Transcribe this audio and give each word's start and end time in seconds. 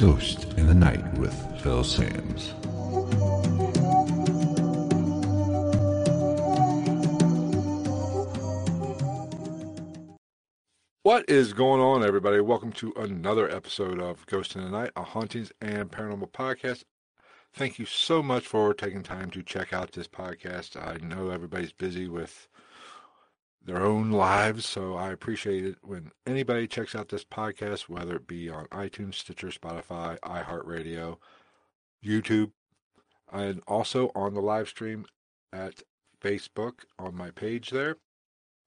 Ghost 0.00 0.44
in 0.56 0.66
the 0.66 0.72
Night 0.72 1.06
with 1.18 1.34
Phil 1.60 1.84
Sams. 1.84 2.54
What 11.02 11.28
is 11.28 11.52
going 11.52 11.82
on, 11.82 12.02
everybody? 12.02 12.40
Welcome 12.40 12.72
to 12.72 12.94
another 12.96 13.54
episode 13.54 14.00
of 14.00 14.24
Ghost 14.24 14.56
in 14.56 14.64
the 14.64 14.70
Night, 14.70 14.90
a 14.96 15.02
hauntings 15.02 15.52
and 15.60 15.90
paranormal 15.90 16.30
podcast. 16.30 16.84
Thank 17.52 17.78
you 17.78 17.84
so 17.84 18.22
much 18.22 18.46
for 18.46 18.72
taking 18.72 19.02
time 19.02 19.30
to 19.32 19.42
check 19.42 19.74
out 19.74 19.92
this 19.92 20.08
podcast. 20.08 20.82
I 20.82 20.96
know 21.04 21.28
everybody's 21.28 21.72
busy 21.72 22.08
with 22.08 22.48
their 23.70 23.82
own 23.82 24.10
lives. 24.10 24.66
So 24.66 24.96
I 24.96 25.12
appreciate 25.12 25.64
it 25.64 25.76
when 25.82 26.10
anybody 26.26 26.66
checks 26.66 26.94
out 26.94 27.08
this 27.08 27.24
podcast, 27.24 27.82
whether 27.82 28.16
it 28.16 28.26
be 28.26 28.50
on 28.50 28.66
iTunes, 28.66 29.14
Stitcher, 29.14 29.48
Spotify, 29.48 30.18
iHeartRadio, 30.20 31.18
YouTube, 32.04 32.50
and 33.32 33.62
also 33.68 34.10
on 34.14 34.34
the 34.34 34.40
live 34.40 34.68
stream 34.68 35.06
at 35.52 35.82
Facebook 36.20 36.84
on 36.98 37.14
my 37.14 37.30
page 37.30 37.70
there. 37.70 37.96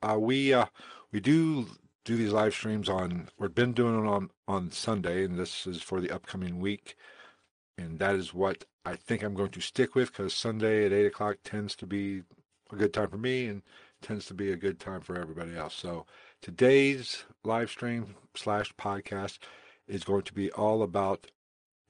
Uh, 0.02 0.18
we 0.18 0.54
uh, 0.54 0.66
we 1.12 1.20
do 1.20 1.68
do 2.06 2.16
these 2.16 2.32
live 2.32 2.54
streams 2.54 2.88
on. 2.88 3.28
We've 3.38 3.54
been 3.54 3.74
doing 3.74 4.06
it 4.06 4.08
on 4.08 4.30
on 4.48 4.72
Sunday, 4.72 5.26
and 5.26 5.38
this 5.38 5.68
is 5.68 5.82
for 5.82 6.00
the 6.00 6.12
upcoming 6.12 6.60
week, 6.60 6.96
and 7.78 8.00
that 8.00 8.16
is 8.16 8.34
what 8.34 8.64
I 8.86 8.96
think 8.96 9.22
I'm 9.22 9.34
going 9.34 9.52
to 9.52 9.62
stick 9.62 9.96
with 9.96 10.14
because 10.14 10.34
Sunday 10.34 10.86
at 10.86 10.94
eight 10.94 11.08
o'clock 11.08 11.38
tends 11.44 11.76
to 11.78 11.86
be 11.86 12.24
a 12.72 12.76
good 12.78 12.94
time 12.94 13.10
for 13.10 13.18
me, 13.18 13.48
and 13.48 13.64
tends 14.04 14.26
to 14.26 14.34
be 14.34 14.52
a 14.52 14.58
good 14.58 14.80
time 14.80 15.02
for 15.02 15.18
everybody 15.18 15.56
else. 15.56 15.74
So 15.74 16.06
today's 16.42 17.24
live 17.44 17.70
stream 17.70 18.16
slash 18.36 18.74
podcast 18.76 19.40
is 19.88 20.04
going 20.04 20.24
to 20.24 20.34
be 20.34 20.52
all 20.52 20.84
about 20.84 21.32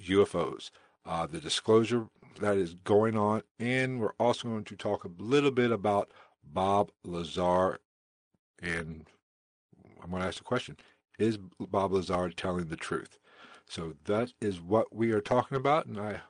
UFOs, 0.01 0.69
uh, 1.05 1.25
the 1.25 1.39
disclosure 1.39 2.07
that 2.39 2.57
is 2.57 2.75
going 2.75 3.17
on, 3.17 3.41
and 3.59 3.99
we're 3.99 4.13
also 4.19 4.47
going 4.47 4.63
to 4.65 4.75
talk 4.75 5.03
a 5.03 5.11
little 5.17 5.51
bit 5.51 5.71
about 5.71 6.11
Bob 6.43 6.91
Lazar. 7.03 7.79
And 8.61 9.07
I'm 10.01 10.09
going 10.09 10.21
to 10.21 10.27
ask 10.27 10.37
the 10.37 10.43
question: 10.43 10.77
Is 11.19 11.37
Bob 11.59 11.93
Lazar 11.93 12.29
telling 12.29 12.67
the 12.67 12.75
truth? 12.75 13.17
So 13.67 13.93
that 14.05 14.33
is 14.41 14.61
what 14.61 14.93
we 14.93 15.11
are 15.11 15.21
talking 15.21 15.57
about, 15.57 15.85
and 15.85 15.99
I 15.99 16.21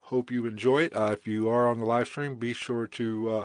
hope 0.00 0.30
you 0.30 0.46
enjoy 0.46 0.82
it. 0.82 0.96
Uh, 0.96 1.10
if 1.12 1.26
you 1.26 1.48
are 1.48 1.68
on 1.68 1.80
the 1.80 1.86
live 1.86 2.08
stream, 2.08 2.36
be 2.36 2.52
sure 2.52 2.86
to 2.88 3.30
uh, 3.30 3.44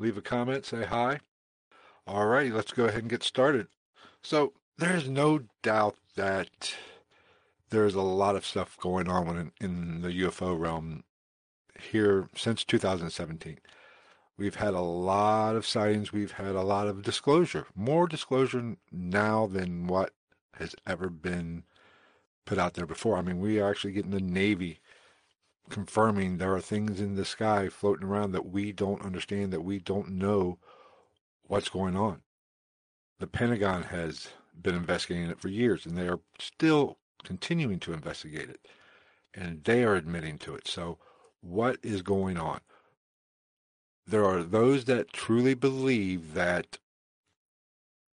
leave 0.00 0.16
a 0.16 0.22
comment, 0.22 0.64
say 0.64 0.84
hi. 0.84 1.20
All 2.06 2.26
right, 2.26 2.52
let's 2.52 2.72
go 2.72 2.86
ahead 2.86 3.02
and 3.02 3.10
get 3.10 3.22
started. 3.22 3.68
So, 4.22 4.54
there's 4.78 5.08
no 5.08 5.40
doubt 5.62 5.96
that 6.16 6.74
there's 7.68 7.94
a 7.94 8.00
lot 8.00 8.34
of 8.34 8.46
stuff 8.46 8.76
going 8.80 9.08
on 9.08 9.36
in, 9.36 9.52
in 9.60 10.00
the 10.00 10.08
UFO 10.08 10.58
realm 10.58 11.04
here 11.78 12.28
since 12.34 12.64
2017. 12.64 13.58
We've 14.36 14.56
had 14.56 14.72
a 14.72 14.80
lot 14.80 15.54
of 15.54 15.66
sightings, 15.66 16.12
we've 16.12 16.32
had 16.32 16.54
a 16.54 16.62
lot 16.62 16.88
of 16.88 17.02
disclosure, 17.02 17.66
more 17.76 18.08
disclosure 18.08 18.76
now 18.90 19.46
than 19.46 19.86
what 19.86 20.12
has 20.54 20.74
ever 20.86 21.10
been 21.10 21.64
put 22.46 22.58
out 22.58 22.74
there 22.74 22.86
before. 22.86 23.16
I 23.16 23.22
mean, 23.22 23.38
we 23.38 23.60
are 23.60 23.70
actually 23.70 23.92
getting 23.92 24.10
the 24.12 24.20
Navy 24.20 24.80
confirming 25.68 26.38
there 26.38 26.54
are 26.54 26.60
things 26.60 27.00
in 27.00 27.14
the 27.14 27.24
sky 27.24 27.68
floating 27.68 28.06
around 28.06 28.32
that 28.32 28.46
we 28.46 28.72
don't 28.72 29.04
understand, 29.04 29.52
that 29.52 29.62
we 29.62 29.78
don't 29.78 30.10
know 30.10 30.58
what's 31.46 31.68
going 31.68 31.96
on. 31.96 32.22
The 33.18 33.26
Pentagon 33.26 33.84
has 33.84 34.28
been 34.60 34.74
investigating 34.74 35.30
it 35.30 35.40
for 35.40 35.48
years, 35.48 35.84
and 35.84 35.96
they 35.96 36.08
are 36.08 36.20
still 36.38 36.98
continuing 37.22 37.78
to 37.80 37.92
investigate 37.92 38.48
it. 38.48 38.60
And 39.34 39.62
they 39.64 39.84
are 39.84 39.94
admitting 39.94 40.38
to 40.38 40.54
it. 40.54 40.66
So, 40.66 40.98
what 41.40 41.78
is 41.82 42.02
going 42.02 42.36
on? 42.36 42.60
There 44.06 44.24
are 44.24 44.42
those 44.42 44.86
that 44.86 45.12
truly 45.12 45.54
believe 45.54 46.34
that 46.34 46.78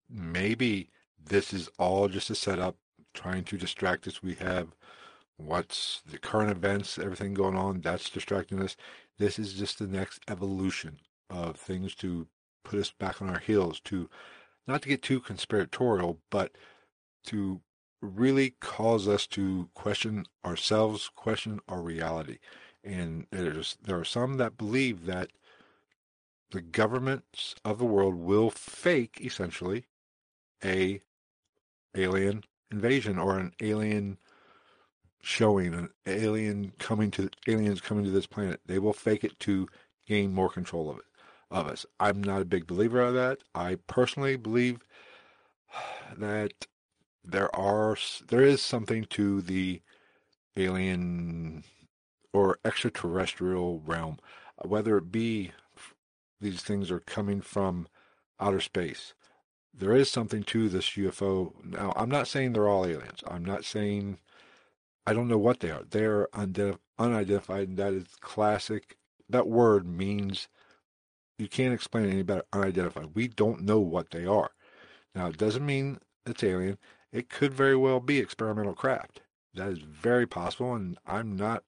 maybe 0.10 0.90
this 1.24 1.54
is 1.54 1.70
all 1.78 2.08
just 2.08 2.30
a 2.30 2.36
setup 2.36 2.78
trying 3.14 3.44
to 3.46 3.58
distract 3.58 4.08
us. 4.08 4.24
We 4.24 4.36
have 4.36 4.70
what's 5.46 6.02
the 6.10 6.18
current 6.18 6.52
events, 6.52 6.98
everything 6.98 7.34
going 7.34 7.56
on, 7.56 7.82
that's 7.82 8.10
distracting 8.10 8.62
us. 8.62 8.76
This 9.18 9.38
is 9.40 9.54
just 9.54 9.80
the 9.80 9.88
next 9.88 10.20
evolution 10.28 11.00
of 11.30 11.56
things 11.56 11.96
to 11.96 12.28
put 12.64 12.80
us 12.80 12.92
back 12.92 13.22
on 13.22 13.30
our 13.30 13.40
heels, 13.40 13.80
to 13.82 14.10
not 14.68 14.82
to 14.84 14.90
get 14.90 15.02
too 15.02 15.20
conspiratorial, 15.20 16.20
but 16.30 16.52
to 17.26 17.62
really 18.02 18.56
cause 18.60 19.08
us 19.08 19.28
to 19.28 19.70
question 19.74 20.26
ourselves, 20.46 21.10
question 21.16 21.60
our 21.68 21.82
reality. 21.82 22.40
And 22.84 23.28
there's, 23.32 23.78
there 23.84 24.00
are 24.00 24.06
some 24.06 24.38
that 24.38 24.58
believe 24.58 25.06
that 25.06 25.30
the 26.52 26.62
governments 26.62 27.56
of 27.64 27.78
the 27.78 27.86
world 27.86 28.16
will 28.16 28.50
fake 28.50 29.20
essentially 29.24 29.86
a 30.64 31.02
alien 31.96 32.44
invasion 32.72 33.18
or 33.18 33.38
an 33.38 33.54
alien 33.62 34.18
showing 35.22 35.74
an 35.74 35.90
alien 36.06 36.74
coming 36.80 37.12
to 37.12 37.30
aliens 37.48 37.82
coming 37.82 38.04
to 38.06 38.12
this 38.12 38.28
planet. 38.28 38.60
They 38.66 38.80
will 38.80 38.94
fake 38.94 39.24
it 39.24 39.40
to 39.42 39.68
gain 40.08 40.34
more 40.34 40.50
control 40.50 40.90
of 40.90 40.98
it 40.98 41.06
of 41.52 41.68
us. 41.68 41.86
I'm 42.00 42.24
not 42.24 42.42
a 42.42 42.46
big 42.46 42.66
believer 42.66 43.02
of 43.02 43.14
that. 43.14 43.40
I 43.54 43.78
personally 43.88 44.38
believe 44.38 44.80
that 46.18 46.68
there 47.24 47.54
are 47.56 47.98
there 48.30 48.42
is 48.42 48.62
something 48.62 49.06
to 49.12 49.42
the 49.42 49.82
alien 50.58 51.64
or 52.34 52.60
extraterrestrial 52.66 53.82
realm, 53.86 54.18
whether 54.64 54.98
it 54.98 55.12
be 55.12 55.52
these 56.40 56.62
things 56.62 56.90
are 56.90 57.00
coming 57.00 57.42
from 57.42 57.88
outer 58.40 58.60
space. 58.62 59.14
There 59.74 59.94
is 59.94 60.10
something 60.10 60.44
to 60.44 60.68
this 60.70 60.90
UFO. 60.92 61.54
Now, 61.64 61.94
I'm 61.96 62.10
not 62.10 62.28
saying 62.28 62.54
they're 62.54 62.68
all 62.68 62.86
aliens. 62.86 63.24
I'm 63.28 63.46
not 63.46 63.64
saying 63.64 64.18
I 65.06 65.14
don't 65.14 65.28
know 65.28 65.38
what 65.38 65.60
they 65.60 65.72
are. 65.72 65.84
They're 65.90 66.28
unidentified, 66.34 67.70
and 67.70 67.78
that 67.78 67.94
is 67.94 68.06
classic. 68.20 68.98
That 69.30 69.48
word 69.48 69.88
means 69.88 70.48
you 71.38 71.48
can't 71.48 71.74
explain 71.74 72.06
it 72.06 72.12
any 72.12 72.24
better. 72.24 72.44
Unidentified. 72.54 73.16
We 73.16 73.28
don't 73.28 73.62
know 73.62 73.80
what 73.80 74.12
they 74.12 74.26
are. 74.26 74.52
Now, 75.16 75.28
it 75.28 75.38
doesn't 75.38 75.66
mean 75.66 76.00
it's 76.26 76.44
alien. 76.44 76.78
It 77.12 77.30
could 77.30 77.54
very 77.54 77.76
well 77.76 78.00
be 78.00 78.20
experimental 78.20 78.74
craft. 78.74 79.22
That 79.54 79.70
is 79.70 79.80
very 79.80 80.26
possible, 80.28 80.74
and 80.76 80.98
I'm 81.06 81.36
not 81.36 81.64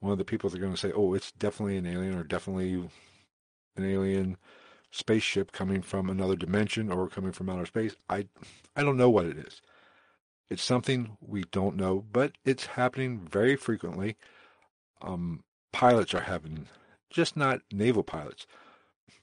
one 0.00 0.12
of 0.12 0.18
the 0.18 0.24
people 0.24 0.50
that 0.50 0.56
are 0.56 0.60
going 0.60 0.72
to 0.74 0.78
say, 0.78 0.92
"Oh, 0.92 1.14
it's 1.14 1.30
definitely 1.30 1.76
an 1.76 1.86
alien," 1.86 2.18
or 2.18 2.24
"Definitely 2.24 2.90
an 3.76 3.84
alien 3.84 4.38
spaceship 4.90 5.52
coming 5.52 5.82
from 5.82 6.10
another 6.10 6.34
dimension 6.34 6.90
or 6.90 7.08
coming 7.08 7.32
from 7.32 7.48
outer 7.48 7.66
space." 7.66 7.94
I, 8.08 8.26
I 8.74 8.82
don't 8.82 8.96
know 8.96 9.10
what 9.10 9.26
it 9.26 9.36
is. 9.36 9.60
It's 10.50 10.64
something 10.64 11.16
we 11.20 11.44
don't 11.52 11.76
know, 11.76 12.04
but 12.12 12.32
it's 12.44 12.66
happening 12.66 13.20
very 13.20 13.54
frequently. 13.54 14.16
Um, 15.00 15.44
pilots 15.72 16.12
are 16.12 16.22
having, 16.22 16.66
just 17.08 17.36
not 17.36 17.60
naval 17.72 18.02
pilots, 18.02 18.48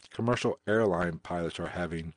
commercial 0.09 0.57
airline 0.65 1.19
pilots 1.19 1.59
are 1.59 1.68
having 1.68 2.13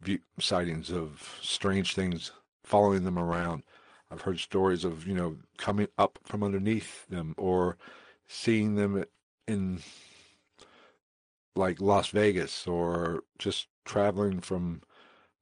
view, 0.00 0.20
sightings 0.40 0.90
of 0.90 1.38
strange 1.42 1.94
things 1.94 2.32
following 2.64 3.04
them 3.04 3.18
around. 3.18 3.62
I've 4.10 4.22
heard 4.22 4.38
stories 4.38 4.84
of, 4.84 5.06
you 5.06 5.14
know, 5.14 5.36
coming 5.58 5.88
up 5.98 6.18
from 6.24 6.42
underneath 6.42 7.06
them 7.08 7.34
or 7.36 7.76
seeing 8.26 8.76
them 8.76 9.04
in 9.46 9.80
like 11.54 11.80
Las 11.80 12.08
Vegas 12.08 12.66
or 12.66 13.22
just 13.38 13.68
traveling 13.84 14.40
from 14.40 14.82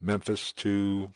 Memphis 0.01 0.53
to 0.55 1.13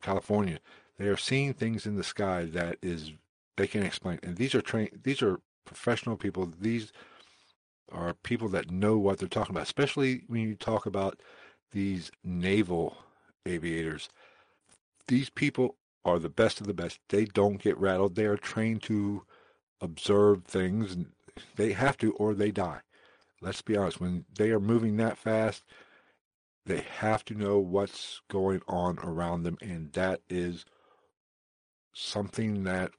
California 0.00 0.58
they 0.98 1.06
are 1.08 1.16
seeing 1.16 1.54
things 1.54 1.86
in 1.86 1.96
the 1.96 2.04
sky 2.04 2.44
that 2.44 2.78
is 2.82 3.12
they 3.56 3.66
can't 3.66 3.86
explain. 3.86 4.18
And 4.22 4.36
these 4.36 4.54
are 4.54 4.62
train 4.62 4.88
these 5.02 5.22
are 5.22 5.40
professional 5.64 6.16
people. 6.16 6.52
These 6.60 6.92
are 7.90 8.14
people 8.14 8.48
that 8.48 8.70
know 8.70 8.98
what 8.98 9.18
they're 9.18 9.28
talking 9.28 9.54
about, 9.54 9.64
especially 9.64 10.24
when 10.26 10.42
you 10.42 10.54
talk 10.54 10.86
about 10.86 11.20
these 11.72 12.10
naval 12.24 12.96
aviators. 13.46 14.08
these 15.08 15.30
people 15.30 15.76
are 16.04 16.18
the 16.18 16.28
best 16.28 16.60
of 16.60 16.66
the 16.66 16.74
best. 16.74 16.98
They 17.08 17.24
don't 17.24 17.62
get 17.62 17.78
rattled. 17.78 18.14
They 18.14 18.26
are 18.26 18.36
trained 18.36 18.82
to 18.84 19.24
observe 19.80 20.44
things, 20.44 20.96
they 21.56 21.72
have 21.72 21.96
to, 21.98 22.12
or 22.14 22.34
they 22.34 22.50
die. 22.50 22.80
Let's 23.40 23.62
be 23.62 23.76
honest. 23.76 24.00
When 24.00 24.24
they 24.36 24.50
are 24.50 24.60
moving 24.60 24.96
that 24.96 25.18
fast, 25.18 25.64
they 26.66 26.80
have 26.98 27.24
to 27.26 27.34
know 27.34 27.58
what's 27.58 28.20
going 28.30 28.62
on 28.68 28.98
around 29.00 29.42
them, 29.42 29.58
and 29.60 29.92
that 29.92 30.20
is 30.30 30.64
something 31.92 32.64
that 32.64 32.92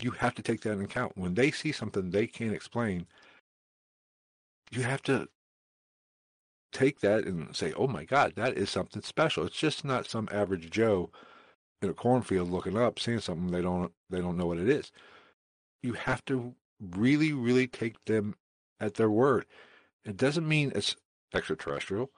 you 0.00 0.12
have 0.12 0.34
to 0.34 0.42
take 0.42 0.62
that 0.62 0.72
into 0.72 0.84
account. 0.84 1.16
When 1.16 1.34
they 1.34 1.50
see 1.50 1.72
something 1.72 2.10
they 2.10 2.26
can't 2.26 2.54
explain, 2.54 3.06
you 4.70 4.82
have 4.82 5.02
to 5.04 5.28
take 6.72 7.00
that 7.00 7.24
and 7.24 7.54
say, 7.54 7.72
"Oh 7.74 7.86
my 7.86 8.04
God, 8.04 8.34
that 8.36 8.56
is 8.56 8.70
something 8.70 9.02
special." 9.02 9.44
It's 9.46 9.58
just 9.58 9.84
not 9.84 10.08
some 10.08 10.28
average 10.32 10.70
Joe 10.70 11.10
in 11.82 11.90
a 11.90 11.94
cornfield 11.94 12.50
looking 12.50 12.76
up, 12.76 12.98
seeing 12.98 13.20
something 13.20 13.50
they 13.50 13.62
don't 13.62 13.92
they 14.10 14.20
don't 14.20 14.36
know 14.36 14.46
what 14.46 14.58
it 14.58 14.68
is. 14.68 14.90
You 15.82 15.94
have 15.94 16.24
to 16.26 16.54
really, 16.80 17.32
really 17.32 17.66
take 17.66 18.04
them 18.06 18.36
at 18.80 18.94
their 18.94 19.10
word. 19.10 19.46
It 20.04 20.16
doesn't 20.16 20.48
mean 20.48 20.72
it's 20.74 20.96
extraterrestrial. 21.32 22.10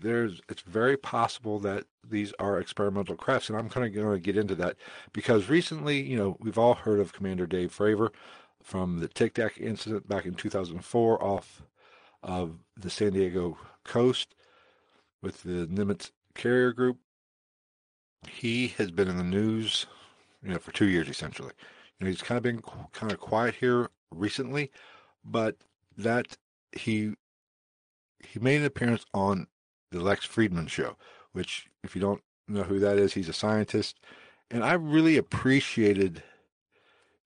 There's 0.00 0.40
it's 0.48 0.62
very 0.62 0.96
possible 0.96 1.58
that 1.60 1.84
these 2.08 2.32
are 2.38 2.58
experimental 2.58 3.16
crafts, 3.16 3.48
and 3.48 3.58
I'm 3.58 3.68
kind 3.68 3.86
of 3.86 3.94
going 3.94 4.12
to 4.12 4.20
get 4.20 4.36
into 4.36 4.54
that 4.56 4.76
because 5.12 5.48
recently, 5.48 6.02
you 6.02 6.16
know, 6.16 6.36
we've 6.40 6.58
all 6.58 6.74
heard 6.74 7.00
of 7.00 7.12
Commander 7.12 7.46
Dave 7.46 7.76
Fravor 7.76 8.10
from 8.62 8.98
the 8.98 9.08
Tic 9.08 9.34
Tac 9.34 9.58
incident 9.58 10.08
back 10.08 10.26
in 10.26 10.34
2004 10.34 11.22
off 11.22 11.62
of 12.22 12.58
the 12.76 12.90
San 12.90 13.12
Diego 13.12 13.58
coast 13.84 14.34
with 15.22 15.42
the 15.42 15.66
Nimitz 15.66 16.10
carrier 16.34 16.72
group. 16.72 16.98
He 18.28 18.68
has 18.78 18.90
been 18.90 19.08
in 19.08 19.18
the 19.18 19.22
news, 19.22 19.86
you 20.42 20.50
know, 20.50 20.58
for 20.58 20.72
two 20.72 20.86
years 20.86 21.08
essentially. 21.08 21.52
You 21.98 22.04
know, 22.04 22.10
he's 22.10 22.22
kind 22.22 22.36
of 22.36 22.42
been 22.42 22.62
kind 22.92 23.12
of 23.12 23.20
quiet 23.20 23.54
here 23.54 23.90
recently, 24.10 24.70
but 25.24 25.56
that 25.96 26.36
he 26.72 27.14
he 28.20 28.38
made 28.40 28.56
an 28.56 28.64
appearance 28.64 29.04
on 29.12 29.46
the 29.94 30.02
Lex 30.02 30.26
Fridman 30.26 30.68
show, 30.68 30.96
which 31.32 31.68
if 31.82 31.94
you 31.94 32.00
don't 32.00 32.22
know 32.48 32.64
who 32.64 32.78
that 32.80 32.98
is, 32.98 33.14
he's 33.14 33.28
a 33.28 33.32
scientist, 33.32 33.98
and 34.50 34.64
I 34.64 34.74
really 34.74 35.16
appreciated 35.16 36.22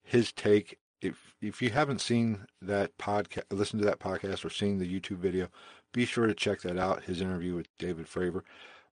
his 0.03 0.33
take 0.33 0.79
if 1.01 1.35
if 1.41 1.63
you 1.63 1.71
haven't 1.71 2.01
seen 2.01 2.47
that 2.61 2.97
podcast, 2.99 3.45
listen 3.51 3.79
to 3.79 3.85
that 3.85 4.01
podcast 4.01 4.45
or 4.45 4.51
seen 4.51 4.79
the 4.79 5.01
YouTube 5.01 5.19
video, 5.19 5.49
be 5.93 6.05
sure 6.05 6.27
to 6.27 6.35
check 6.35 6.61
that 6.63 6.79
out. 6.79 7.05
His 7.05 7.21
interview 7.21 7.55
with 7.55 7.69
David 7.79 8.07
Fravor, 8.07 8.43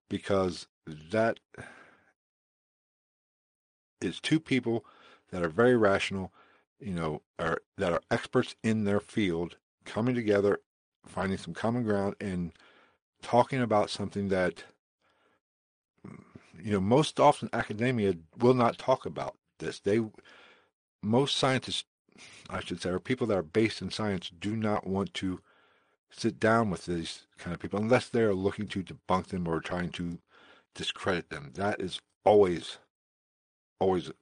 because 0.09 0.67
that 0.87 1.41
is 4.01 4.21
two 4.21 4.39
people 4.39 4.85
that 5.33 5.43
are 5.43 5.49
very 5.49 5.77
rational, 5.77 6.33
you 6.79 6.95
know, 6.95 7.23
are 7.39 7.59
that 7.77 7.93
are 7.93 8.03
experts 8.11 8.55
in 8.63 8.85
their 8.85 9.01
field 9.01 9.57
coming 9.85 10.15
together, 10.15 10.61
finding 11.05 11.39
some 11.39 11.55
common 11.55 11.83
ground, 11.83 12.15
and 12.21 12.53
talking 13.27 13.61
about 13.61 13.91
something 13.91 14.29
that 14.29 14.63
you 16.63 16.71
know 16.71 16.81
most 16.81 17.19
often 17.19 17.51
academia 17.53 18.15
will 18.39 18.55
not 18.55 18.79
talk 18.79 19.05
about 19.05 19.35
this. 19.59 19.81
They 19.81 20.01
most 21.03 21.37
scientists 21.37 21.85
I 22.49 22.61
should 22.61 22.81
say, 22.81 22.91
or 22.91 23.01
people 23.01 23.27
that 23.27 23.37
are 23.37 23.43
based 23.43 23.83
in 23.83 23.91
science 23.91 24.31
do 24.31 24.55
not 24.57 24.87
want 24.87 25.13
to 25.15 25.41
sit 26.09 26.39
down 26.39 26.71
with 26.71 26.87
these 26.87 27.27
kind 27.37 27.53
of 27.53 27.61
people 27.61 27.81
unless 27.81 28.09
they 28.09 28.23
are 28.23 28.33
looking 28.33 28.69
to 28.69 28.85
debunk 28.85 29.27
them 29.27 29.49
or 29.49 29.61
trying 29.61 29.91
to 29.91 30.19
discredit 30.75 31.29
them. 31.29 31.51
That 31.55 31.81
is 31.81 32.01
always, 32.25 32.79
always, 33.81 34.13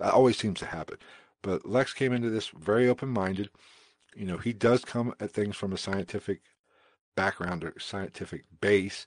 that 0.00 0.12
always 0.12 0.36
seems 0.36 0.58
to 0.58 0.66
happen. 0.66 0.98
But 1.42 1.64
Lex 1.64 1.94
came 1.94 2.12
into 2.12 2.28
this 2.28 2.48
very 2.48 2.88
open 2.88 3.08
minded. 3.08 3.50
You 4.14 4.26
know, 4.26 4.38
he 4.38 4.52
does 4.52 4.84
come 4.84 5.14
at 5.20 5.30
things 5.30 5.56
from 5.56 5.72
a 5.72 5.78
scientific 5.78 6.40
background 7.16 7.64
or 7.64 7.74
scientific 7.78 8.44
base, 8.60 9.06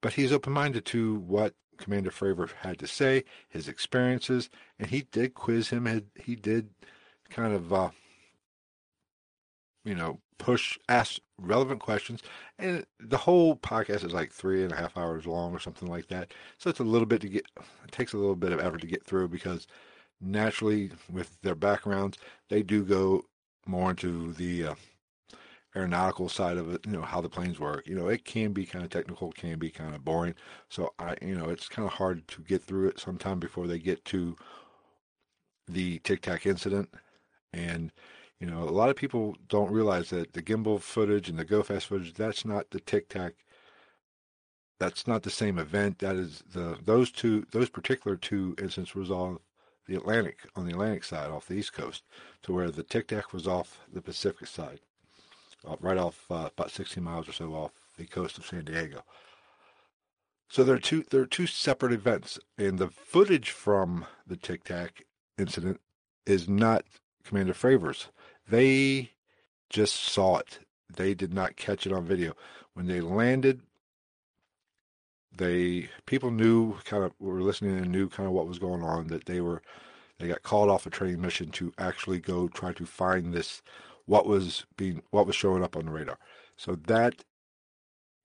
but 0.00 0.14
he's 0.14 0.32
open 0.32 0.52
minded 0.52 0.84
to 0.86 1.16
what 1.16 1.54
Commander 1.78 2.10
Fravor 2.10 2.50
had 2.60 2.78
to 2.78 2.86
say, 2.86 3.24
his 3.48 3.68
experiences, 3.68 4.50
and 4.78 4.88
he 4.90 5.02
did 5.10 5.34
quiz 5.34 5.70
him. 5.70 6.10
He 6.16 6.36
did 6.36 6.70
kind 7.30 7.54
of, 7.54 7.72
uh, 7.72 7.90
you 9.84 9.94
know, 9.94 10.20
push, 10.38 10.78
ask 10.88 11.20
relevant 11.38 11.80
questions. 11.80 12.22
And 12.58 12.84
the 13.00 13.16
whole 13.16 13.56
podcast 13.56 14.04
is 14.04 14.12
like 14.12 14.32
three 14.32 14.62
and 14.62 14.72
a 14.72 14.76
half 14.76 14.96
hours 14.96 15.26
long 15.26 15.52
or 15.52 15.58
something 15.58 15.88
like 15.88 16.08
that. 16.08 16.32
So 16.58 16.70
it's 16.70 16.80
a 16.80 16.84
little 16.84 17.06
bit 17.06 17.20
to 17.22 17.28
get, 17.28 17.46
it 17.84 17.92
takes 17.92 18.12
a 18.12 18.18
little 18.18 18.36
bit 18.36 18.52
of 18.52 18.60
effort 18.60 18.80
to 18.82 18.86
get 18.86 19.04
through 19.04 19.28
because 19.28 19.66
naturally, 20.20 20.90
with 21.10 21.40
their 21.42 21.54
backgrounds, 21.54 22.18
they 22.48 22.62
do 22.62 22.84
go 22.84 23.24
more 23.66 23.90
into 23.90 24.32
the 24.34 24.66
uh, 24.66 24.74
aeronautical 25.74 26.28
side 26.28 26.56
of 26.56 26.74
it, 26.74 26.84
you 26.86 26.92
know, 26.92 27.02
how 27.02 27.20
the 27.20 27.28
planes 27.28 27.58
work. 27.58 27.86
You 27.86 27.94
know, 27.94 28.08
it 28.08 28.24
can 28.24 28.52
be 28.52 28.66
kind 28.66 28.84
of 28.84 28.90
technical, 28.90 29.32
can 29.32 29.58
be 29.58 29.70
kind 29.70 29.94
of 29.94 30.04
boring. 30.04 30.34
So 30.68 30.92
I, 30.98 31.16
you 31.22 31.34
know, 31.34 31.48
it's 31.48 31.68
kind 31.68 31.86
of 31.86 31.94
hard 31.94 32.28
to 32.28 32.42
get 32.42 32.62
through 32.62 32.88
it 32.88 33.00
sometime 33.00 33.38
before 33.38 33.66
they 33.66 33.78
get 33.78 34.04
to 34.06 34.36
the 35.68 35.98
Tic 36.00 36.22
Tac 36.22 36.46
incident. 36.46 36.90
And, 37.52 37.92
you 38.40 38.46
know, 38.46 38.62
a 38.62 38.70
lot 38.70 38.90
of 38.90 38.96
people 38.96 39.36
don't 39.48 39.70
realize 39.70 40.10
that 40.10 40.32
the 40.32 40.42
gimbal 40.42 40.80
footage 40.80 41.28
and 41.28 41.38
the 41.38 41.44
go 41.44 41.62
fast 41.62 41.86
footage, 41.86 42.14
that's 42.14 42.44
not 42.44 42.70
the 42.70 42.80
tic 42.80 43.08
tac. 43.08 43.34
That's 44.80 45.06
not 45.06 45.22
the 45.22 45.30
same 45.30 45.58
event. 45.58 46.00
That 46.00 46.16
is 46.16 46.42
the 46.52 46.76
those 46.82 47.12
two 47.12 47.46
those 47.52 47.68
particular 47.70 48.16
two 48.16 48.56
incidents 48.58 48.96
was 48.96 49.12
on 49.12 49.38
the 49.86 49.94
Atlantic 49.94 50.38
on 50.56 50.66
the 50.66 50.72
Atlantic 50.72 51.04
side 51.04 51.30
off 51.30 51.46
the 51.46 51.54
East 51.54 51.72
Coast, 51.72 52.02
to 52.42 52.52
where 52.52 52.70
the 52.70 52.82
tic 52.82 53.08
tac 53.08 53.32
was 53.32 53.46
off 53.46 53.80
the 53.92 54.02
Pacific 54.02 54.48
side, 54.48 54.80
right 55.80 55.98
off 55.98 56.24
uh, 56.30 56.50
about 56.56 56.70
60 56.70 57.00
miles 57.00 57.28
or 57.28 57.32
so 57.32 57.52
off 57.54 57.72
the 57.96 58.06
coast 58.06 58.38
of 58.38 58.46
San 58.46 58.64
Diego. 58.64 59.02
So 60.48 60.64
there 60.64 60.74
are 60.76 60.80
two 60.80 61.04
there 61.10 61.22
are 61.22 61.26
two 61.26 61.46
separate 61.46 61.92
events, 61.92 62.38
and 62.58 62.78
the 62.78 62.88
footage 62.88 63.50
from 63.50 64.04
the 64.26 64.36
Tic 64.36 64.64
Tac 64.64 65.04
incident 65.38 65.80
is 66.26 66.48
not 66.48 66.84
Commander 67.24 67.54
Fravor's. 67.54 68.08
They 68.48 69.12
just 69.70 69.96
saw 69.96 70.38
it. 70.38 70.58
They 70.94 71.14
did 71.14 71.32
not 71.32 71.56
catch 71.56 71.86
it 71.86 71.92
on 71.92 72.04
video. 72.04 72.34
When 72.74 72.86
they 72.86 73.00
landed, 73.00 73.62
they 75.34 75.88
people 76.04 76.30
knew 76.30 76.76
kind 76.84 77.02
of 77.02 77.12
were 77.18 77.40
listening 77.40 77.78
and 77.78 77.90
knew 77.90 78.08
kind 78.10 78.26
of 78.26 78.34
what 78.34 78.46
was 78.46 78.58
going 78.58 78.82
on. 78.82 79.06
That 79.06 79.24
they 79.24 79.40
were 79.40 79.62
they 80.18 80.28
got 80.28 80.42
called 80.42 80.68
off 80.68 80.86
a 80.86 80.90
training 80.90 81.20
mission 81.20 81.50
to 81.52 81.72
actually 81.78 82.20
go 82.20 82.48
try 82.48 82.72
to 82.74 82.84
find 82.84 83.32
this 83.32 83.62
what 84.12 84.26
was 84.26 84.66
being 84.76 85.02
what 85.10 85.26
was 85.26 85.34
showing 85.34 85.64
up 85.64 85.74
on 85.74 85.86
the 85.86 85.90
radar. 85.90 86.18
So 86.58 86.74
that 86.86 87.24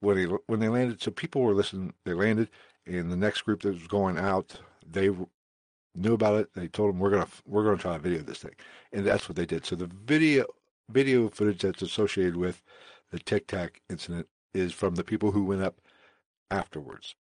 when 0.02 0.18
they 0.18 0.26
when 0.48 0.60
they 0.60 0.68
landed, 0.68 1.02
so 1.02 1.12
people 1.12 1.42
were 1.42 1.54
listening. 1.54 1.94
They 2.04 2.14
landed, 2.14 2.50
and 2.86 3.10
the 3.10 3.16
next 3.16 3.44
group 3.44 3.62
that 3.62 3.74
was 3.74 3.88
going 3.88 4.18
out, 4.18 4.60
they 4.86 5.10
knew 5.96 6.14
about 6.14 6.42
it. 6.42 6.50
They 6.54 6.68
told 6.68 6.90
them 6.90 7.00
we're 7.00 7.12
gonna 7.12 7.30
we're 7.46 7.64
gonna 7.64 7.78
try 7.78 7.94
to 7.94 8.00
video 8.00 8.22
this 8.22 8.40
thing, 8.40 8.56
and 8.92 9.08
that's 9.08 9.30
what 9.30 9.38
they 9.38 9.46
did. 9.46 9.66
So 9.66 9.78
the 9.78 9.90
video 10.06 10.46
video 10.90 11.30
footage 11.30 11.62
that's 11.62 11.82
associated 11.82 12.36
with 12.36 12.62
the 13.12 13.20
Tic 13.20 13.48
Tac 13.48 13.82
incident 13.90 14.28
is 14.54 14.74
from 14.74 14.96
the 14.96 15.06
people 15.06 15.32
who 15.32 15.46
went 15.46 15.64
up 15.64 15.80
afterwards. 16.52 17.16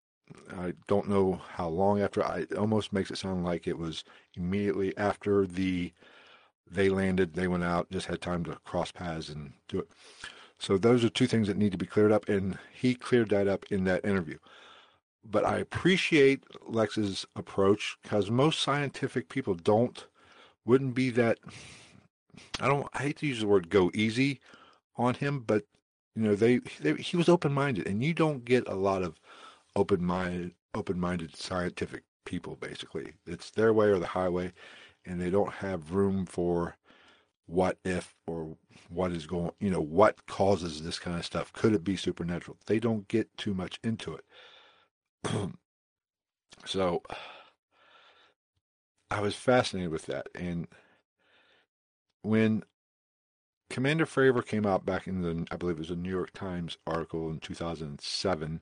I 0.57 0.73
don't 0.87 1.07
know 1.07 1.39
how 1.53 1.69
long 1.69 2.01
after. 2.01 2.25
I 2.25 2.39
it 2.49 2.57
almost 2.57 2.93
makes 2.93 3.11
it 3.11 3.19
sound 3.19 3.43
like 3.45 3.67
it 3.67 3.77
was 3.77 4.03
immediately 4.35 4.97
after 4.97 5.45
the 5.45 5.93
they 6.69 6.89
landed. 6.89 7.33
They 7.33 7.47
went 7.47 7.63
out, 7.63 7.91
just 7.91 8.07
had 8.07 8.21
time 8.21 8.43
to 8.45 8.55
cross 8.65 8.91
paths 8.91 9.29
and 9.29 9.53
do 9.67 9.79
it. 9.79 9.89
So 10.59 10.77
those 10.77 11.03
are 11.03 11.09
two 11.09 11.27
things 11.27 11.47
that 11.47 11.57
need 11.57 11.73
to 11.73 11.77
be 11.77 11.85
cleared 11.85 12.11
up, 12.11 12.29
and 12.29 12.57
he 12.73 12.95
cleared 12.95 13.29
that 13.29 13.47
up 13.47 13.65
in 13.71 13.83
that 13.85 14.05
interview 14.05 14.37
but 15.29 15.45
I 15.45 15.57
appreciate 15.57 16.43
Lex's 16.67 17.25
approach 17.35 17.97
because 18.03 18.29
most 18.29 18.61
scientific 18.61 19.29
people 19.29 19.55
don't 19.55 20.05
wouldn't 20.65 20.95
be 20.95 21.09
that. 21.11 21.39
I 22.59 22.67
don't. 22.67 22.87
I 22.93 23.03
hate 23.03 23.17
to 23.17 23.27
use 23.27 23.39
the 23.41 23.47
word 23.47 23.69
"go 23.69 23.91
easy" 23.93 24.39
on 24.97 25.15
him, 25.15 25.41
but 25.41 25.65
you 26.15 26.23
know 26.23 26.35
they, 26.35 26.59
they 26.79 26.93
he 26.95 27.17
was 27.17 27.29
open 27.29 27.53
minded, 27.53 27.87
and 27.87 28.03
you 28.03 28.13
don't 28.13 28.45
get 28.45 28.67
a 28.67 28.75
lot 28.75 29.03
of 29.03 29.19
open 29.75 30.03
minded 30.05 30.53
open 30.73 30.99
minded 30.99 31.35
scientific 31.35 32.03
people. 32.25 32.55
Basically, 32.57 33.13
it's 33.25 33.51
their 33.51 33.73
way 33.73 33.87
or 33.87 33.99
the 33.99 34.07
highway, 34.07 34.53
and 35.05 35.21
they 35.21 35.29
don't 35.29 35.53
have 35.55 35.91
room 35.93 36.25
for 36.25 36.77
what 37.47 37.77
if 37.85 38.15
or 38.27 38.57
what 38.89 39.11
is 39.11 39.27
going. 39.27 39.51
You 39.59 39.69
know 39.69 39.81
what 39.81 40.25
causes 40.27 40.83
this 40.83 40.99
kind 40.99 41.17
of 41.19 41.25
stuff. 41.25 41.53
Could 41.53 41.73
it 41.73 41.83
be 41.83 41.95
supernatural? 41.95 42.57
They 42.65 42.79
don't 42.79 43.07
get 43.07 43.35
too 43.37 43.53
much 43.53 43.79
into 43.83 44.15
it 44.15 44.25
so 46.65 47.01
I 49.09 49.21
was 49.21 49.35
fascinated 49.35 49.91
with 49.91 50.05
that. 50.07 50.27
And 50.35 50.67
when 52.21 52.63
Commander 53.69 54.05
Fravor 54.05 54.45
came 54.45 54.65
out 54.65 54.85
back 54.85 55.07
in 55.07 55.21
the, 55.21 55.45
I 55.51 55.57
believe 55.57 55.77
it 55.77 55.79
was 55.79 55.91
a 55.91 55.95
New 55.95 56.09
York 56.09 56.31
Times 56.33 56.77
article 56.85 57.29
in 57.29 57.39
2007 57.39 58.61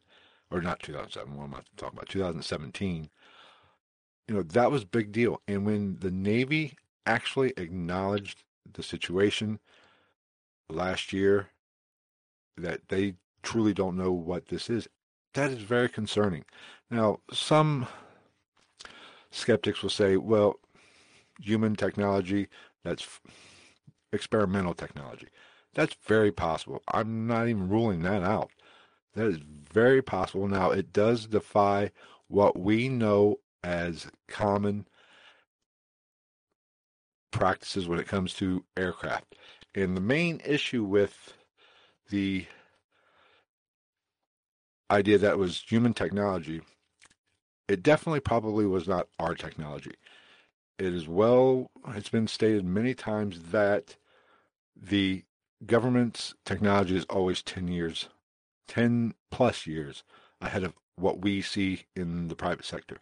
or 0.52 0.62
not 0.62 0.82
2007. 0.82 1.36
What 1.36 1.46
am 1.46 1.56
I 1.56 1.60
talking 1.78 1.98
about? 1.98 2.10
2017. 2.10 3.10
You 4.28 4.36
know 4.36 4.44
that 4.44 4.72
was 4.72 4.86
big 4.86 5.12
deal, 5.12 5.42
and 5.48 5.66
when 5.66 5.98
the 6.00 6.12
Navy 6.12 6.78
actually 7.06 7.54
acknowledged 7.58 8.44
the 8.72 8.84
situation 8.84 9.60
last 10.70 11.12
year, 11.12 11.50
that 12.58 12.88
they 12.88 13.16
truly 13.42 13.74
don't 13.74 13.98
know 13.98 14.12
what 14.12 14.48
this 14.48 14.70
is, 14.70 14.88
that 15.34 15.52
is 15.52 15.60
very 15.60 15.90
concerning. 15.90 16.46
Now, 16.90 17.20
some 17.32 17.88
skeptics 19.32 19.82
will 19.82 19.90
say, 19.90 20.16
well, 20.16 20.56
human 21.42 21.76
technology, 21.76 22.48
that's 22.84 23.20
experimental 24.14 24.74
technology. 24.74 25.28
That's 25.74 25.96
very 26.06 26.32
possible. 26.32 26.82
I'm 26.88 27.28
not 27.28 27.48
even 27.48 27.68
ruling 27.68 28.04
that 28.04 28.24
out. 28.24 28.52
That 29.16 29.28
is 29.28 29.38
very 29.38 30.02
possible. 30.02 30.48
Now, 30.48 30.72
it 30.72 30.94
does 30.94 31.26
defy 31.26 31.92
what 32.28 32.58
we 32.58 32.90
know 32.90 33.40
as 33.64 34.08
common 34.28 34.88
practices 37.32 37.88
when 37.88 38.00
it 38.00 38.08
comes 38.08 38.34
to 38.36 38.64
aircraft. 38.78 39.36
And 39.76 39.98
the 39.98 40.02
main 40.02 40.42
issue 40.46 40.84
with 40.84 41.34
the 42.10 42.46
idea 44.92 45.18
that 45.18 45.38
was 45.38 45.64
human 45.68 45.94
technology, 45.94 46.62
it 47.68 47.82
definitely 47.82 48.20
probably 48.20 48.66
was 48.66 48.88
not 48.88 49.08
our 49.20 49.34
technology. 49.34 49.94
It 50.78 50.94
is 50.94 51.08
well, 51.08 51.72
it's 51.90 52.10
been 52.10 52.28
stated 52.28 52.66
many 52.66 52.94
times 52.94 53.40
that 53.52 53.96
the 54.76 55.24
government's 55.66 56.36
technology 56.46 56.96
is 56.96 57.06
always 57.06 57.42
10 57.42 57.68
years, 57.68 58.10
10 58.68 59.14
plus 59.32 59.66
years 59.66 60.04
ahead 60.42 60.64
of 60.64 60.74
what 60.96 61.22
we 61.22 61.42
see 61.42 61.86
in 61.96 62.28
the 62.28 62.36
private 62.36 62.66
sector. 62.66 62.98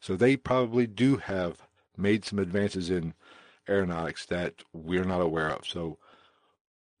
So 0.00 0.16
they 0.16 0.36
probably 0.36 0.86
do 0.86 1.18
have 1.18 1.62
made 1.96 2.24
some 2.24 2.38
advances 2.38 2.90
in 2.90 3.14
aeronautics 3.68 4.26
that 4.26 4.62
we're 4.72 5.04
not 5.04 5.20
aware 5.20 5.50
of. 5.50 5.66
So 5.66 5.98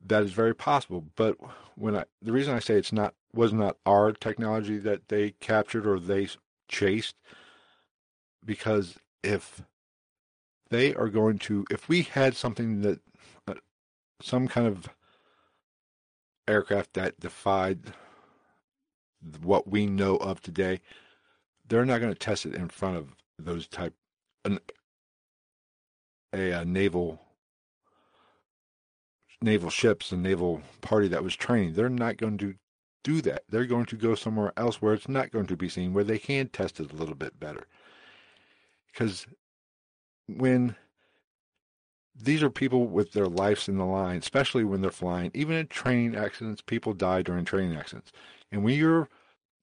that 0.04 0.22
is 0.22 0.32
very 0.32 0.54
possible. 0.54 1.06
But 1.16 1.36
when 1.76 1.96
I, 1.96 2.04
the 2.22 2.32
reason 2.32 2.54
I 2.54 2.58
say 2.58 2.74
it's 2.74 2.92
not, 2.92 3.14
was 3.32 3.52
not 3.52 3.76
our 3.86 4.12
technology 4.12 4.78
that 4.78 5.08
they 5.08 5.32
captured 5.40 5.86
or 5.86 5.98
they 5.98 6.28
chased, 6.68 7.16
because 8.44 8.98
if 9.22 9.62
they 10.68 10.94
are 10.94 11.08
going 11.08 11.38
to, 11.38 11.64
if 11.70 11.88
we 11.88 12.02
had 12.02 12.36
something 12.36 12.82
that 12.82 13.00
uh, 13.46 13.54
some 14.20 14.48
kind 14.48 14.66
of 14.66 14.88
aircraft 16.46 16.94
that 16.94 17.20
defied 17.20 17.80
what 19.42 19.68
we 19.68 19.86
know 19.86 20.16
of 20.16 20.40
today, 20.40 20.80
they're 21.70 21.86
not 21.86 22.00
going 22.00 22.12
to 22.12 22.18
test 22.18 22.44
it 22.44 22.54
in 22.54 22.68
front 22.68 22.98
of 22.98 23.14
those 23.38 23.66
type 23.66 23.94
an, 24.44 24.58
a, 26.34 26.50
a 26.50 26.64
naval 26.64 27.20
naval 29.40 29.70
ships 29.70 30.12
and 30.12 30.22
naval 30.22 30.60
party 30.82 31.08
that 31.08 31.24
was 31.24 31.34
training. 31.34 31.72
They're 31.72 31.88
not 31.88 32.18
going 32.18 32.36
to 32.38 32.56
do 33.02 33.22
that. 33.22 33.44
They're 33.48 33.64
going 33.64 33.86
to 33.86 33.96
go 33.96 34.14
somewhere 34.14 34.52
else 34.58 34.82
where 34.82 34.92
it's 34.92 35.08
not 35.08 35.30
going 35.30 35.46
to 35.46 35.56
be 35.56 35.70
seen, 35.70 35.94
where 35.94 36.04
they 36.04 36.18
can 36.18 36.48
test 36.48 36.78
it 36.78 36.92
a 36.92 36.96
little 36.96 37.14
bit 37.14 37.40
better. 37.40 37.66
Because 38.92 39.26
when 40.26 40.76
these 42.14 42.42
are 42.42 42.50
people 42.50 42.86
with 42.86 43.12
their 43.12 43.26
lives 43.26 43.68
in 43.68 43.78
the 43.78 43.84
line, 43.84 44.18
especially 44.18 44.64
when 44.64 44.80
they're 44.80 44.90
flying. 44.90 45.30
Even 45.34 45.56
in 45.56 45.66
training 45.68 46.16
accidents, 46.16 46.60
people 46.60 46.92
die 46.92 47.22
during 47.22 47.44
training 47.44 47.76
accidents. 47.76 48.12
And 48.52 48.62
when 48.62 48.76
you're, 48.76 49.08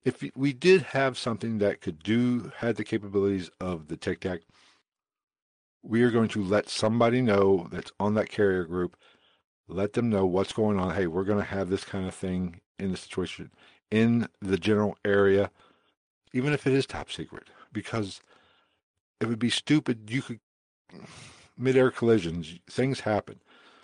if 0.06 0.24
we 0.36 0.54
did 0.54 0.82
have 0.84 1.18
something 1.18 1.58
that 1.58 1.82
could 1.82 2.00
do, 2.00 2.51
had 2.58 2.75
the 2.75 2.84
capabilities 2.84 3.50
of 3.60 3.88
the 3.88 3.98
Tic 3.98 4.22
Tac, 4.22 4.42
we 5.84 6.04
are 6.04 6.12
going 6.12 6.30
to 6.30 6.44
let 6.44 6.70
somebody 6.70 7.22
know 7.22 7.68
that's 7.72 7.92
on 8.00 8.13
that 8.16 8.30
carrier 8.30 8.63
group, 8.63 8.98
let 9.68 9.94
them 9.94 10.10
know 10.10 10.25
what's 10.25 10.54
going 10.54 10.80
on. 10.80 10.96
Hey, 10.96 11.08
we're 11.08 11.24
going 11.24 11.39
to 11.39 11.44
have 11.44 11.70
this 11.70 11.84
kind 11.84 12.08
of 12.08 12.16
thing 12.16 12.62
in 12.80 12.92
the 12.92 12.98
situation 12.98 13.51
in 13.89 14.27
the 14.42 14.58
general 14.58 14.98
area, 15.06 15.50
even 16.34 16.54
if 16.54 16.68
it 16.68 16.74
is 16.74 16.86
top 16.86 17.12
secret, 17.12 17.50
because 17.72 18.22
it 19.20 19.27
would 19.27 19.39
be 19.39 19.50
stupid. 19.50 20.10
You 20.10 20.22
could 20.22 20.39
midair 21.58 21.92
collisions, 21.92 22.60
things 22.70 23.01
happen. 23.01 23.39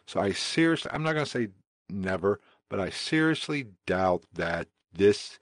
So 0.06 0.20
I 0.20 0.32
seriously, 0.32 0.92
I'm 0.94 1.04
not 1.04 1.14
going 1.14 1.26
to 1.26 1.32
say 1.32 1.48
never, 1.90 2.40
but 2.70 2.80
I 2.80 2.90
seriously 2.90 3.68
doubt 3.86 4.24
that 4.34 4.68
this 4.94 5.40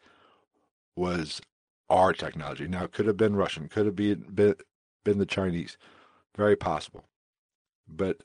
was 1.01 1.41
our 1.89 2.13
technology. 2.13 2.67
Now, 2.67 2.83
it 2.83 2.91
could 2.91 3.07
have 3.07 3.17
been 3.17 3.35
Russian, 3.35 3.67
could 3.67 3.87
have 3.87 3.95
been, 3.95 4.23
been, 4.33 4.55
been 5.03 5.17
the 5.17 5.25
Chinese. 5.25 5.75
Very 6.37 6.55
possible. 6.55 7.05
But 7.87 8.17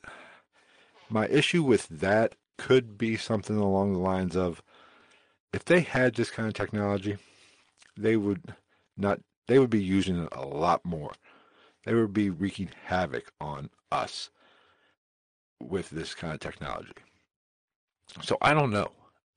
my 1.09 1.26
issue 1.28 1.62
with 1.62 1.88
that 1.88 2.35
could 2.59 2.99
be 2.99 3.16
something 3.16 3.56
along 3.56 3.95
the 3.95 3.99
lines 3.99 4.37
of 4.37 4.62
if 5.54 5.64
they 5.64 5.80
had 5.80 6.14
this 6.14 6.30
kind 6.30 6.47
of 6.47 6.54
technology, 6.54 7.16
they 7.97 8.16
would 8.16 8.54
not 8.97 9.21
they 9.49 9.59
would 9.59 9.71
be 9.71 9.83
using 9.83 10.23
it 10.25 10.28
a 10.33 10.45
lot 10.45 10.85
more. 10.85 11.12
They 11.85 11.95
would 11.95 12.12
be 12.12 12.30
wreaking 12.30 12.71
havoc 12.85 13.33
on 13.40 13.71
us 13.90 14.28
with 15.61 15.88
this 15.90 16.14
kind 16.14 16.35
of 16.35 16.40
technology. 16.40 16.92
So 18.23 18.37
I 18.42 18.52
don't 18.52 18.71
know. 18.71 18.90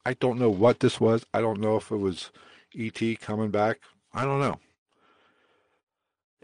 I 0.05 0.13
don't 0.13 0.39
know 0.39 0.49
what 0.49 0.79
this 0.79 0.99
was. 0.99 1.25
I 1.33 1.41
don't 1.41 1.61
know 1.61 1.77
if 1.77 1.91
it 1.91 1.97
was 1.97 2.31
ET 2.77 3.19
coming 3.19 3.51
back. 3.51 3.79
I 4.13 4.25
don't 4.25 4.39
know. 4.39 4.59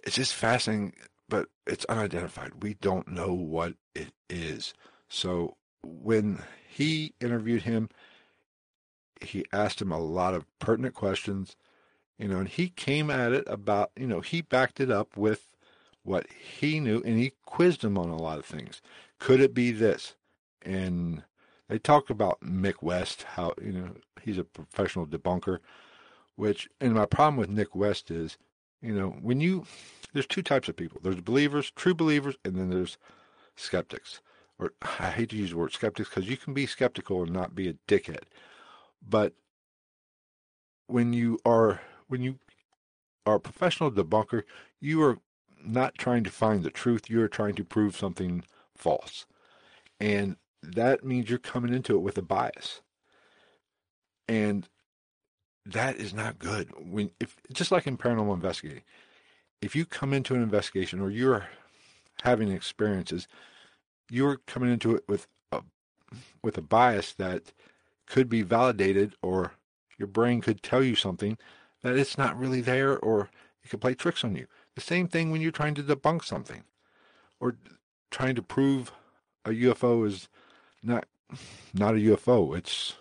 It's 0.03 0.15
just 0.15 0.33
fascinating, 0.35 0.93
but 1.27 1.47
it's 1.65 1.85
unidentified. 1.85 2.63
We 2.63 2.75
don't 2.75 3.07
know 3.07 3.33
what 3.33 3.73
it 3.95 4.13
is. 4.29 4.73
So 5.09 5.57
when 5.83 6.43
he 6.67 7.13
interviewed 7.19 7.63
him, 7.63 7.89
he 9.21 9.45
asked 9.51 9.81
him 9.81 9.91
a 9.91 9.99
lot 9.99 10.33
of 10.33 10.45
pertinent 10.59 10.93
questions, 10.93 11.55
you 12.17 12.27
know, 12.27 12.37
and 12.37 12.47
he 12.47 12.69
came 12.69 13.09
at 13.09 13.31
it 13.31 13.45
about, 13.47 13.91
you 13.95 14.05
know, 14.05 14.21
he 14.21 14.41
backed 14.41 14.79
it 14.79 14.91
up 14.91 15.17
with 15.17 15.47
what 16.03 16.27
he 16.29 16.79
knew, 16.79 17.01
and 17.03 17.17
he 17.17 17.33
quizzed 17.45 17.83
him 17.83 17.97
on 17.97 18.09
a 18.09 18.21
lot 18.21 18.37
of 18.37 18.45
things. 18.45 18.81
Could 19.19 19.41
it 19.41 19.53
be 19.53 19.71
this? 19.71 20.15
And 20.61 21.23
they 21.67 21.79
talked 21.79 22.09
about 22.09 22.41
Mick 22.41 22.81
West, 22.81 23.23
how 23.23 23.53
you 23.61 23.71
know 23.71 23.89
he's 24.21 24.37
a 24.37 24.43
professional 24.43 25.07
debunker. 25.07 25.59
Which, 26.35 26.67
and 26.81 26.93
my 26.93 27.05
problem 27.05 27.37
with 27.37 27.49
Mick 27.49 27.75
West 27.75 28.11
is, 28.11 28.37
you 28.81 28.93
know, 28.93 29.11
when 29.21 29.39
you 29.39 29.65
there's 30.15 30.25
two 30.25 30.41
types 30.41 30.69
of 30.69 30.77
people. 30.77 31.01
There's 31.03 31.19
believers, 31.19 31.71
true 31.75 31.93
believers, 31.93 32.35
and 32.45 32.55
then 32.55 32.69
there's 32.69 32.97
skeptics. 33.57 34.21
Or 34.57 34.71
I 34.81 35.09
hate 35.09 35.29
to 35.31 35.35
use 35.35 35.49
the 35.49 35.57
word 35.57 35.73
skeptics 35.73 36.07
because 36.07 36.29
you 36.29 36.37
can 36.37 36.53
be 36.53 36.65
skeptical 36.65 37.21
and 37.21 37.33
not 37.33 37.53
be 37.53 37.67
a 37.67 37.73
dickhead. 37.85 38.23
But 39.07 39.33
when 40.87 41.11
you 41.11 41.37
are 41.45 41.81
when 42.07 42.21
you 42.21 42.39
are 43.25 43.35
a 43.35 43.39
professional 43.41 43.91
debunker, 43.91 44.43
you 44.79 45.03
are 45.03 45.19
not 45.65 45.95
trying 45.97 46.23
to 46.23 46.29
find 46.29 46.63
the 46.63 46.69
truth, 46.69 47.09
you're 47.09 47.27
trying 47.27 47.55
to 47.55 47.65
prove 47.65 47.97
something 47.97 48.45
false. 48.77 49.25
And 49.99 50.37
that 50.63 51.03
means 51.03 51.29
you're 51.29 51.39
coming 51.39 51.73
into 51.73 51.95
it 51.95 52.01
with 52.01 52.17
a 52.17 52.21
bias. 52.21 52.81
And 54.29 54.69
that 55.65 55.97
is 55.97 56.13
not 56.13 56.39
good. 56.39 56.69
When 56.77 57.11
if 57.19 57.35
just 57.51 57.71
like 57.71 57.87
in 57.87 57.97
paranormal 57.97 58.33
investigating, 58.33 58.83
if 59.61 59.75
you 59.75 59.85
come 59.85 60.13
into 60.13 60.35
an 60.35 60.41
investigation 60.41 61.01
or 61.01 61.09
you're 61.09 61.47
having 62.23 62.51
experiences, 62.51 63.27
you're 64.09 64.37
coming 64.47 64.71
into 64.71 64.95
it 64.95 65.03
with 65.07 65.27
a 65.51 65.61
with 66.43 66.57
a 66.57 66.61
bias 66.61 67.13
that 67.13 67.53
could 68.05 68.29
be 68.29 68.41
validated 68.43 69.15
or 69.21 69.53
your 69.97 70.07
brain 70.07 70.41
could 70.41 70.61
tell 70.61 70.83
you 70.83 70.95
something 70.95 71.37
that 71.81 71.97
it's 71.97 72.17
not 72.17 72.37
really 72.37 72.61
there 72.61 72.97
or 72.99 73.29
it 73.63 73.69
could 73.69 73.81
play 73.81 73.95
tricks 73.95 74.23
on 74.23 74.35
you. 74.35 74.45
The 74.75 74.81
same 74.81 75.07
thing 75.07 75.31
when 75.31 75.41
you're 75.41 75.51
trying 75.51 75.75
to 75.75 75.83
debunk 75.83 76.23
something 76.23 76.63
or 77.39 77.55
trying 78.11 78.35
to 78.35 78.41
prove 78.41 78.91
a 79.43 79.49
UFO 79.49 80.05
is 80.05 80.27
not 80.83 81.05
not 81.73 81.95
a 81.95 81.97
UFO. 81.97 82.55
It's 82.55 82.95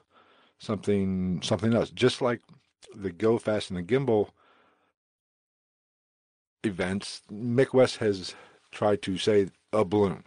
something 0.65 1.41
something 1.43 1.75
else. 1.75 1.91
Just 1.91 2.21
like 2.21 2.41
the 2.95 3.11
Go 3.11 3.39
Fast 3.39 3.71
and 3.71 3.79
the 3.79 3.83
Gimbal 3.83 4.31
events, 6.65 7.23
Mick 7.33 7.73
West 7.73 7.99
has 7.99 8.35
tried 8.73 9.03
to 9.03 9.19
say 9.19 9.49
a 9.73 9.85
balloon 9.85 10.25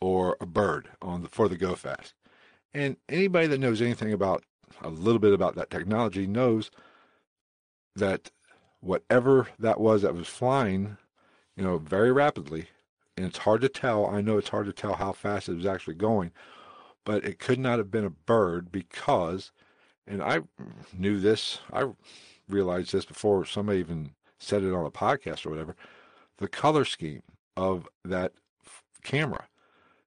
or 0.00 0.36
a 0.40 0.46
bird 0.46 0.88
on 1.02 1.22
the, 1.22 1.28
for 1.28 1.48
the 1.48 1.56
Go 1.56 1.74
Fast. 1.74 2.14
And 2.72 2.96
anybody 3.08 3.46
that 3.48 3.58
knows 3.58 3.82
anything 3.82 4.12
about 4.12 4.44
a 4.82 4.88
little 4.88 5.18
bit 5.18 5.32
about 5.32 5.56
that 5.56 5.70
technology 5.70 6.26
knows 6.26 6.70
that 7.96 8.30
whatever 8.80 9.48
that 9.58 9.80
was 9.80 10.02
that 10.02 10.14
was 10.14 10.28
flying, 10.28 10.96
you 11.56 11.64
know, 11.64 11.78
very 11.78 12.12
rapidly, 12.12 12.68
and 13.16 13.26
it's 13.26 13.38
hard 13.38 13.60
to 13.60 13.68
tell. 13.68 14.06
I 14.06 14.20
know 14.20 14.38
it's 14.38 14.48
hard 14.48 14.66
to 14.66 14.72
tell 14.72 14.94
how 14.94 15.12
fast 15.12 15.48
it 15.48 15.56
was 15.56 15.66
actually 15.66 15.94
going, 15.94 16.32
but 17.04 17.24
it 17.24 17.38
could 17.38 17.58
not 17.58 17.78
have 17.78 17.90
been 17.90 18.04
a 18.04 18.10
bird 18.10 18.70
because, 18.70 19.52
and 20.06 20.22
I 20.22 20.40
knew 20.96 21.18
this. 21.18 21.58
I 21.72 21.86
realized 22.48 22.92
this 22.92 23.04
before 23.04 23.44
somebody 23.44 23.78
even 23.78 24.12
said 24.38 24.62
it 24.62 24.74
on 24.74 24.86
a 24.86 24.90
podcast 24.90 25.46
or 25.46 25.50
whatever. 25.50 25.76
The 26.38 26.48
color 26.48 26.84
scheme 26.84 27.22
of 27.56 27.88
that 28.04 28.32
f- 28.64 28.82
camera, 29.02 29.46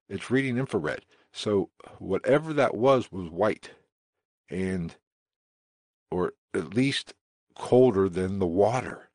it's 0.08 0.30
reading 0.30 0.58
infrared. 0.58 1.04
So 1.32 1.70
whatever 1.98 2.52
that 2.52 2.76
was 2.76 3.10
was 3.10 3.28
white, 3.30 3.70
and 4.48 4.94
or 6.10 6.34
at 6.54 6.74
least 6.74 7.14
colder 7.56 8.08
than 8.08 8.38
the 8.38 8.46
water. 8.46 9.10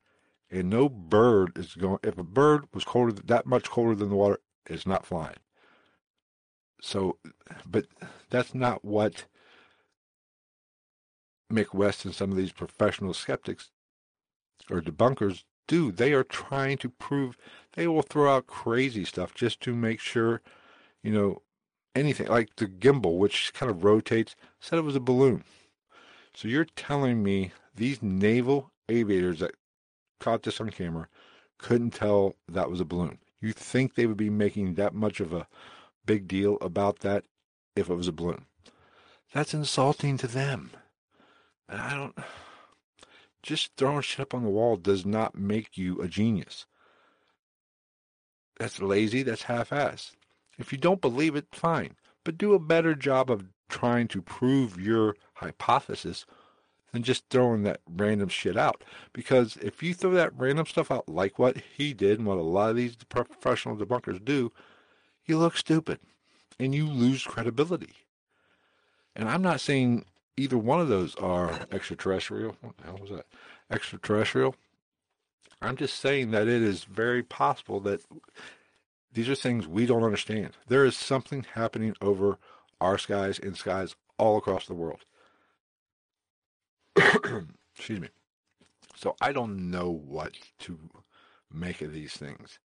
And 0.52 0.70
no 0.70 0.90
bird 0.90 1.58
is 1.58 1.76
going. 1.76 2.00
If 2.04 2.18
a 2.18 2.24
bird 2.24 2.66
was 2.74 2.84
colder, 2.84 3.12
that 3.12 3.46
much 3.46 3.70
colder 3.70 3.96
than 3.96 4.10
the 4.10 4.16
water, 4.16 4.40
it's 4.66 4.88
not 4.88 5.06
flying. 5.06 5.38
So, 6.82 7.18
but 7.66 7.86
that's 8.30 8.56
not 8.56 8.84
what 8.86 9.26
Mick 11.52 11.74
West 11.74 12.06
and 12.06 12.14
some 12.14 12.32
of 12.32 12.38
these 12.38 12.52
professional 12.52 13.14
skeptics 13.14 13.70
or 14.70 14.82
debunkers 14.82 15.44
do. 15.68 15.92
They 15.92 16.14
are 16.14 16.24
trying 16.24 16.78
to 16.80 16.90
prove. 16.90 17.38
They 17.74 17.88
will 17.88 18.02
throw 18.02 18.36
out 18.36 18.48
crazy 18.48 19.06
stuff 19.06 19.34
just 19.34 19.60
to 19.62 19.76
make 19.76 20.00
sure, 20.00 20.42
you 21.04 21.12
know, 21.12 21.42
anything 21.96 22.28
like 22.28 22.56
the 22.58 22.68
gimbal, 22.68 23.18
which 23.18 23.54
kind 23.54 23.70
of 23.70 23.84
rotates, 23.84 24.36
said 24.60 24.80
it 24.80 24.84
was 24.84 24.96
a 24.96 25.02
balloon. 25.02 25.44
So 26.34 26.48
you're 26.48 26.66
telling 26.66 27.24
me 27.24 27.52
these 27.76 28.02
naval 28.02 28.72
aviators 28.88 29.40
that 29.40 29.56
caught 30.20 30.44
this 30.44 30.62
on 30.62 30.70
camera 30.70 31.08
couldn't 31.58 31.92
tell 31.92 32.36
that 32.48 32.70
was 32.70 32.80
a 32.80 32.86
balloon? 32.86 33.20
You 33.42 33.54
think 33.54 33.96
they 33.96 34.06
would 34.06 34.18
be 34.18 34.30
making 34.30 34.76
that 34.76 34.94
much 34.94 35.20
of 35.20 35.34
a 35.34 35.48
big 36.06 36.28
deal 36.28 36.58
about 36.62 37.00
that 37.00 37.26
if 37.76 37.90
it 37.90 37.96
was 37.96 38.08
a 38.08 38.12
balloon? 38.12 38.46
That's 39.34 39.54
insulting 39.54 40.18
to 40.18 40.28
them. 40.28 40.72
And 41.68 41.80
I 41.80 41.94
don't. 41.94 42.18
Just 43.42 43.72
throwing 43.78 44.02
shit 44.02 44.20
up 44.20 44.34
on 44.34 44.44
the 44.44 44.50
wall 44.50 44.76
does 44.76 45.06
not 45.06 45.36
make 45.36 45.78
you 45.78 46.02
a 46.02 46.08
genius. 46.08 46.66
That's 48.58 48.82
lazy, 48.82 49.24
that's 49.24 49.44
half 49.44 49.70
assed. 49.70 50.12
If 50.58 50.74
you 50.74 50.78
don't 50.78 51.00
believe 51.00 51.36
it, 51.36 51.48
fine. 51.52 51.96
But 52.26 52.38
do 52.38 52.54
a 52.54 52.60
better 52.60 52.94
job 52.94 53.32
of 53.32 53.46
trying 53.70 54.10
to 54.10 54.22
prove 54.22 54.80
your 54.80 55.16
hypothesis 55.36 56.26
than 56.92 57.04
just 57.04 57.24
throwing 57.30 57.64
that 57.64 57.80
random 57.90 58.28
shit 58.28 58.58
out. 58.58 58.84
Because 59.14 59.58
if 59.58 59.82
you 59.82 59.94
throw 59.94 60.12
that 60.12 60.38
random 60.38 60.66
stuff 60.66 60.92
out 60.92 61.08
like 61.08 61.40
what 61.40 61.58
he 61.78 61.94
did 61.94 62.20
and 62.20 62.28
what 62.28 62.38
a 62.38 62.42
lot 62.42 62.72
of 62.72 62.76
these 62.76 62.98
professional 63.08 63.78
debunkers 63.78 64.24
do, 64.24 64.52
you 65.30 65.38
look 65.38 65.56
stupid 65.56 66.00
and 66.60 66.76
you 66.76 66.88
lose 66.88 67.24
credibility. 67.24 67.94
And 69.16 69.30
I'm 69.30 69.42
not 69.42 69.62
saying 69.62 70.06
either 70.38 70.58
one 70.58 70.82
of 70.82 70.88
those 70.88 71.16
are 71.16 71.60
extraterrestrial. 71.72 72.56
What 72.62 72.78
the 72.78 72.86
hell 72.86 73.00
was 73.00 73.12
that? 73.12 73.26
Extraterrestrial. 73.72 74.56
I'm 75.62 75.76
just 75.76 76.00
saying 76.00 76.32
that 76.32 76.48
it 76.48 76.62
is 76.62 76.86
very 76.86 77.22
possible 77.22 77.80
that 77.82 78.02
these 79.14 79.30
are 79.30 79.36
things 79.36 79.68
we 79.68 79.86
don't 79.86 80.04
understand. 80.04 80.52
There 80.68 80.86
is 80.86 80.96
something 80.96 81.46
happening 81.54 81.96
over 82.02 82.38
our 82.80 82.98
skies 82.98 83.40
and 83.40 83.58
skies 83.58 83.96
all 84.18 84.38
across 84.38 84.68
the 84.68 84.74
world. 84.74 85.02
Excuse 87.76 88.00
me. 88.00 88.10
So 88.96 89.16
I 89.22 89.32
don't 89.32 89.70
know 89.72 89.90
what 89.90 90.34
to 90.60 90.78
make 91.52 91.82
of 91.82 91.94
these 91.94 92.14
things. 92.14 92.60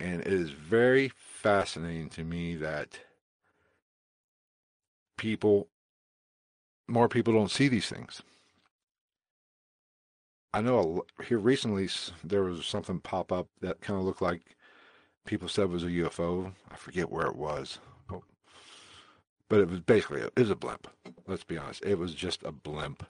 And 0.00 0.22
it 0.22 0.32
is 0.32 0.50
very 0.50 1.12
fascinating 1.14 2.08
to 2.10 2.24
me 2.24 2.56
that 2.56 2.98
people, 5.18 5.68
more 6.88 7.08
people 7.08 7.34
don't 7.34 7.50
see 7.50 7.68
these 7.68 7.88
things. 7.88 8.22
I 10.52 10.62
know 10.62 11.04
here 11.28 11.38
recently 11.38 11.88
there 12.24 12.42
was 12.42 12.66
something 12.66 12.98
pop 12.98 13.30
up 13.30 13.48
that 13.60 13.80
kind 13.82 13.98
of 13.98 14.04
looked 14.04 14.22
like 14.22 14.56
people 15.26 15.48
said 15.48 15.70
was 15.70 15.84
a 15.84 15.88
UFO. 15.88 16.52
I 16.70 16.76
forget 16.76 17.10
where 17.10 17.26
it 17.26 17.36
was, 17.36 17.78
oh. 18.10 18.24
but 19.48 19.60
it 19.60 19.68
was 19.68 19.80
basically 19.80 20.22
it 20.22 20.32
was 20.36 20.50
a 20.50 20.56
blimp. 20.56 20.88
Let's 21.28 21.44
be 21.44 21.56
honest, 21.56 21.84
it 21.84 21.98
was 21.98 22.14
just 22.14 22.42
a 22.42 22.50
blimp 22.50 23.06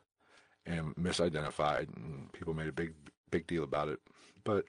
and 0.66 0.94
misidentified, 0.96 1.96
and 1.96 2.30
people 2.32 2.52
made 2.52 2.68
a 2.68 2.72
big 2.72 2.92
big 3.30 3.46
deal 3.46 3.64
about 3.64 3.88
it. 3.88 4.00
But 4.44 4.66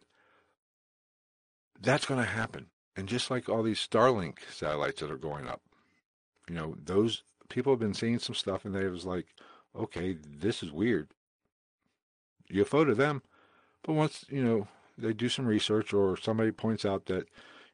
that's 1.81 2.05
going 2.05 2.19
to 2.19 2.29
happen, 2.29 2.67
and 2.95 3.07
just 3.07 3.31
like 3.31 3.49
all 3.49 3.63
these 3.63 3.85
Starlink 3.85 4.37
satellites 4.51 5.01
that 5.01 5.11
are 5.11 5.17
going 5.17 5.47
up, 5.47 5.61
you 6.47 6.55
know, 6.55 6.75
those 6.83 7.23
people 7.49 7.73
have 7.73 7.79
been 7.79 7.93
seeing 7.93 8.19
some 8.19 8.35
stuff, 8.35 8.65
and 8.65 8.75
they 8.75 8.85
was 8.87 9.05
like, 9.05 9.27
okay, 9.75 10.15
this 10.27 10.61
is 10.63 10.71
weird. 10.71 11.09
UFO 12.51 12.85
to 12.85 12.93
them, 12.93 13.21
but 13.83 13.93
once 13.93 14.25
you 14.29 14.43
know 14.43 14.67
they 14.97 15.13
do 15.13 15.29
some 15.29 15.45
research 15.45 15.93
or 15.93 16.17
somebody 16.17 16.51
points 16.51 16.85
out 16.85 17.05
that, 17.07 17.27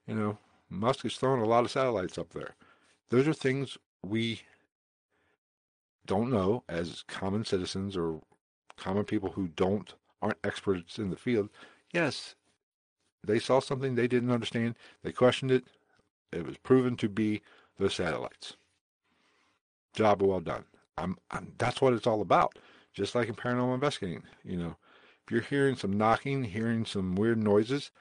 you 0.06 0.16
know, 0.16 0.38
Musk 0.70 1.06
is 1.06 1.18
throwing 1.18 1.42
a 1.42 1.48
lot 1.48 1.64
of 1.64 1.72
satellites 1.72 2.18
up 2.18 2.32
there. 2.32 2.56
Those 3.10 3.28
are 3.28 3.34
things 3.34 3.78
we 4.04 4.42
don't 6.06 6.30
know 6.30 6.64
as 6.70 7.04
common 7.08 7.46
citizens 7.46 7.98
or 7.98 8.22
common 8.78 9.04
people 9.04 9.32
who 9.32 9.48
don't 9.50 9.94
aren't 10.22 10.38
experts 10.44 10.98
in 10.98 11.10
the 11.10 11.16
field. 11.16 11.50
Yes, 11.92 12.36
they 13.24 13.40
saw 13.40 13.60
something 13.60 13.96
they 13.96 14.08
didn't 14.08 14.32
understand. 14.32 14.76
They 15.04 15.12
questioned 15.12 15.52
it. 15.52 15.66
It 16.32 16.46
was 16.46 16.58
proven 16.58 16.96
to 16.98 17.10
be 17.10 17.42
the 17.78 17.90
satellites. 17.90 18.56
Job 19.94 20.22
well 20.22 20.40
done. 20.40 20.66
I'm, 20.98 21.18
I'm, 21.32 21.54
that's 21.58 21.82
what 21.82 21.94
it's 21.94 22.08
all 22.08 22.22
about. 22.22 22.58
Just 22.94 23.16
like 23.16 23.28
in 23.28 23.36
paranormal 23.36 23.76
investigating, 23.76 24.24
you 24.44 24.58
know, 24.58 24.76
if 25.26 25.32
you're 25.32 25.42
hearing 25.42 25.76
some 25.76 25.98
knocking, 25.98 26.44
hearing 26.44 26.86
some 26.86 27.16
weird 27.16 27.38
noises, 27.38 27.92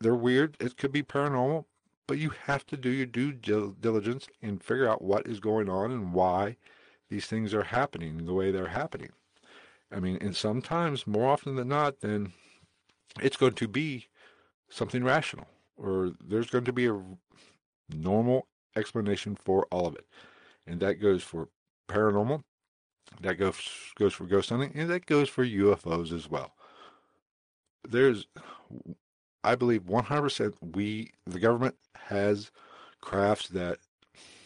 they're 0.00 0.14
weird. 0.14 0.56
It 0.58 0.76
could 0.76 0.92
be 0.92 1.02
paranormal, 1.02 1.66
but 2.06 2.18
you 2.18 2.30
have 2.46 2.66
to 2.66 2.76
do 2.76 2.90
your 2.90 3.06
due 3.06 3.32
diligence 3.32 4.28
and 4.42 4.62
figure 4.62 4.88
out 4.88 5.02
what 5.02 5.26
is 5.26 5.40
going 5.40 5.68
on 5.68 5.92
and 5.92 6.12
why 6.12 6.56
these 7.08 7.26
things 7.26 7.54
are 7.54 7.64
happening 7.64 8.24
the 8.24 8.32
way 8.32 8.50
they're 8.50 8.68
happening. 8.68 9.10
I 9.92 10.00
mean, 10.00 10.18
and 10.20 10.34
sometimes, 10.34 11.06
more 11.06 11.28
often 11.28 11.56
than 11.56 11.68
not, 11.68 12.00
then 12.00 12.32
it's 13.20 13.36
going 13.36 13.52
to 13.52 13.68
be 13.68 14.08
something 14.72 15.04
rational, 15.04 15.46
or 15.76 16.12
there's 16.24 16.50
going 16.50 16.64
to 16.64 16.72
be 16.72 16.86
a 16.86 17.00
normal 17.94 18.46
explanation 18.74 19.36
for 19.36 19.66
all 19.70 19.86
of 19.86 19.94
it. 19.94 20.06
And 20.66 20.80
that 20.80 20.94
goes 20.94 21.22
for 21.22 21.48
paranormal, 21.88 22.42
that 23.20 23.34
goes 23.34 23.60
goes 23.96 24.14
for 24.14 24.24
ghost 24.24 24.48
hunting, 24.48 24.72
and 24.74 24.88
that 24.90 25.06
goes 25.06 25.28
for 25.28 25.44
UFOs 25.44 26.12
as 26.12 26.30
well. 26.30 26.54
There's, 27.86 28.26
I 29.44 29.56
believe, 29.56 29.82
100% 29.82 30.54
we 30.74 31.10
the 31.26 31.40
government 31.40 31.76
has 31.96 32.50
crafts 33.00 33.48
that 33.48 33.78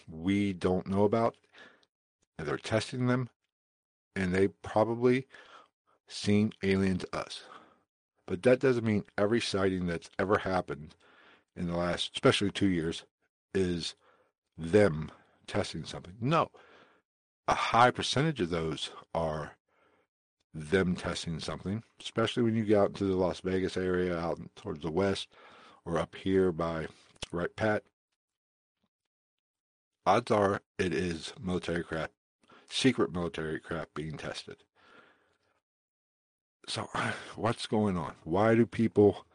we 0.09 0.53
don't 0.53 0.89
know 0.89 1.05
about, 1.05 1.37
and 2.39 2.49
they're 2.49 2.57
testing 2.57 3.07
them, 3.07 3.29
and 4.17 4.35
they 4.35 4.49
probably 4.49 5.27
seen 6.09 6.53
alien 6.63 6.99
to 6.99 7.17
us. 7.17 7.43
But 8.27 8.43
that 8.43 8.61
doesn't 8.61 8.85
mean 8.85 9.05
every 9.17 9.41
sighting 9.41 9.87
that's 9.87 10.11
ever 10.19 10.39
happened 10.39 10.95
in 11.55 11.69
the 11.69 11.77
last, 11.77 12.13
especially 12.15 12.51
two 12.51 12.69
years, 12.69 13.05
is 13.55 13.95
them 14.59 15.11
testing 15.47 15.85
something. 15.85 16.15
No, 16.21 16.51
a 17.47 17.55
high 17.55 17.91
percentage 17.91 18.41
of 18.41 18.51
those 18.51 18.91
are 19.15 19.57
them 20.53 20.97
testing 20.97 21.39
something, 21.39 21.83
especially 22.01 22.43
when 22.43 22.57
you 22.57 22.65
get 22.65 22.79
out 22.79 22.89
into 22.89 23.05
the 23.05 23.15
Las 23.15 23.41
Vegas 23.41 23.77
area, 23.77 24.19
out 24.19 24.41
towards 24.57 24.83
the 24.83 24.91
west, 24.91 25.29
or 25.85 25.99
up 25.99 26.15
here 26.17 26.51
by 26.51 26.87
Wright 27.31 27.55
Pat. 27.55 27.85
Odds 30.05 30.31
are 30.31 30.63
it 30.79 30.93
is 30.95 31.33
military 31.41 31.85
craft, 31.85 32.13
secret 32.69 33.13
military 33.13 33.61
craft 33.61 33.95
being 33.95 34.17
tested. 34.17 34.57
So, 36.67 36.89
what's 37.37 37.67
going 37.67 37.97
on? 37.97 38.15
Why 38.25 38.55
do 38.55 38.67
people? 38.67 39.27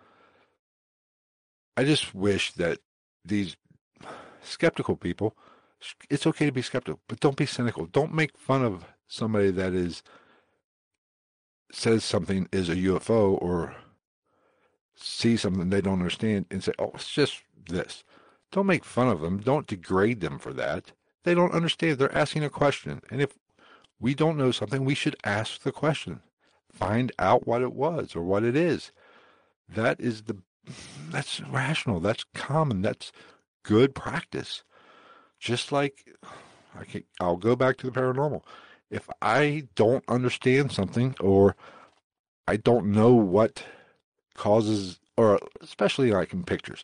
I 1.78 1.84
just 1.84 2.14
wish 2.14 2.52
that 2.54 2.80
these 3.24 3.56
skeptical 4.42 4.96
people 4.96 5.36
it's 6.10 6.28
okay 6.28 6.46
to 6.46 6.52
be 6.52 6.62
skeptical, 6.62 7.00
but 7.08 7.20
don't 7.20 7.36
be 7.36 7.46
cynical. 7.46 7.86
Don't 7.86 8.14
make 8.14 8.38
fun 8.38 8.64
of 8.64 8.86
somebody 9.08 9.52
that 9.52 9.74
is 9.74 10.04
says 11.72 12.04
something 12.04 12.50
is 12.52 12.70
a 12.70 12.76
UFO 12.76 13.42
or 13.42 13.76
see 14.96 15.38
something 15.38 15.70
they 15.70 15.82
don't 15.82 16.00
understand 16.00 16.46
and 16.52 16.64
say, 16.64 16.74
"Oh, 16.78 16.92
it's 16.96 17.12
just 17.12 17.42
this." 17.70 18.04
Don't 18.52 18.68
make 18.68 18.84
fun 18.84 19.08
of 19.08 19.22
them. 19.22 19.40
Don't 19.40 19.68
degrade 19.68 20.20
them 20.20 20.38
for 20.38 20.54
that. 20.54 20.92
They 21.24 21.34
don't 21.34 21.54
understand. 21.54 21.98
They're 21.98 22.16
asking 22.16 22.44
a 22.44 22.50
question, 22.50 23.02
and 23.10 23.22
if 23.22 23.38
we 24.00 24.14
don't 24.14 24.38
know 24.38 24.52
something, 24.52 24.84
we 24.84 24.96
should 24.96 25.16
ask 25.24 25.62
the 25.62 25.72
question. 25.72 26.22
Find 26.72 27.12
out 27.20 27.48
what 27.48 27.62
it 27.62 27.74
was 27.74 28.16
or 28.16 28.22
what 28.22 28.44
it 28.44 28.56
is. 28.56 28.92
That 29.70 30.00
is 30.00 30.24
the 30.24 30.38
that's 31.10 31.42
rational. 31.42 32.00
That's 32.00 32.26
common. 32.34 32.82
That's 32.82 33.12
good 33.64 33.96
practice. 33.96 34.64
Just 35.40 35.72
like 35.72 36.14
I 36.78 36.84
can, 36.86 37.04
I'll 37.20 37.38
go 37.38 37.56
back 37.56 37.78
to 37.78 37.90
the 37.90 38.00
paranormal. 38.00 38.44
If 38.90 39.10
I 39.22 39.68
don't 39.76 40.04
understand 40.08 40.72
something 40.72 41.16
or 41.20 41.56
I 42.48 42.58
don't 42.58 42.88
know 42.88 43.14
what 43.14 43.64
causes, 44.36 45.00
or 45.18 45.40
especially 45.62 46.12
like 46.12 46.34
in 46.34 46.44
pictures, 46.44 46.84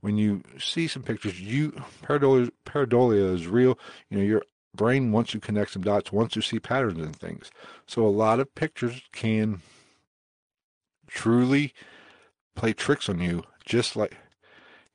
when 0.00 0.16
you 0.16 0.42
see 0.58 0.88
some 0.88 1.02
pictures, 1.02 1.40
you 1.40 1.72
pareidolia, 2.02 2.50
pareidolia 2.66 3.34
is 3.34 3.46
real. 3.46 3.78
You 4.10 4.18
know, 4.18 4.24
your 4.24 4.42
brain 4.74 5.12
wants 5.12 5.32
to 5.32 5.40
connect 5.40 5.72
some 5.72 5.82
dots, 5.82 6.12
wants 6.12 6.34
to 6.34 6.40
see 6.40 6.58
patterns 6.58 6.98
in 6.98 7.12
things. 7.12 7.50
So 7.86 8.06
a 8.06 8.08
lot 8.08 8.40
of 8.40 8.54
pictures 8.54 9.02
can 9.12 9.60
truly 11.06 11.74
play 12.54 12.72
tricks 12.72 13.08
on 13.08 13.20
you, 13.20 13.44
just 13.64 13.96
like 13.96 14.16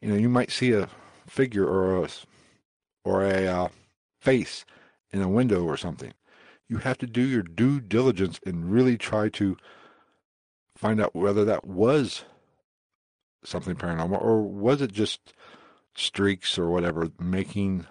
you 0.02 0.10
know, 0.10 0.16
you 0.16 0.30
might 0.30 0.52
see 0.52 0.74
a 0.74 0.90
figure 1.28 1.66
or 1.66 2.06
a 2.06 2.10
or 3.04 3.24
a 3.24 3.48
uh, 3.48 3.68
face 4.20 4.66
in 5.12 5.22
a 5.22 5.30
window 5.30 5.64
or 5.64 5.78
something. 5.78 6.14
You 6.68 6.80
have 6.80 6.98
to 7.00 7.08
do 7.08 7.22
your 7.22 7.44
due 7.44 7.80
diligence 7.80 8.40
and 8.46 8.72
really 8.72 8.98
try 8.98 9.30
to 9.30 9.58
find 10.76 11.02
out 11.02 11.16
whether 11.16 11.46
that 11.46 11.66
was 11.66 12.26
something 13.44 13.76
paranormal 13.76 14.22
or 14.22 14.42
was 14.42 14.82
it 14.82 14.92
just 14.92 15.34
streaks 15.96 16.58
or 16.60 16.70
whatever 16.70 17.10
making 17.20 17.88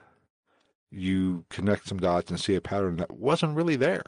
you 0.96 1.44
connect 1.50 1.88
some 1.88 1.98
dots 1.98 2.30
and 2.30 2.40
see 2.40 2.54
a 2.54 2.60
pattern 2.60 2.96
that 2.96 3.12
wasn't 3.12 3.56
really 3.56 3.76
there. 3.76 4.04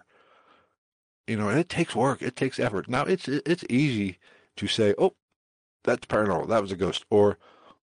You 1.27 1.37
know, 1.37 1.49
and 1.49 1.59
it 1.59 1.69
takes 1.69 1.95
work, 1.95 2.23
it 2.23 2.37
takes 2.37 2.59
effort. 2.59 2.89
Now 2.89 3.05
it's 3.05 3.29
it's 3.29 3.65
easy 3.69 4.19
to 4.57 4.67
say, 4.67 4.95
"Oh, 4.99 5.15
that's 5.85 6.07
paranormal. 6.07 6.49
That 6.49 6.63
was 6.63 6.73
a 6.73 6.77
ghost," 6.77 7.05
or 7.11 7.39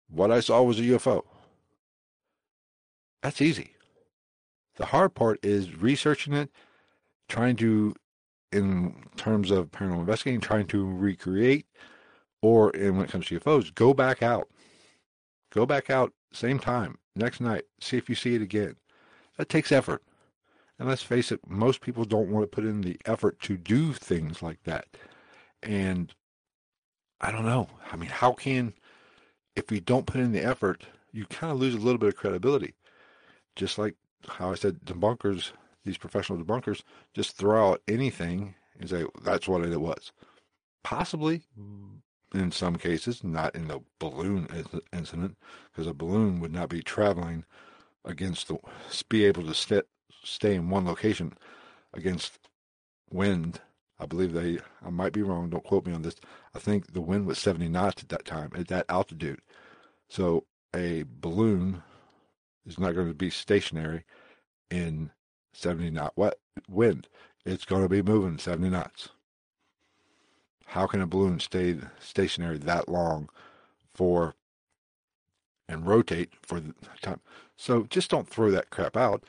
"What 0.10 0.32
I 0.32 0.40
saw 0.40 0.64
was 0.64 0.80
a 0.80 0.84
UFO." 0.84 1.24
That's 3.22 3.42
easy. 3.42 3.72
The 4.78 4.88
hard 4.88 5.14
part 5.16 5.40
is 5.44 5.82
researching 5.82 6.34
it, 6.34 6.50
trying 7.30 7.56
to, 7.58 7.96
in 8.52 8.96
terms 9.16 9.52
of 9.52 9.72
paranormal 9.72 10.02
investigating, 10.02 10.42
trying 10.42 10.68
to 10.68 10.86
recreate, 10.86 11.66
or 12.42 12.72
in 12.72 12.98
when 12.98 13.06
it 13.06 13.12
comes 13.12 13.28
to 13.28 13.40
UFOs, 13.40 13.74
go 13.74 13.94
back 13.94 14.22
out. 14.22 14.50
Go 15.52 15.66
back 15.66 15.90
out, 15.90 16.14
same 16.34 16.60
time, 16.60 16.98
next 17.16 17.40
night, 17.40 17.64
see 17.80 17.98
if 17.98 18.10
you 18.10 18.16
see 18.16 18.36
it 18.36 18.42
again. 18.42 18.76
That 19.38 19.50
takes 19.50 19.72
effort. 19.72 20.02
And 20.78 20.88
let's 20.88 21.04
face 21.04 21.32
it, 21.32 21.40
most 21.48 21.82
people 21.82 22.04
don't 22.04 22.30
want 22.30 22.44
to 22.44 22.54
put 22.54 22.66
in 22.66 22.82
the 22.82 23.00
effort 23.06 23.40
to 23.42 23.58
do 23.58 23.94
things 23.94 24.42
like 24.42 24.64
that. 24.64 24.86
And 25.64 26.14
I 27.22 27.32
don't 27.32 27.46
know. 27.46 27.70
I 27.92 27.96
mean, 27.96 28.10
how 28.10 28.34
can, 28.34 28.74
if 29.56 29.70
we 29.70 29.80
don't 29.80 30.06
put 30.06 30.20
in 30.20 30.34
the 30.34 30.44
effort, 30.44 30.86
you 31.12 31.26
kind 31.26 31.52
of 31.52 31.60
lose 31.60 31.76
a 31.76 31.80
little 31.80 31.98
bit 31.98 32.10
of 32.10 32.18
credibility. 32.18 32.74
Just 33.56 33.78
like 33.78 33.96
how 34.28 34.52
I 34.52 34.56
said, 34.56 34.82
debunkers, 34.82 35.52
these 35.86 35.98
professional 35.98 36.44
debunkers, 36.44 36.82
just 37.14 37.38
throw 37.38 37.72
out 37.72 37.82
anything 37.88 38.56
and 38.78 38.90
say, 38.90 39.06
that's 39.24 39.48
what 39.48 39.64
it 39.64 39.80
was. 39.80 40.12
Possibly, 40.84 41.42
in 42.34 42.52
some 42.52 42.76
cases, 42.76 43.24
not 43.24 43.56
in 43.56 43.70
the 43.70 43.80
balloon 43.98 44.48
incident, 44.92 45.38
because 45.72 45.88
a 45.88 45.94
balloon 45.94 46.42
would 46.42 46.54
not 46.54 46.68
be 46.68 46.82
traveling 46.82 47.46
against 48.06 48.48
the, 48.48 48.58
be 49.10 49.26
able 49.26 49.44
to 49.44 49.54
st- 49.54 49.86
stay 50.24 50.56
in 50.56 50.70
one 50.70 50.86
location 50.86 51.34
against 51.94 52.40
wind. 53.12 53.62
I 54.00 54.06
believe 54.06 54.34
they, 54.34 54.60
I 54.86 54.90
might 54.90 55.14
be 55.14 55.24
wrong, 55.24 55.50
don't 55.50 55.64
quote 55.64 55.86
me 55.86 55.94
on 55.94 56.02
this. 56.02 56.16
I 56.54 56.60
think 56.60 56.94
the 56.94 57.02
wind 57.02 57.26
was 57.26 57.40
70 57.40 57.70
knots 57.70 58.04
at 58.04 58.10
that 58.10 58.26
time, 58.26 58.52
at 58.56 58.68
that 58.68 58.86
altitude. 58.90 59.40
So 60.10 60.46
a 60.76 61.06
balloon 61.08 61.84
is 62.66 62.80
not 62.80 62.96
going 62.96 63.08
to 63.08 63.14
be 63.14 63.30
stationary 63.30 64.04
in 64.70 65.12
70 65.54 65.92
knot 65.92 66.14
what 66.16 66.40
wind. 66.70 67.08
It's 67.46 67.66
going 67.66 67.84
to 67.84 67.90
be 67.90 68.02
moving 68.02 68.38
70 68.38 68.70
knots. 68.70 69.10
How 70.68 70.88
can 70.88 71.02
a 71.02 71.08
balloon 71.08 71.40
stay 71.40 71.78
stationary 72.00 72.58
that 72.58 72.90
long 72.90 73.30
for 73.94 74.36
and 75.70 75.88
rotate 75.88 76.34
for 76.42 76.60
the 76.60 76.74
time? 77.02 77.22
So 77.56 77.84
just 77.84 78.10
don't 78.10 78.28
throw 78.28 78.52
that 78.52 78.70
crap 78.70 78.98
out. 78.98 79.24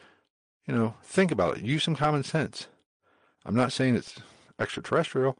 You 0.66 0.74
know, 0.74 0.94
think 1.02 1.30
about 1.30 1.58
it. 1.58 1.64
Use 1.64 1.84
some 1.84 1.96
common 1.96 2.24
sense. 2.24 2.66
I'm 3.44 3.54
not 3.54 3.72
saying 3.72 3.94
it's 3.94 4.16
extraterrestrial. 4.58 5.36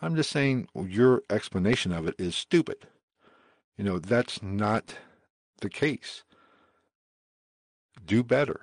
I'm 0.00 0.16
just 0.16 0.30
saying 0.30 0.68
your 0.74 1.22
explanation 1.30 1.92
of 1.92 2.06
it 2.06 2.14
is 2.18 2.34
stupid. 2.34 2.86
You 3.76 3.84
know, 3.84 3.98
that's 3.98 4.42
not 4.42 4.96
the 5.60 5.68
case. 5.68 6.24
Do 8.04 8.22
better. 8.22 8.62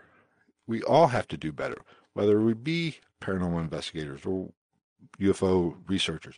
We 0.67 0.81
all 0.83 1.07
have 1.07 1.27
to 1.29 1.37
do 1.37 1.51
better, 1.51 1.77
whether 2.13 2.41
we 2.41 2.53
be 2.53 2.97
paranormal 3.21 3.59
investigators 3.61 4.25
or 4.25 4.49
UFO 5.19 5.75
researchers. 5.87 6.35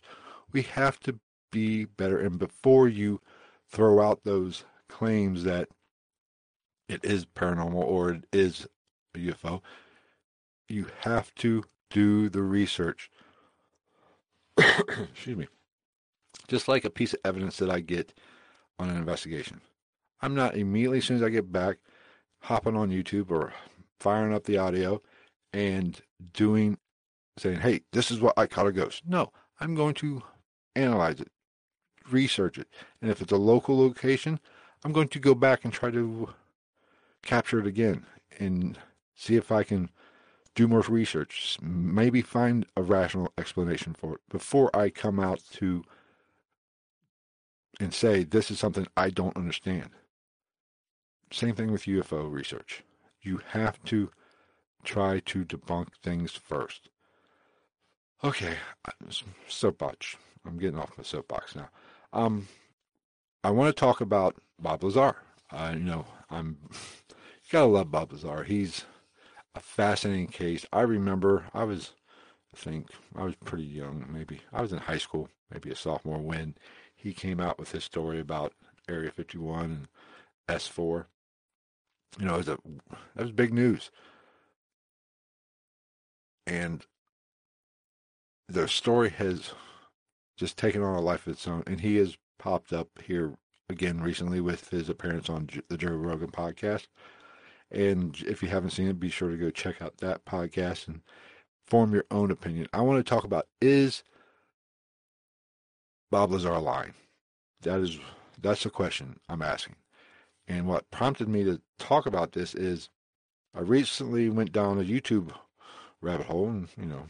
We 0.52 0.62
have 0.62 1.00
to 1.00 1.18
be 1.50 1.84
better. 1.84 2.18
And 2.18 2.38
before 2.38 2.88
you 2.88 3.20
throw 3.68 4.00
out 4.00 4.24
those 4.24 4.64
claims 4.88 5.44
that 5.44 5.68
it 6.92 7.04
is 7.04 7.24
paranormal 7.24 7.74
or 7.74 8.10
it 8.10 8.24
is 8.32 8.66
a 9.14 9.18
UFO, 9.18 9.62
you 10.68 10.86
have 11.00 11.34
to 11.36 11.64
do 11.90 12.28
the 12.28 12.42
research. 12.42 13.10
Excuse 14.58 15.36
me. 15.36 15.48
Just 16.48 16.68
like 16.68 16.84
a 16.84 16.90
piece 16.90 17.14
of 17.14 17.20
evidence 17.24 17.56
that 17.56 17.70
I 17.70 17.80
get 17.80 18.12
on 18.78 18.90
an 18.90 18.96
investigation. 18.96 19.60
I'm 20.20 20.34
not 20.34 20.56
immediately, 20.56 20.98
as 20.98 21.04
soon 21.04 21.16
as 21.16 21.22
I 21.22 21.30
get 21.30 21.50
back, 21.50 21.78
hopping 22.42 22.76
on 22.76 22.90
YouTube 22.90 23.30
or 23.30 23.52
firing 23.98 24.34
up 24.34 24.44
the 24.44 24.58
audio 24.58 25.00
and 25.52 26.00
doing, 26.32 26.78
saying, 27.38 27.60
hey, 27.60 27.80
this 27.92 28.10
is 28.10 28.20
what 28.20 28.34
I 28.36 28.46
caught 28.46 28.66
a 28.66 28.72
ghost. 28.72 29.02
No, 29.06 29.32
I'm 29.60 29.74
going 29.74 29.94
to 29.94 30.22
analyze 30.76 31.20
it, 31.20 31.30
research 32.10 32.58
it. 32.58 32.68
And 33.00 33.10
if 33.10 33.22
it's 33.22 33.32
a 33.32 33.36
local 33.36 33.78
location, 33.78 34.38
I'm 34.84 34.92
going 34.92 35.08
to 35.08 35.18
go 35.18 35.34
back 35.34 35.64
and 35.64 35.72
try 35.72 35.90
to 35.90 36.34
capture 37.22 37.60
it 37.60 37.66
again 37.66 38.06
and 38.38 38.78
see 39.14 39.36
if 39.36 39.52
I 39.52 39.62
can 39.62 39.90
do 40.54 40.68
more 40.68 40.80
research, 40.80 41.58
maybe 41.62 42.20
find 42.20 42.66
a 42.76 42.82
rational 42.82 43.32
explanation 43.38 43.94
for 43.94 44.16
it 44.16 44.20
before 44.28 44.74
I 44.76 44.90
come 44.90 45.18
out 45.18 45.40
to 45.54 45.84
and 47.80 47.94
say 47.94 48.22
this 48.22 48.50
is 48.50 48.58
something 48.58 48.86
I 48.96 49.10
don't 49.10 49.36
understand. 49.36 49.90
Same 51.32 51.54
thing 51.54 51.72
with 51.72 51.84
UFO 51.84 52.30
research. 52.30 52.82
You 53.22 53.40
have 53.48 53.82
to 53.84 54.10
try 54.84 55.20
to 55.20 55.44
debunk 55.44 55.88
things 56.02 56.32
first. 56.32 56.90
Okay, 58.22 58.54
soapbox. 59.48 60.16
I'm 60.46 60.58
getting 60.58 60.78
off 60.78 60.96
my 60.98 61.04
soapbox 61.04 61.56
now. 61.56 61.70
Um, 62.12 62.48
I 63.42 63.50
want 63.50 63.74
to 63.74 63.80
talk 63.80 64.00
about 64.00 64.36
Bob 64.60 64.84
Lazar. 64.84 65.16
Uh, 65.50 65.72
you 65.74 65.84
know, 65.84 66.04
I'm 66.30 66.58
gotta 67.52 67.66
love 67.66 67.90
Bob 67.90 68.10
Lazar. 68.12 68.44
He's 68.44 68.86
a 69.54 69.60
fascinating 69.60 70.28
case. 70.28 70.64
I 70.72 70.80
remember 70.80 71.44
I 71.52 71.64
was, 71.64 71.92
I 72.54 72.56
think 72.56 72.88
I 73.14 73.24
was 73.24 73.34
pretty 73.44 73.64
young. 73.64 74.06
Maybe 74.10 74.40
I 74.52 74.62
was 74.62 74.72
in 74.72 74.78
high 74.78 74.98
school, 74.98 75.28
maybe 75.52 75.70
a 75.70 75.76
sophomore 75.76 76.18
when 76.18 76.54
he 76.96 77.12
came 77.12 77.40
out 77.40 77.58
with 77.58 77.72
his 77.72 77.84
story 77.84 78.18
about 78.18 78.54
Area 78.88 79.10
51 79.10 79.64
and 79.64 79.88
S4. 80.48 81.04
You 82.18 82.24
know, 82.24 82.34
it 82.34 82.38
was 82.38 82.48
a 82.48 82.58
that 83.16 83.22
was 83.22 83.32
big 83.32 83.52
news, 83.52 83.90
and 86.46 86.86
the 88.48 88.66
story 88.66 89.10
has 89.10 89.52
just 90.36 90.56
taken 90.56 90.82
on 90.82 90.94
a 90.94 91.00
life 91.00 91.26
of 91.26 91.34
its 91.34 91.46
own. 91.46 91.62
And 91.66 91.80
he 91.80 91.96
has 91.96 92.16
popped 92.38 92.72
up 92.72 92.88
here 93.04 93.34
again 93.68 94.00
recently 94.00 94.40
with 94.40 94.70
his 94.70 94.88
appearance 94.88 95.28
on 95.28 95.48
the 95.68 95.76
Joe 95.76 95.90
Rogan 95.90 96.30
podcast. 96.30 96.86
And 97.72 98.22
if 98.26 98.42
you 98.42 98.48
haven't 98.48 98.70
seen 98.70 98.88
it, 98.88 99.00
be 99.00 99.08
sure 99.08 99.30
to 99.30 99.36
go 99.36 99.50
check 99.50 99.80
out 99.80 99.98
that 99.98 100.24
podcast 100.24 100.86
and 100.86 101.00
form 101.66 101.92
your 101.94 102.04
own 102.10 102.30
opinion. 102.30 102.68
I 102.72 102.82
want 102.82 103.04
to 103.04 103.08
talk 103.08 103.24
about 103.24 103.48
is 103.60 104.04
Bob 106.10 106.30
Lazar 106.30 106.58
lying? 106.58 106.94
That 107.62 107.80
is 107.80 107.98
that's 108.40 108.62
the 108.62 108.70
question 108.70 109.18
I'm 109.28 109.42
asking. 109.42 109.76
And 110.46 110.66
what 110.66 110.90
prompted 110.90 111.28
me 111.28 111.44
to 111.44 111.60
talk 111.78 112.06
about 112.06 112.32
this 112.32 112.54
is 112.54 112.90
I 113.54 113.60
recently 113.60 114.28
went 114.28 114.52
down 114.52 114.78
a 114.78 114.84
YouTube 114.84 115.32
rabbit 116.00 116.26
hole 116.26 116.48
and, 116.48 116.68
you 116.76 116.86
know, 116.86 117.06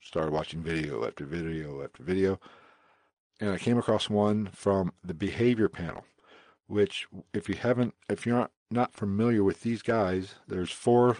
started 0.00 0.32
watching 0.32 0.62
video 0.62 1.06
after 1.06 1.24
video 1.24 1.82
after 1.84 2.02
video. 2.02 2.40
And 3.40 3.50
I 3.50 3.58
came 3.58 3.78
across 3.78 4.08
one 4.08 4.48
from 4.52 4.92
the 5.04 5.14
behavior 5.14 5.68
panel, 5.68 6.04
which 6.66 7.06
if 7.34 7.48
you 7.48 7.54
haven't 7.54 7.94
if 8.08 8.26
you're 8.26 8.48
not, 8.70 8.94
familiar 8.94 9.44
with 9.44 9.60
these 9.60 9.82
guys, 9.82 10.36
there's 10.48 10.70
four 10.70 11.18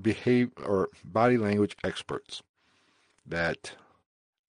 behave 0.00 0.50
or 0.64 0.88
body 1.04 1.36
language 1.36 1.76
experts 1.82 2.42
that 3.26 3.72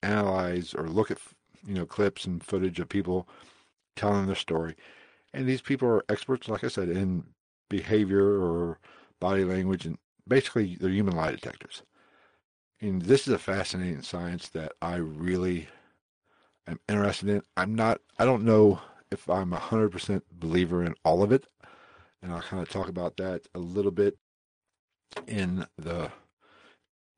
analyze 0.04 0.76
or 0.76 0.88
look 0.88 1.10
at 1.10 1.18
you 1.66 1.74
know 1.74 1.86
clips 1.86 2.26
and 2.26 2.44
footage 2.44 2.80
of 2.80 2.88
people 2.88 3.28
telling 3.96 4.28
their 4.28 4.36
story 4.36 4.76
and 5.34 5.46
these 5.46 5.62
people 5.62 5.88
are 5.88 6.06
experts 6.08 6.48
like 6.48 6.64
i 6.64 6.70
said 6.70 6.88
in 6.88 7.26
behavior 7.68 8.40
or 8.40 8.80
body 9.20 9.44
language 9.44 9.86
and 9.86 9.98
basically 10.30 10.78
they're 10.80 10.90
human 10.90 11.16
lie 11.16 11.32
detectors. 11.32 11.84
And 12.80 13.02
this 13.02 13.28
is 13.28 13.34
a 13.34 13.40
fascinating 13.40 14.04
science 14.04 14.48
that 14.50 14.74
I 14.82 14.96
really 14.96 15.68
am 16.68 16.80
interested 16.88 17.28
in. 17.28 17.42
I'm 17.58 17.76
not. 17.76 18.00
I 18.18 18.26
don't 18.26 18.46
know 18.46 18.80
if 19.12 19.30
I'm 19.30 19.54
a 19.54 19.60
hundred 19.60 19.92
percent 19.92 20.24
believer 20.32 20.84
in 20.84 20.96
all 21.04 21.24
of 21.24 21.32
it, 21.32 21.46
and 22.22 22.32
I'll 22.32 22.42
kind 22.42 22.62
of 22.62 22.70
talk 22.70 22.88
about 22.88 23.18
that 23.18 23.48
a 23.56 23.60
little 23.60 23.92
bit 23.92 24.18
in 25.28 25.66
the 25.78 26.12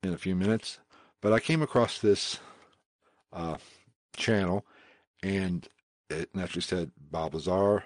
in 0.02 0.12
a 0.12 0.18
few 0.18 0.34
minutes. 0.34 0.78
But 1.20 1.32
I 1.32 1.40
came 1.40 1.62
across 1.62 1.98
this 1.98 2.40
uh, 3.32 3.56
channel, 4.16 4.66
and 5.22 5.68
it 6.10 6.34
naturally 6.34 6.62
said 6.62 6.90
Bob 7.10 7.34
Lazar. 7.34 7.84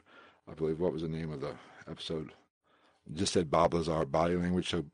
I 0.48 0.54
believe 0.54 0.80
what 0.80 0.92
was 0.92 1.02
the 1.02 1.08
name 1.08 1.32
of 1.32 1.40
the 1.40 1.54
episode? 1.88 2.32
It 3.06 3.16
just 3.16 3.32
said 3.32 3.50
Bob 3.50 3.74
Lazar 3.74 4.04
body 4.04 4.36
language. 4.36 4.70
So 4.70 4.84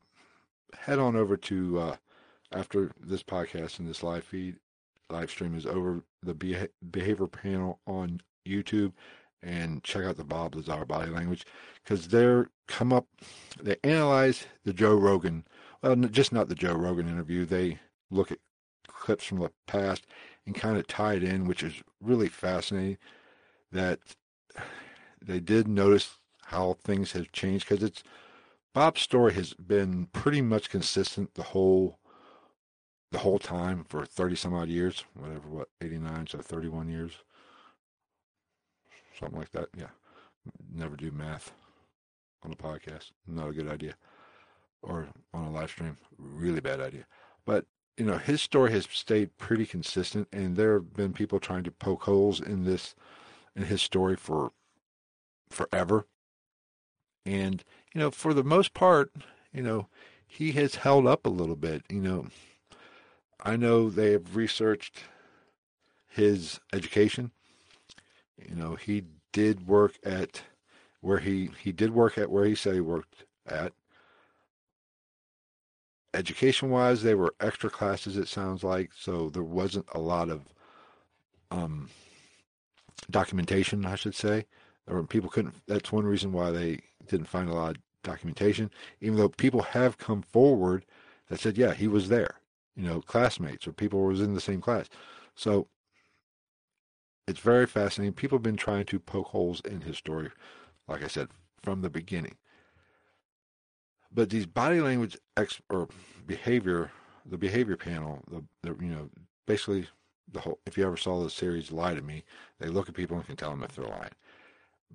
head 0.77 0.99
on 0.99 1.15
over 1.15 1.37
to 1.37 1.79
uh, 1.79 1.95
after 2.51 2.91
this 2.99 3.23
podcast 3.23 3.79
and 3.79 3.87
this 3.87 4.03
live 4.03 4.23
feed 4.23 4.57
live 5.09 5.29
stream 5.29 5.55
is 5.55 5.65
over 5.65 6.03
the 6.23 6.33
behavior 6.91 7.27
panel 7.27 7.79
on 7.85 8.21
YouTube 8.45 8.93
and 9.41 9.83
check 9.83 10.03
out 10.03 10.17
the 10.17 10.23
Bob 10.23 10.55
Lazar 10.55 10.85
body 10.85 11.11
language 11.11 11.45
because 11.83 12.07
they're 12.07 12.49
come 12.67 12.93
up, 12.93 13.07
they 13.61 13.75
analyze 13.83 14.45
the 14.63 14.73
Joe 14.73 14.95
Rogan, 14.95 15.45
well, 15.81 15.95
just 15.95 16.31
not 16.31 16.47
the 16.47 16.55
Joe 16.55 16.73
Rogan 16.73 17.09
interview. 17.09 17.45
They 17.45 17.79
look 18.09 18.31
at 18.31 18.39
clips 18.87 19.25
from 19.25 19.39
the 19.39 19.51
past 19.67 20.05
and 20.45 20.55
kind 20.55 20.77
of 20.77 20.87
tie 20.87 21.13
it 21.15 21.23
in, 21.23 21.47
which 21.47 21.63
is 21.63 21.83
really 22.01 22.29
fascinating. 22.29 22.97
That 23.71 23.99
they 25.21 25.39
did 25.39 25.67
notice 25.67 26.19
how 26.45 26.77
things 26.83 27.13
have 27.13 27.31
changed 27.31 27.67
because 27.67 27.83
it's 27.83 28.03
Bob's 28.73 29.01
story 29.01 29.33
has 29.33 29.53
been 29.53 30.07
pretty 30.07 30.41
much 30.41 30.69
consistent 30.69 31.33
the 31.35 31.43
whole 31.43 31.99
the 33.11 33.19
whole 33.19 33.39
time 33.39 33.83
for 33.87 34.05
30 34.05 34.35
some 34.35 34.53
odd 34.55 34.69
years, 34.69 35.05
whatever, 35.13 35.47
what, 35.47 35.69
89, 35.81 36.25
so 36.27 36.39
31 36.39 36.89
years, 36.89 37.11
something 39.19 39.39
like 39.39 39.51
that. 39.51 39.69
Yeah. 39.77 39.89
Never 40.73 40.95
do 40.95 41.11
math 41.11 41.51
on 42.43 42.51
a 42.51 42.55
podcast. 42.55 43.11
Not 43.27 43.49
a 43.49 43.53
good 43.53 43.69
idea. 43.69 43.95
Or 44.81 45.07
on 45.33 45.45
a 45.45 45.51
live 45.51 45.69
stream. 45.69 45.97
Really 46.17 46.59
bad 46.59 46.81
idea. 46.81 47.05
But, 47.45 47.65
you 47.97 48.05
know, 48.05 48.17
his 48.17 48.41
story 48.41 48.71
has 48.71 48.87
stayed 48.91 49.37
pretty 49.37 49.65
consistent, 49.65 50.27
and 50.33 50.55
there 50.55 50.73
have 50.73 50.93
been 50.93 51.13
people 51.13 51.39
trying 51.39 51.63
to 51.63 51.71
poke 51.71 52.03
holes 52.03 52.41
in 52.41 52.65
this, 52.65 52.95
in 53.55 53.63
his 53.63 53.81
story 53.81 54.15
for 54.15 54.51
forever. 55.49 56.07
And, 57.25 57.63
you 57.93 57.99
know, 57.99 58.11
for 58.11 58.33
the 58.33 58.43
most 58.43 58.73
part, 58.73 59.11
you 59.53 59.61
know, 59.61 59.87
he 60.25 60.51
has 60.53 60.75
held 60.75 61.07
up 61.07 61.25
a 61.25 61.29
little 61.29 61.55
bit. 61.55 61.83
You 61.89 62.01
know, 62.01 62.27
I 63.41 63.55
know 63.55 63.89
they 63.89 64.11
have 64.11 64.35
researched 64.35 65.03
his 66.07 66.59
education. 66.73 67.31
You 68.47 68.55
know, 68.55 68.75
he 68.75 69.03
did 69.31 69.67
work 69.67 69.97
at 70.03 70.41
where 71.01 71.19
he 71.19 71.49
he 71.59 71.71
did 71.71 71.93
work 71.93 72.17
at 72.17 72.29
where 72.29 72.45
he 72.45 72.55
said 72.55 72.75
he 72.75 72.81
worked 72.81 73.25
at. 73.45 73.73
Education 76.13 76.69
wise, 76.69 77.01
they 77.01 77.15
were 77.15 77.33
extra 77.39 77.69
classes. 77.69 78.17
It 78.17 78.27
sounds 78.27 78.63
like 78.63 78.91
so 78.97 79.29
there 79.29 79.43
wasn't 79.43 79.87
a 79.93 79.99
lot 79.99 80.29
of 80.29 80.41
um, 81.49 81.89
documentation. 83.09 83.85
I 83.85 83.95
should 83.95 84.15
say, 84.15 84.45
or 84.87 85.03
people 85.03 85.29
couldn't. 85.29 85.55
That's 85.67 85.91
one 85.91 86.05
reason 86.05 86.31
why 86.31 86.51
they 86.51 86.79
didn't 87.07 87.27
find 87.27 87.49
a 87.49 87.53
lot 87.55 87.77
of 87.77 87.81
documentation. 88.03 88.69
Even 89.01 89.17
though 89.17 89.29
people 89.29 89.63
have 89.63 89.97
come 89.97 90.21
forward 90.21 90.85
that 91.29 91.39
said, 91.39 91.57
yeah, 91.57 91.73
he 91.73 91.87
was 91.87 92.09
there 92.09 92.35
you 92.75 92.83
know, 92.83 93.01
classmates 93.01 93.67
or 93.67 93.73
people 93.73 93.99
who 93.99 94.07
was 94.07 94.21
in 94.21 94.33
the 94.33 94.41
same 94.41 94.61
class. 94.61 94.89
So 95.35 95.67
it's 97.27 97.39
very 97.39 97.65
fascinating. 97.65 98.13
People 98.13 98.37
have 98.37 98.43
been 98.43 98.57
trying 98.57 98.85
to 98.85 98.99
poke 98.99 99.27
holes 99.27 99.61
in 99.65 99.81
his 99.81 99.97
story, 99.97 100.29
like 100.87 101.03
I 101.03 101.07
said, 101.07 101.29
from 101.61 101.81
the 101.81 101.89
beginning. 101.89 102.35
But 104.11 104.29
these 104.29 104.45
body 104.45 104.81
language 104.81 105.17
ex- 105.37 105.61
or 105.69 105.87
behavior, 106.27 106.91
the 107.25 107.37
behavior 107.37 107.77
panel, 107.77 108.21
the, 108.29 108.43
the 108.61 108.75
you 108.83 108.91
know, 108.91 109.09
basically 109.47 109.87
the 110.31 110.41
whole. 110.41 110.59
If 110.65 110.77
you 110.77 110.85
ever 110.85 110.97
saw 110.97 111.23
the 111.23 111.29
series 111.29 111.71
"Lie 111.71 111.95
to 111.95 112.01
Me," 112.01 112.23
they 112.59 112.67
look 112.67 112.89
at 112.89 112.95
people 112.95 113.17
and 113.17 113.25
can 113.25 113.35
tell 113.35 113.49
them 113.49 113.63
if 113.63 113.75
they're 113.75 113.85
lying. 113.85 114.11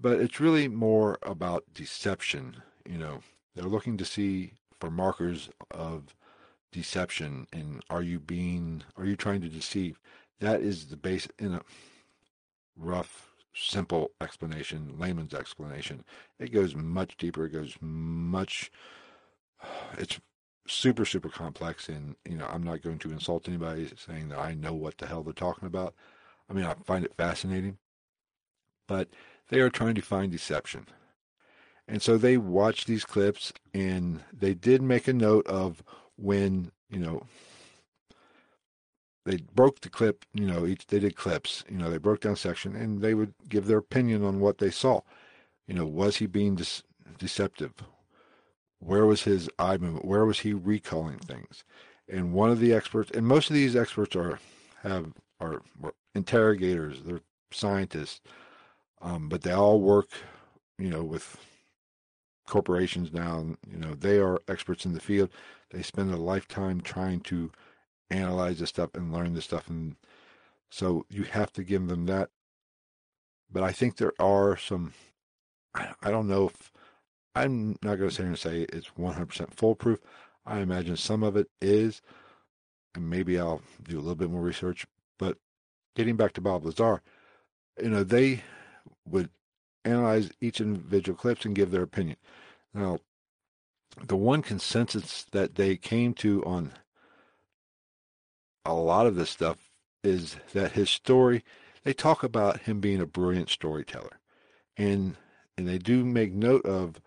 But 0.01 0.21
it's 0.21 0.39
really 0.39 0.69
more 0.69 1.19
about 1.23 1.65
deception. 1.75 2.63
You 2.89 2.99
know, 2.99 3.21
they're 3.55 3.65
looking 3.65 3.97
to 3.97 4.05
see 4.05 4.53
for 4.79 4.91
markers 4.91 5.51
of 5.73 6.15
deception 6.71 7.47
and 7.53 7.83
are 7.89 8.03
you 8.03 8.21
being 8.21 8.83
are 8.97 9.07
you 9.07 9.17
trying 9.17 9.41
to 9.41 9.49
deceive 9.49 9.99
that 10.41 10.61
is 10.61 10.87
the 10.87 10.97
base 10.97 11.27
in 11.39 11.55
a 11.55 11.63
rough 12.79 13.31
simple 13.55 14.11
explanation 14.21 14.95
layman's 14.99 15.35
explanation. 15.35 16.05
It 16.39 16.53
goes 16.53 16.75
much 16.75 17.17
deeper. 17.17 17.47
It 17.47 17.53
goes 17.53 17.77
much 17.81 18.71
it's 19.99 20.21
super 20.67 21.07
super 21.07 21.31
complex 21.31 21.89
and 21.89 22.15
you 22.29 22.37
know 22.37 22.47
i'm 22.53 22.63
not 22.63 22.83
going 22.83 22.99
to 22.99 23.11
insult 23.11 23.49
anybody 23.49 23.91
saying 23.97 24.29
that 24.29 24.39
i 24.39 24.53
know 24.53 24.75
what 24.75 24.99
the 24.99 25.07
hell 25.07 25.23
they're 25.23 25.33
talking 25.33 25.67
about. 25.67 25.95
I 26.51 26.53
mean 26.53 26.67
i 26.67 26.75
find 26.85 27.07
it 27.07 27.15
fascinating 27.17 27.79
but 28.89 29.09
they 29.51 29.61
are 29.61 29.71
trying 29.71 29.95
to 29.95 30.03
find 30.03 30.33
deception. 30.33 30.87
And 31.87 32.03
so 32.03 32.19
they 32.19 32.37
watched 32.37 32.87
these 32.87 33.05
clips 33.05 33.53
and 33.73 34.25
they 34.33 34.55
did 34.55 34.83
make 34.83 35.07
a 35.07 35.13
note 35.13 35.47
of 35.47 35.83
when 36.17 36.73
you 36.91 36.99
know 36.99 37.27
they 39.29 39.39
broke 39.55 39.81
the 39.81 39.91
clip 39.91 40.25
you 40.33 40.47
know 40.47 40.67
each 40.67 40.87
they 40.87 40.99
did 40.99 41.15
clips 41.15 41.63
you 41.69 41.77
know 41.77 41.91
they 41.91 41.99
broke 41.99 42.21
down 42.21 42.35
section 42.37 42.75
and 42.75 43.03
they 43.03 43.15
would 43.15 43.35
give 43.49 43.67
their 43.67 43.79
opinion 43.79 44.25
on 44.25 44.41
what 44.41 44.59
they 44.59 44.71
saw. 44.71 45.01
You 45.67 45.75
know 45.75 45.87
was 45.87 46.17
he 46.17 46.27
being 46.27 46.55
de- 46.57 46.65
deceptive? 47.19 47.75
Where 48.81 49.05
was 49.07 49.23
his 49.25 49.51
eye 49.59 49.77
movement? 49.77 50.05
Where 50.05 50.25
was 50.25 50.41
he 50.41 50.55
recalling 50.55 51.19
things? 51.19 51.65
And 52.09 52.33
one 52.33 52.51
of 52.51 52.61
the 52.61 52.73
experts 52.73 53.11
and 53.13 53.27
most 53.27 53.51
of 53.51 53.55
these 53.55 53.77
experts 53.77 54.17
are 54.17 54.39
have 54.83 55.13
are, 55.41 55.63
interrogators 56.15 57.03
they're 57.03 57.21
scientists 57.53 58.21
um, 59.03 59.29
but 59.29 59.43
they 59.43 59.53
all 59.53 59.81
work 59.81 60.09
you 60.79 60.89
know 60.89 61.03
with 61.03 61.37
corporations 62.49 63.13
now 63.13 63.45
you 63.71 63.79
know 63.79 63.95
they 63.95 64.19
are 64.19 64.41
experts 64.49 64.85
in 64.87 64.95
the 64.95 65.01
field. 65.01 65.29
They 65.71 65.83
spend 65.83 66.13
a 66.13 66.17
lifetime 66.17 66.81
trying 66.81 67.21
to 67.21 67.53
analyze 68.11 68.59
this 68.59 68.69
stuff 68.69 68.91
and 68.95 69.13
learn 69.13 69.35
this 69.35 69.45
stuff. 69.45 69.69
And 69.69 69.97
so 70.71 71.05
you 71.09 71.25
have 71.25 71.53
to 71.55 71.65
give 71.65 71.89
them 71.89 72.07
that. 72.07 72.31
But 73.51 73.63
I 73.63 73.73
think 73.73 73.97
there 73.97 74.13
are 74.19 74.57
some, 74.57 74.93
I 75.75 76.11
don't 76.11 76.29
know 76.29 76.49
if, 76.49 76.73
I'm 77.35 77.77
not 77.83 77.97
going 77.97 78.11
to 78.11 78.15
sit 78.15 78.23
here 78.23 78.29
and 78.29 78.39
say 78.39 78.67
it's 78.73 78.91
100% 78.99 79.55
foolproof. 79.55 80.01
I 80.45 80.59
imagine 80.59 80.97
some 80.97 81.23
of 81.23 81.37
it 81.37 81.49
is, 81.61 82.03
and 82.95 83.09
maybe 83.09 83.39
I'll 83.39 83.63
do 83.83 83.97
a 83.97 84.01
little 84.01 84.15
bit 84.15 84.31
more 84.31 84.43
research. 84.43 84.87
But 85.19 85.39
getting 85.95 86.17
back 86.17 86.33
to 86.35 86.41
Bob 86.41 86.65
Lazar, 86.65 87.03
you 87.81 87.91
know, 87.91 88.03
they 88.03 88.43
would 89.07 89.31
analyze 89.85 90.31
each 90.41 90.61
individual 90.61 91.17
clips 91.17 91.45
and 91.45 91.55
give 91.55 91.71
their 91.71 91.83
opinion. 91.83 92.17
Now, 92.75 92.99
the 94.07 94.17
one 94.17 94.43
consensus 94.43 95.25
that 95.33 95.55
they 95.55 95.77
came 95.77 96.15
to 96.15 96.45
on 96.45 96.73
a 98.69 98.73
lot 98.73 99.07
of 99.07 99.15
this 99.15 99.31
stuff 99.31 99.71
is 100.05 100.37
that 100.53 100.73
his 100.73 100.91
story 100.91 101.43
they 101.85 101.93
talk 101.93 102.23
about 102.23 102.61
him 102.61 102.81
being 102.81 103.01
a 103.01 103.07
brilliant 103.07 103.49
storyteller 103.49 104.19
and 104.77 105.17
and 105.57 105.67
they 105.67 105.79
do 105.79 106.05
make 106.05 106.33
note 106.33 106.65
of 106.65 107.01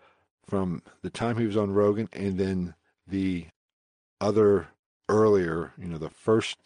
from 0.46 0.82
the 1.02 1.10
time 1.10 1.38
he 1.38 1.46
was 1.46 1.56
on 1.56 1.72
Rogan 1.72 2.08
and 2.12 2.38
then 2.38 2.74
the 3.06 3.46
other 4.20 4.68
earlier 5.08 5.72
you 5.78 5.86
know 5.86 5.98
the 5.98 6.10
first 6.10 6.58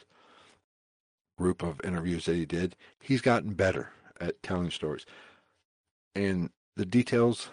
group 1.39 1.63
of 1.63 1.81
interviews 1.85 2.25
that 2.25 2.35
he 2.35 2.47
did 2.47 2.75
he's 2.99 3.21
gotten 3.21 3.53
better 3.53 3.91
at 4.21 4.43
telling 4.43 4.71
stories 4.71 5.05
and 6.15 6.51
the 6.77 6.87
details 6.87 7.51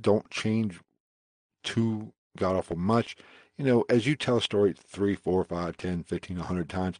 don't 0.00 0.30
change 0.30 0.80
too 1.62 2.12
god 2.36 2.56
awful 2.56 2.76
much. 2.76 3.16
You 3.58 3.64
know, 3.64 3.84
as 3.88 4.06
you 4.06 4.16
tell 4.16 4.38
a 4.38 4.42
story 4.42 4.74
three, 4.76 5.14
four, 5.14 5.44
five, 5.44 5.76
ten, 5.76 6.02
fifteen, 6.04 6.38
a 6.38 6.42
hundred 6.42 6.68
times, 6.68 6.98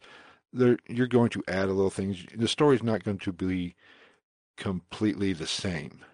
there 0.51 0.77
you're 0.87 1.07
going 1.07 1.29
to 1.29 1.43
add 1.47 1.69
a 1.69 1.73
little 1.73 1.89
things. 1.89 2.25
The 2.35 2.47
story's 2.47 2.83
not 2.83 3.03
going 3.03 3.19
to 3.19 3.33
be 3.33 3.75
completely 4.57 5.33
the 5.33 5.47
same. 5.47 6.05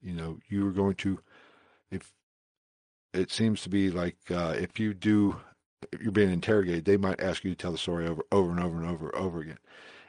You 0.00 0.14
know, 0.14 0.38
you're 0.48 0.72
going 0.72 0.94
to 0.96 1.20
if 1.90 2.12
it 3.12 3.30
seems 3.30 3.62
to 3.62 3.68
be 3.68 3.90
like 3.90 4.16
uh, 4.30 4.54
if 4.58 4.80
you 4.80 4.94
do 4.94 5.36
if 5.92 6.00
you're 6.00 6.12
being 6.12 6.32
interrogated, 6.32 6.84
they 6.84 6.96
might 6.96 7.20
ask 7.20 7.44
you 7.44 7.50
to 7.50 7.56
tell 7.56 7.72
the 7.72 7.78
story 7.78 8.06
over 8.06 8.22
over 8.32 8.50
and 8.50 8.60
over 8.60 8.78
and 8.80 8.88
over 8.88 9.10
and 9.10 9.16
over 9.22 9.40
again. 9.40 9.58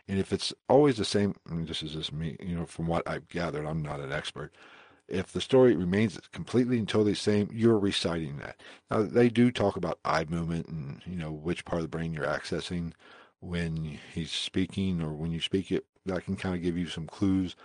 And 0.08 0.20
if 0.20 0.34
it's 0.34 0.54
always 0.70 0.98
the 0.98 1.06
same, 1.06 1.36
I 1.50 1.54
mean, 1.54 1.66
this 1.66 1.82
is 1.84 1.94
just 1.94 2.12
me, 2.14 2.36
you 2.42 2.56
know, 2.56 2.66
from 2.66 2.88
what 2.88 3.08
I've 3.08 3.28
gathered, 3.30 3.66
I'm 3.66 3.82
not 3.82 4.00
an 4.02 4.12
expert. 4.12 4.54
If 5.08 5.32
the 5.32 5.42
story 5.42 5.76
remains 5.76 6.20
completely 6.32 6.78
and 6.80 6.88
totally 6.88 7.12
the 7.12 7.18
same, 7.18 7.50
you're 7.52 7.78
reciting 7.78 8.38
that. 8.38 8.62
Now 8.90 9.04
they 9.04 9.30
do 9.30 9.52
talk 9.52 9.76
about 9.76 10.00
eye 10.06 10.26
movement 10.28 10.68
and 10.68 11.02
you 11.06 11.16
know 11.16 11.32
which 11.32 11.66
part 11.66 11.82
of 11.82 11.84
the 11.84 11.96
brain 11.96 12.14
you're 12.14 12.26
accessing 12.26 12.94
when 13.40 14.00
he's 14.14 14.32
speaking 14.32 15.02
or 15.02 15.12
when 15.12 15.32
you 15.32 15.42
speak 15.42 15.72
it. 15.72 15.86
That 16.06 16.26
can 16.26 16.36
kind 16.36 16.56
of 16.56 16.62
give 16.62 16.78
you 16.78 16.88
some 16.88 17.08
clues 17.08 17.56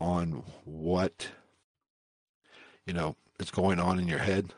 on 0.00 0.42
what 0.64 1.28
you 2.86 2.92
know 2.92 3.16
is 3.38 3.50
going 3.50 3.78
on 3.78 3.98
in 3.98 4.08
your 4.08 4.18
head, 4.18 4.52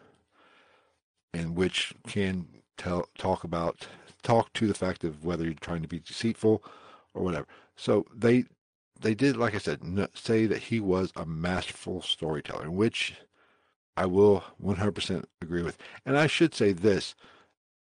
and 1.33 1.55
which 1.55 1.95
can 2.07 2.49
tell 2.77 3.09
talk 3.19 3.45
about 3.45 3.87
talk 4.23 4.53
to 4.55 4.67
the 4.67 4.75
fact 4.75 5.05
of 5.05 5.25
whether 5.25 5.45
you're 5.45 5.55
trying 5.55 5.83
to 5.83 5.89
be 5.89 6.01
deceitful 6.01 6.65
or 7.13 7.23
whatever. 7.23 7.47
So 7.77 8.07
they 8.15 8.45
they 9.05 9.14
did, 9.14 9.37
like 9.37 9.55
I 9.55 9.59
said, 9.59 10.09
say 10.14 10.47
that 10.47 10.62
he 10.62 10.81
was 10.81 11.12
a 11.14 11.27
masterful 11.27 12.01
storyteller, 12.01 12.71
which 12.71 13.14
I 13.99 14.07
will 14.07 14.43
100% 14.62 15.25
agree 15.43 15.62
with. 15.62 15.77
And 16.07 16.17
I 16.17 16.27
should 16.27 16.55
say 16.55 16.73
this: 16.73 17.14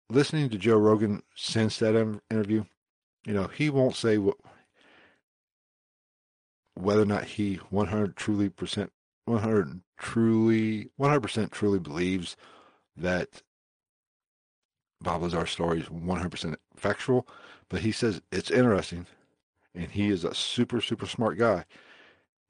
listening 0.08 0.48
to 0.50 0.58
Joe 0.58 0.78
Rogan 0.78 1.24
since 1.34 1.76
that 1.80 1.96
interview, 2.30 2.64
you 3.26 3.34
know, 3.34 3.48
he 3.48 3.68
won't 3.68 3.96
say 3.96 4.16
what, 4.16 4.36
whether 6.74 7.02
or 7.02 7.06
not 7.06 7.24
he 7.24 7.56
100 7.68 8.16
truly 8.16 8.48
percent 8.48 8.92
100 9.24 9.80
truly 9.98 10.90
100% 11.00 11.50
truly 11.50 11.80
believes 11.80 12.36
that 12.96 13.42
Bob 15.00 15.22
Lazar's 15.22 15.50
story 15.50 15.80
is 15.80 15.86
100% 15.86 16.56
factual, 16.76 17.26
but 17.68 17.80
he 17.80 17.90
says 17.90 18.22
it's 18.30 18.52
interesting 18.52 19.06
and 19.78 19.92
he 19.92 20.10
is 20.10 20.24
a 20.24 20.34
super 20.34 20.80
super 20.80 21.06
smart 21.06 21.38
guy. 21.38 21.64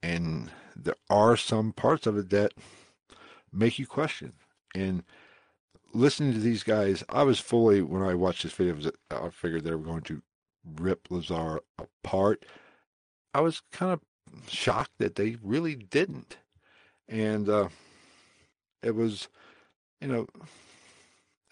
And 0.01 0.51
there 0.75 0.95
are 1.09 1.37
some 1.37 1.73
parts 1.73 2.07
of 2.07 2.17
it 2.17 2.29
that 2.29 2.53
make 3.51 3.79
you 3.79 3.87
question. 3.87 4.33
And 4.75 5.03
listening 5.91 6.31
to 6.31 6.39
these 6.39 6.61
guys 6.61 7.03
i 7.09 7.23
was 7.23 7.39
fully 7.39 7.81
when 7.81 8.03
i 8.03 8.13
watched 8.13 8.43
this 8.43 8.53
video 8.53 8.91
i 9.09 9.27
figured 9.29 9.63
they 9.63 9.71
were 9.71 9.77
going 9.79 10.03
to 10.03 10.21
rip 10.65 11.07
lazar 11.09 11.59
apart. 11.77 12.45
I 13.33 13.41
was 13.41 13.61
kind 13.71 13.91
of 13.91 14.01
shocked 14.47 14.93
that 14.99 15.15
they 15.15 15.37
really 15.41 15.75
didn't. 15.75 16.37
And 17.07 17.49
uh, 17.49 17.69
it 18.83 18.95
was 18.95 19.29
you 19.99 20.07
know 20.07 20.27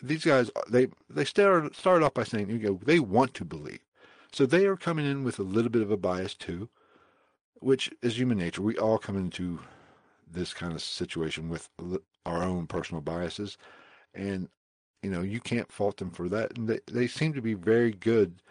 these 0.01 0.23
guys 0.23 0.51
they 0.69 0.87
they 1.09 1.25
started 1.25 1.75
started 1.75 2.05
off 2.05 2.13
by 2.13 2.23
saying 2.23 2.49
you 2.49 2.59
know 2.59 2.79
they 2.85 2.99
want 2.99 3.33
to 3.33 3.45
believe 3.45 3.81
so 4.31 4.45
they 4.45 4.65
are 4.65 4.77
coming 4.77 5.05
in 5.05 5.23
with 5.23 5.39
a 5.39 5.43
little 5.43 5.71
bit 5.71 5.81
of 5.81 5.91
a 5.91 5.97
bias 5.97 6.33
too, 6.33 6.69
which 7.55 7.91
is 8.01 8.19
human 8.19 8.37
nature. 8.37 8.61
We 8.61 8.77
all 8.77 8.97
come 8.97 9.17
into 9.17 9.59
this 10.29 10.53
kind 10.53 10.73
of 10.73 10.81
situation 10.81 11.49
with 11.49 11.69
our 12.25 12.43
own 12.43 12.67
personal 12.67 13.01
biases, 13.01 13.57
and 14.13 14.49
you 15.01 15.09
know 15.09 15.21
you 15.21 15.39
can't 15.39 15.71
fault 15.71 15.97
them 15.97 16.11
for 16.11 16.29
that. 16.29 16.57
And 16.57 16.67
they 16.67 16.79
they 16.91 17.07
seem 17.07 17.33
to 17.33 17.41
be 17.41 17.53
very 17.53 17.91
good 17.91 18.41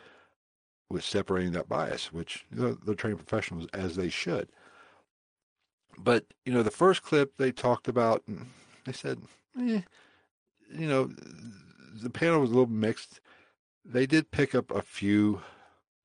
with 0.89 1.05
separating 1.05 1.53
that 1.53 1.69
bias, 1.69 2.13
which 2.13 2.47
you 2.55 2.79
know, 2.87 2.95
trained 2.95 3.19
professionals 3.19 3.67
as 3.73 3.97
they 3.97 4.09
should. 4.09 4.49
But 5.99 6.25
you 6.45 6.53
know 6.53 6.63
the 6.63 6.71
first 6.71 7.03
clip 7.03 7.37
they 7.37 7.53
talked 7.53 7.89
about, 7.89 8.23
they 8.85 8.93
said, 8.93 9.21
eh, 9.61 9.83
you 10.71 10.89
know, 10.89 11.11
the 12.03 12.11
panel 12.11 12.41
was 12.41 12.51
a 12.51 12.55
little 12.55 12.67
mixed. 12.67 13.21
They 13.85 14.07
did 14.07 14.31
pick 14.31 14.55
up 14.55 14.71
a 14.71 14.83
few 14.83 15.43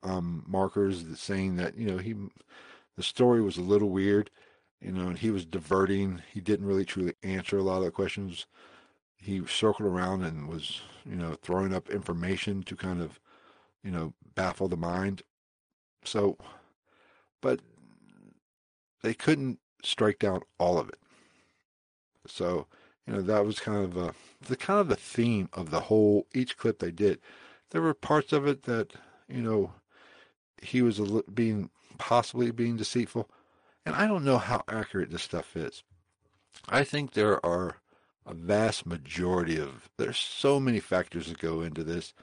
um, 0.03 0.43
markers 0.47 1.05
saying 1.19 1.55
that 1.57 1.77
you 1.77 1.87
know 1.87 1.97
he 1.97 2.15
the 2.97 3.03
story 3.03 3.41
was 3.41 3.57
a 3.57 3.61
little 3.61 3.89
weird, 3.89 4.29
you 4.81 4.91
know, 4.91 5.07
and 5.07 5.17
he 5.19 5.31
was 5.31 5.45
diverting. 5.45 6.21
He 6.31 6.41
didn't 6.41 6.65
really 6.65 6.85
truly 6.85 7.13
answer 7.23 7.57
a 7.57 7.63
lot 7.63 7.77
of 7.77 7.85
the 7.85 7.91
questions. 7.91 8.45
He 9.17 9.45
circled 9.45 9.87
around 9.87 10.23
and 10.23 10.47
was 10.47 10.81
you 11.05 11.15
know 11.15 11.35
throwing 11.41 11.73
up 11.73 11.89
information 11.89 12.63
to 12.63 12.75
kind 12.75 13.01
of 13.01 13.19
you 13.83 13.91
know 13.91 14.13
baffle 14.35 14.67
the 14.67 14.77
mind. 14.77 15.23
So, 16.03 16.37
but 17.41 17.59
they 19.03 19.13
couldn't 19.13 19.59
strike 19.83 20.19
down 20.19 20.41
all 20.59 20.77
of 20.77 20.89
it. 20.89 20.99
So, 22.27 22.67
you 23.05 23.13
know, 23.13 23.21
that 23.21 23.45
was 23.45 23.59
kind 23.59 23.83
of 23.83 23.97
a, 23.97 24.13
the 24.41 24.55
kind 24.55 24.79
of 24.79 24.87
the 24.87 24.95
theme 24.95 25.49
of 25.53 25.71
the 25.71 25.81
whole 25.81 26.27
each 26.33 26.57
clip 26.57 26.79
they 26.79 26.91
did. 26.91 27.19
There 27.71 27.81
were 27.81 27.93
parts 27.93 28.33
of 28.33 28.47
it 28.47 28.63
that 28.63 28.93
you 29.27 29.41
know 29.41 29.73
he 30.61 30.81
was 30.81 30.99
being 31.33 31.69
possibly 31.97 32.51
being 32.51 32.77
deceitful. 32.77 33.29
And 33.85 33.95
I 33.95 34.07
don't 34.07 34.25
know 34.25 34.37
how 34.37 34.63
accurate 34.67 35.11
this 35.11 35.23
stuff 35.23 35.55
is. 35.55 35.83
I 36.69 36.83
think 36.83 37.13
there 37.13 37.43
are 37.45 37.77
a 38.25 38.33
vast 38.33 38.85
majority 38.85 39.57
of 39.57 39.89
there's 39.97 40.17
so 40.17 40.59
many 40.59 40.79
factors 40.79 41.27
that 41.27 41.39
go 41.39 41.61
into 41.61 41.83
this. 41.83 42.13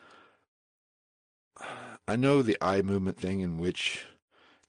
I 2.06 2.16
know 2.16 2.42
the 2.42 2.56
eye 2.60 2.82
movement 2.82 3.18
thing 3.18 3.40
in 3.40 3.58
which 3.58 4.06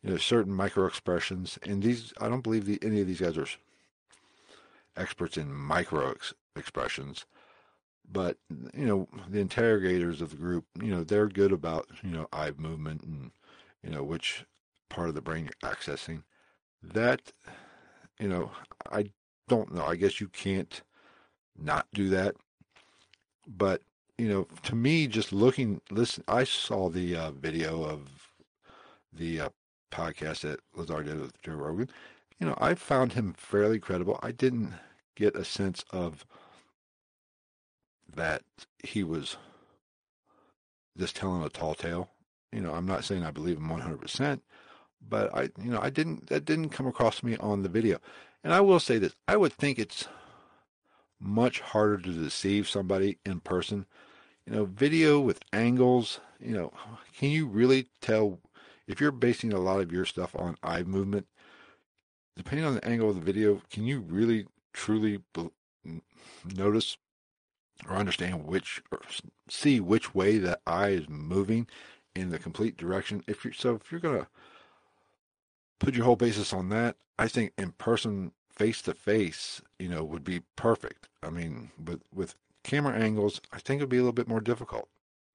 you 0.02 0.10
know 0.10 0.18
certain 0.18 0.54
micro 0.54 0.86
expressions 0.86 1.60
and 1.64 1.84
these 1.84 2.14
I 2.20 2.30
don't 2.30 2.42
believe 2.42 2.66
the, 2.66 2.80
any 2.82 3.02
of 3.02 3.08
these 3.08 3.22
guys 3.22 3.38
are 3.38 3.48
experts 4.98 5.38
in 5.38 5.54
micro 5.54 6.12
ex- 6.12 6.34
expressions 6.56 7.26
but 8.12 8.38
you 8.74 8.86
know 8.86 9.08
the 9.30 9.40
interrogators 9.40 10.22
of 10.22 10.32
the 10.32 10.38
group 10.38 10.66
you 10.82 10.92
know 10.92 11.04
they're 11.04 11.28
good 11.28 11.52
about 11.52 11.88
you 12.02 12.12
know 12.12 12.28
eye 12.34 12.52
movement 12.58 13.04
and 13.04 13.32
you 13.84 13.90
know, 13.90 14.04
which 14.04 14.46
part 14.90 15.10
of 15.10 15.16
the 15.16 15.22
brain 15.22 15.46
you're 15.46 15.72
accessing. 15.72 16.24
That, 16.82 17.22
you 18.20 18.28
know, 18.28 18.52
I 18.92 19.12
don't 19.48 19.74
know. 19.74 19.86
I 19.86 19.96
guess 19.96 20.20
you 20.20 20.28
can't 20.28 20.82
not 21.58 21.88
do 21.94 22.10
that. 22.10 22.36
But, 23.48 23.82
you 24.18 24.28
know, 24.28 24.48
to 24.64 24.76
me, 24.76 25.08
just 25.08 25.34
looking, 25.34 25.82
listen, 25.90 26.24
I 26.28 26.44
saw 26.44 26.90
the 26.90 27.16
uh, 27.16 27.32
video 27.32 27.84
of 27.84 28.30
the 29.12 29.42
uh, 29.42 29.50
podcast 29.92 30.42
that 30.42 30.60
Lazar 30.76 31.04
did 31.04 31.20
with 31.20 31.42
Joe 31.42 31.54
Rogan. 31.54 31.90
You 32.40 32.48
know, 32.48 32.56
I 32.60 32.76
found 32.76 33.14
him 33.14 33.34
fairly 33.34 33.80
credible. 33.80 34.20
I 34.22 34.32
didn't 34.32 34.74
get 35.16 35.36
a 35.36 35.44
sense 35.44 35.84
of 35.92 36.26
that 38.16 38.44
he 38.84 39.04
was 39.04 39.38
just 40.98 41.16
telling 41.16 41.44
a 41.44 41.50
tall 41.50 41.76
tale 41.76 42.10
you 42.52 42.62
know, 42.62 42.74
I'm 42.74 42.86
not 42.86 43.04
saying 43.04 43.24
I 43.24 43.32
believe 43.32 43.58
him 43.58 43.70
100%, 43.70 44.42
but 45.08 45.34
I, 45.36 45.44
you 45.62 45.72
know, 45.72 45.80
I 45.82 45.90
didn't, 45.90 46.28
that 46.28 46.46
didn't 46.46 46.70
come 46.70 46.88
across 46.88 47.24
me 47.24 47.38
on 47.38 47.64
the 47.64 47.70
video. 47.70 48.00
And 48.44 48.54
I 48.54 48.62
will 48.62 48.80
say 48.80 48.98
this, 48.98 49.16
I 49.28 49.38
would 49.38 49.54
think 49.54 49.78
it's 49.78 50.08
much 51.20 51.60
harder 51.60 51.98
to 51.98 52.12
deceive 52.12 52.70
somebody 52.70 53.18
in 53.26 53.40
person. 53.42 53.86
You 54.46 54.54
know, 54.54 54.66
video 54.66 55.20
with 55.20 55.44
angles, 55.54 56.20
you 56.40 56.54
know, 56.54 56.74
can 57.18 57.30
you 57.30 57.46
really 57.46 57.88
tell 58.02 58.40
if 58.88 59.00
you're 59.00 59.12
basing 59.12 59.54
a 59.54 59.60
lot 59.60 59.82
of 59.82 59.92
your 59.92 60.06
stuff 60.06 60.36
on 60.36 60.58
eye 60.64 60.84
movement? 60.84 61.28
Depending 62.36 62.66
on 62.66 62.76
the 62.76 62.86
angle 62.86 63.10
of 63.10 63.16
the 63.16 63.22
video, 63.22 63.62
can 63.70 63.86
you 63.86 64.00
really 64.00 64.48
truly 64.74 65.20
notice 66.56 66.98
or 67.88 67.96
understand 67.96 68.46
which 68.46 68.82
or 68.92 69.02
see 69.50 69.80
which 69.80 70.16
way 70.16 70.38
that 70.38 70.62
eye 70.66 70.90
is 70.90 71.10
moving 71.10 71.68
in 72.16 72.30
the 72.30 72.40
complete 72.40 72.78
direction. 72.78 73.24
If 73.28 73.46
you 73.46 73.52
so, 73.52 73.76
if 73.76 73.92
you're 73.92 74.02
gonna 74.02 74.28
put 75.80 75.96
your 75.96 76.06
whole 76.06 76.16
basis 76.16 76.54
on 76.54 76.70
that, 76.70 76.96
I 77.18 77.28
think 77.28 77.54
in 77.58 77.72
person, 77.74 78.32
face 78.50 78.82
to 78.84 78.94
face, 78.94 79.62
you 79.78 79.88
know, 79.88 80.04
would 80.04 80.24
be 80.24 80.42
perfect. 80.56 81.08
I 81.24 81.30
mean, 81.30 81.72
with 81.84 82.02
with 82.14 82.36
camera 82.64 82.94
angles, 82.96 83.42
I 83.52 83.60
think 83.60 83.80
it'd 83.80 83.90
be 83.90 83.98
a 83.98 84.02
little 84.02 84.14
bit 84.14 84.28
more 84.28 84.42
difficult. 84.42 84.90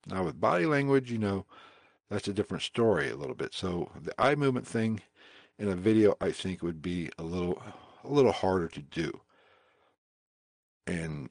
Now 0.07 0.25
with 0.25 0.41
body 0.41 0.67
language, 0.67 1.11
you 1.11 1.19
know, 1.19 1.47
that's 2.11 2.29
a 2.29 2.35
different 2.35 2.63
story 2.63 3.11
a 3.11 3.17
little 3.17 3.35
bit. 3.35 3.55
So 3.55 3.91
the 4.01 4.15
eye 4.21 4.35
movement 4.35 4.67
thing 4.67 5.01
in 5.59 5.69
a 5.69 5.77
video, 5.77 6.17
I 6.21 6.33
think 6.33 6.63
would 6.63 6.83
be 6.83 7.11
a 7.19 7.23
little 7.23 7.63
a 8.05 8.09
little 8.13 8.33
harder 8.33 8.69
to 8.69 8.83
do. 8.83 9.21
And 10.87 11.31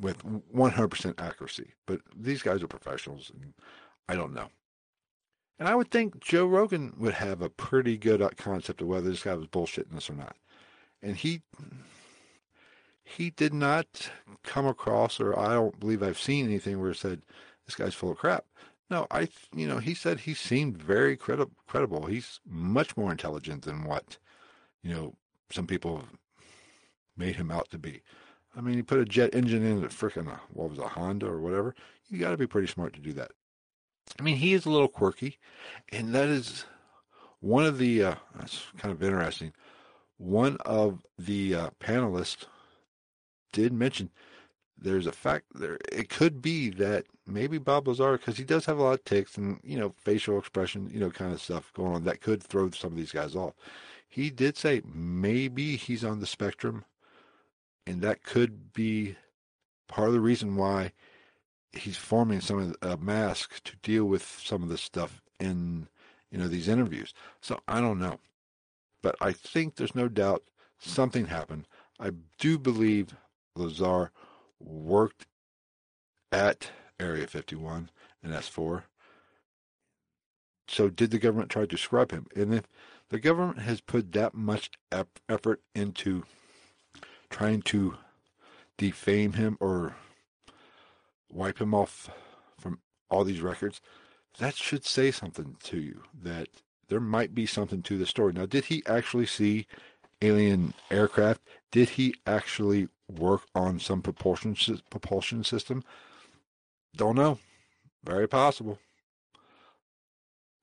with 0.00 0.24
100% 0.24 1.20
accuracy. 1.20 1.72
But 1.86 2.00
these 2.14 2.42
guys 2.42 2.62
are 2.62 2.68
professionals, 2.68 3.30
and 3.34 3.54
I 4.08 4.14
don't 4.14 4.34
know. 4.34 4.48
And 5.58 5.68
I 5.68 5.74
would 5.74 5.90
think 5.90 6.20
Joe 6.20 6.46
Rogan 6.46 6.94
would 6.98 7.14
have 7.14 7.42
a 7.42 7.50
pretty 7.50 7.96
good 7.96 8.22
uh, 8.22 8.30
concept 8.36 8.80
of 8.80 8.86
whether 8.86 9.10
this 9.10 9.24
guy 9.24 9.34
was 9.34 9.48
bullshitting 9.48 9.96
us 9.96 10.08
or 10.08 10.14
not. 10.14 10.36
And 11.02 11.16
he 11.16 11.42
he 13.04 13.30
did 13.30 13.54
not 13.54 14.10
come 14.42 14.66
across, 14.66 15.18
or 15.18 15.38
I 15.38 15.54
don't 15.54 15.78
believe 15.80 16.02
I've 16.02 16.18
seen 16.18 16.44
anything 16.46 16.80
where 16.80 16.90
it 16.90 16.96
said 16.96 17.22
this 17.66 17.74
guy's 17.74 17.94
full 17.94 18.10
of 18.10 18.18
crap. 18.18 18.44
No, 18.90 19.06
I 19.10 19.28
you 19.54 19.66
know 19.66 19.78
he 19.78 19.94
said 19.94 20.20
he 20.20 20.34
seemed 20.34 20.80
very 20.80 21.16
credi- 21.16 21.50
credible. 21.66 22.06
He's 22.06 22.40
much 22.46 22.96
more 22.96 23.10
intelligent 23.10 23.62
than 23.62 23.84
what 23.84 24.16
you 24.82 24.94
know 24.94 25.14
some 25.50 25.66
people 25.66 26.04
made 27.16 27.36
him 27.36 27.50
out 27.50 27.68
to 27.70 27.78
be. 27.78 28.02
I 28.56 28.60
mean, 28.60 28.74
he 28.74 28.82
put 28.82 28.98
a 29.00 29.04
jet 29.04 29.34
engine 29.34 29.64
in 29.64 29.84
a 29.84 29.88
freaking 29.88 30.26
what 30.52 30.70
was 30.70 30.78
a 30.78 30.88
Honda 30.88 31.26
or 31.26 31.40
whatever. 31.40 31.74
You 32.08 32.18
got 32.18 32.30
to 32.30 32.36
be 32.36 32.46
pretty 32.46 32.68
smart 32.68 32.94
to 32.94 33.00
do 33.00 33.12
that. 33.14 33.32
I 34.18 34.22
mean, 34.22 34.36
he 34.36 34.52
is 34.52 34.66
a 34.66 34.70
little 34.70 34.88
quirky, 34.88 35.38
and 35.90 36.14
that 36.14 36.28
is 36.28 36.64
one 37.40 37.64
of 37.64 37.78
the. 37.78 38.02
Uh, 38.04 38.14
that's 38.38 38.62
kind 38.78 38.92
of 38.92 39.02
interesting. 39.02 39.52
one 40.16 40.56
of 40.64 41.04
the 41.18 41.54
uh, 41.54 41.70
panelists 41.80 42.46
did 43.52 43.72
mention 43.72 44.10
there's 44.76 45.06
a 45.06 45.12
fact 45.12 45.46
there. 45.54 45.78
It 45.90 46.08
could 46.08 46.40
be 46.42 46.70
that 46.70 47.06
maybe 47.26 47.58
Bob 47.58 47.88
Lazar, 47.88 48.12
because 48.18 48.36
he 48.36 48.44
does 48.44 48.66
have 48.66 48.78
a 48.78 48.82
lot 48.82 48.94
of 48.94 49.04
ticks 49.04 49.36
and 49.36 49.60
you 49.62 49.78
know 49.78 49.94
facial 49.96 50.38
expression, 50.38 50.90
you 50.92 51.00
know, 51.00 51.10
kind 51.10 51.32
of 51.32 51.40
stuff 51.40 51.72
going 51.74 51.94
on 51.94 52.04
that 52.04 52.20
could 52.20 52.42
throw 52.42 52.70
some 52.70 52.92
of 52.92 52.96
these 52.96 53.12
guys 53.12 53.34
off. 53.34 53.54
He 54.08 54.30
did 54.30 54.56
say 54.56 54.82
maybe 54.84 55.76
he's 55.76 56.04
on 56.04 56.20
the 56.20 56.26
spectrum, 56.26 56.84
and 57.86 58.00
that 58.02 58.22
could 58.22 58.72
be 58.72 59.16
part 59.88 60.08
of 60.08 60.14
the 60.14 60.20
reason 60.20 60.56
why 60.56 60.92
he's 61.72 61.96
forming 61.96 62.40
some 62.40 62.58
of 62.58 62.72
the, 62.72 62.92
a 62.92 62.96
mask 62.96 63.62
to 63.64 63.76
deal 63.82 64.04
with 64.04 64.22
some 64.42 64.62
of 64.62 64.68
this 64.68 64.82
stuff 64.82 65.20
in 65.38 65.88
you 66.30 66.38
know 66.38 66.48
these 66.48 66.68
interviews. 66.68 67.14
So 67.40 67.60
I 67.68 67.80
don't 67.80 67.98
know, 67.98 68.18
but 69.02 69.16
I 69.20 69.32
think 69.32 69.76
there's 69.76 69.94
no 69.94 70.08
doubt 70.08 70.42
something 70.78 71.26
happened. 71.26 71.66
I 72.00 72.10
do 72.38 72.58
believe 72.58 73.14
Lazar 73.56 74.12
worked 74.60 75.26
at 76.30 76.70
Area 77.00 77.26
51 77.26 77.90
and 78.22 78.32
S4. 78.32 78.84
So 80.68 80.90
did 80.90 81.10
the 81.10 81.18
government 81.18 81.50
try 81.50 81.64
to 81.66 81.76
scrub 81.76 82.10
him? 82.10 82.26
And 82.36 82.54
if 82.54 82.68
the 83.08 83.18
government 83.18 83.60
has 83.60 83.80
put 83.80 84.12
that 84.12 84.34
much 84.34 84.70
effort 85.28 85.62
into 85.74 86.24
trying 87.30 87.62
to 87.62 87.94
defame 88.76 89.32
him 89.32 89.56
or 89.60 89.96
wipe 91.32 91.60
him 91.60 91.74
off 91.74 92.10
from 92.58 92.80
all 93.10 93.24
these 93.24 93.40
records, 93.40 93.80
that 94.38 94.56
should 94.56 94.84
say 94.84 95.10
something 95.10 95.56
to 95.64 95.78
you 95.78 96.02
that 96.22 96.48
there 96.88 97.00
might 97.00 97.34
be 97.34 97.46
something 97.46 97.82
to 97.82 97.98
the 97.98 98.06
story. 98.06 98.32
Now, 98.32 98.46
did 98.46 98.66
he 98.66 98.82
actually 98.86 99.26
see 99.26 99.66
alien 100.22 100.74
aircraft? 100.90 101.42
Did 101.70 101.90
he 101.90 102.14
actually 102.26 102.88
work 103.08 103.42
on 103.54 103.78
some 103.78 104.02
propulsion 104.02 104.56
propulsion 104.90 105.44
system? 105.44 105.82
Don't 106.96 107.16
know. 107.16 107.38
Very 108.04 108.28
possible. 108.28 108.78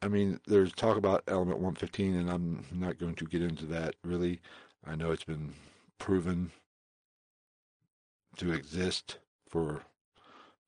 I 0.02 0.08
mean, 0.08 0.40
there's 0.46 0.72
talk 0.74 0.98
about 0.98 1.24
element 1.28 1.58
115, 1.58 2.16
and 2.16 2.30
I'm 2.30 2.66
not 2.72 3.00
going 3.00 3.16
to 3.16 3.26
get 3.26 3.42
into 3.42 3.66
that 3.68 3.96
really. 4.04 4.42
I 4.86 4.96
know 4.96 5.12
it's 5.12 5.24
been 5.24 5.54
proven 5.98 6.52
to 8.38 8.52
exist 8.52 9.18
for 9.50 9.84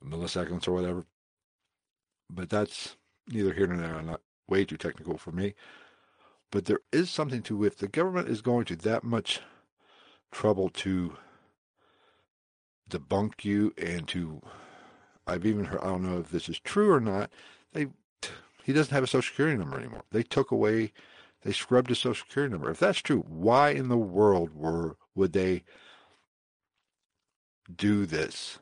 milliseconds 0.04 0.68
or 0.68 0.72
whatever, 0.74 1.06
but 2.30 2.50
that's 2.50 2.98
neither 3.28 3.54
here 3.54 3.68
nor 3.68 3.78
there. 3.78 3.96
I'm 3.96 4.06
not 4.06 4.22
way 4.48 4.66
too 4.66 4.78
technical 4.78 5.18
for 5.18 5.32
me. 5.32 5.54
But 6.52 6.66
there 6.66 6.80
is 6.92 7.10
something 7.10 7.42
to 7.44 7.66
if 7.66 7.78
the 7.78 7.88
government 7.88 8.30
is 8.30 8.42
going 8.42 8.66
to 8.66 8.76
that 8.78 9.04
much 9.04 9.42
trouble 10.32 10.70
to 10.70 11.18
debunk 12.90 13.44
you 13.44 13.74
and 13.78 14.08
to 14.08 14.42
I've 15.26 15.46
even 15.46 15.66
heard 15.66 15.82
I 15.82 15.88
don't 15.88 16.04
know 16.04 16.20
if 16.20 16.32
this 16.32 16.48
is 16.48 16.60
true 16.60 16.92
or 16.92 17.02
not. 17.02 17.30
They 17.74 17.88
he 18.64 18.74
doesn't 18.74 18.94
have 18.94 19.04
a 19.04 19.08
social 19.08 19.30
security 19.30 19.58
number 19.58 19.78
anymore. 19.78 20.04
They 20.12 20.24
took 20.24 20.52
away 20.52 20.94
they 21.44 21.52
scrubbed 21.52 21.90
his 21.90 22.00
social 22.00 22.26
security 22.26 22.52
number. 22.52 22.70
If 22.70 22.80
that's 22.80 23.00
true, 23.00 23.24
why 23.28 23.70
in 23.70 23.90
the 23.90 23.98
world 23.98 24.54
were 24.54 24.98
would 25.16 25.34
they 25.34 25.64
do 27.74 28.06
this? 28.06 28.60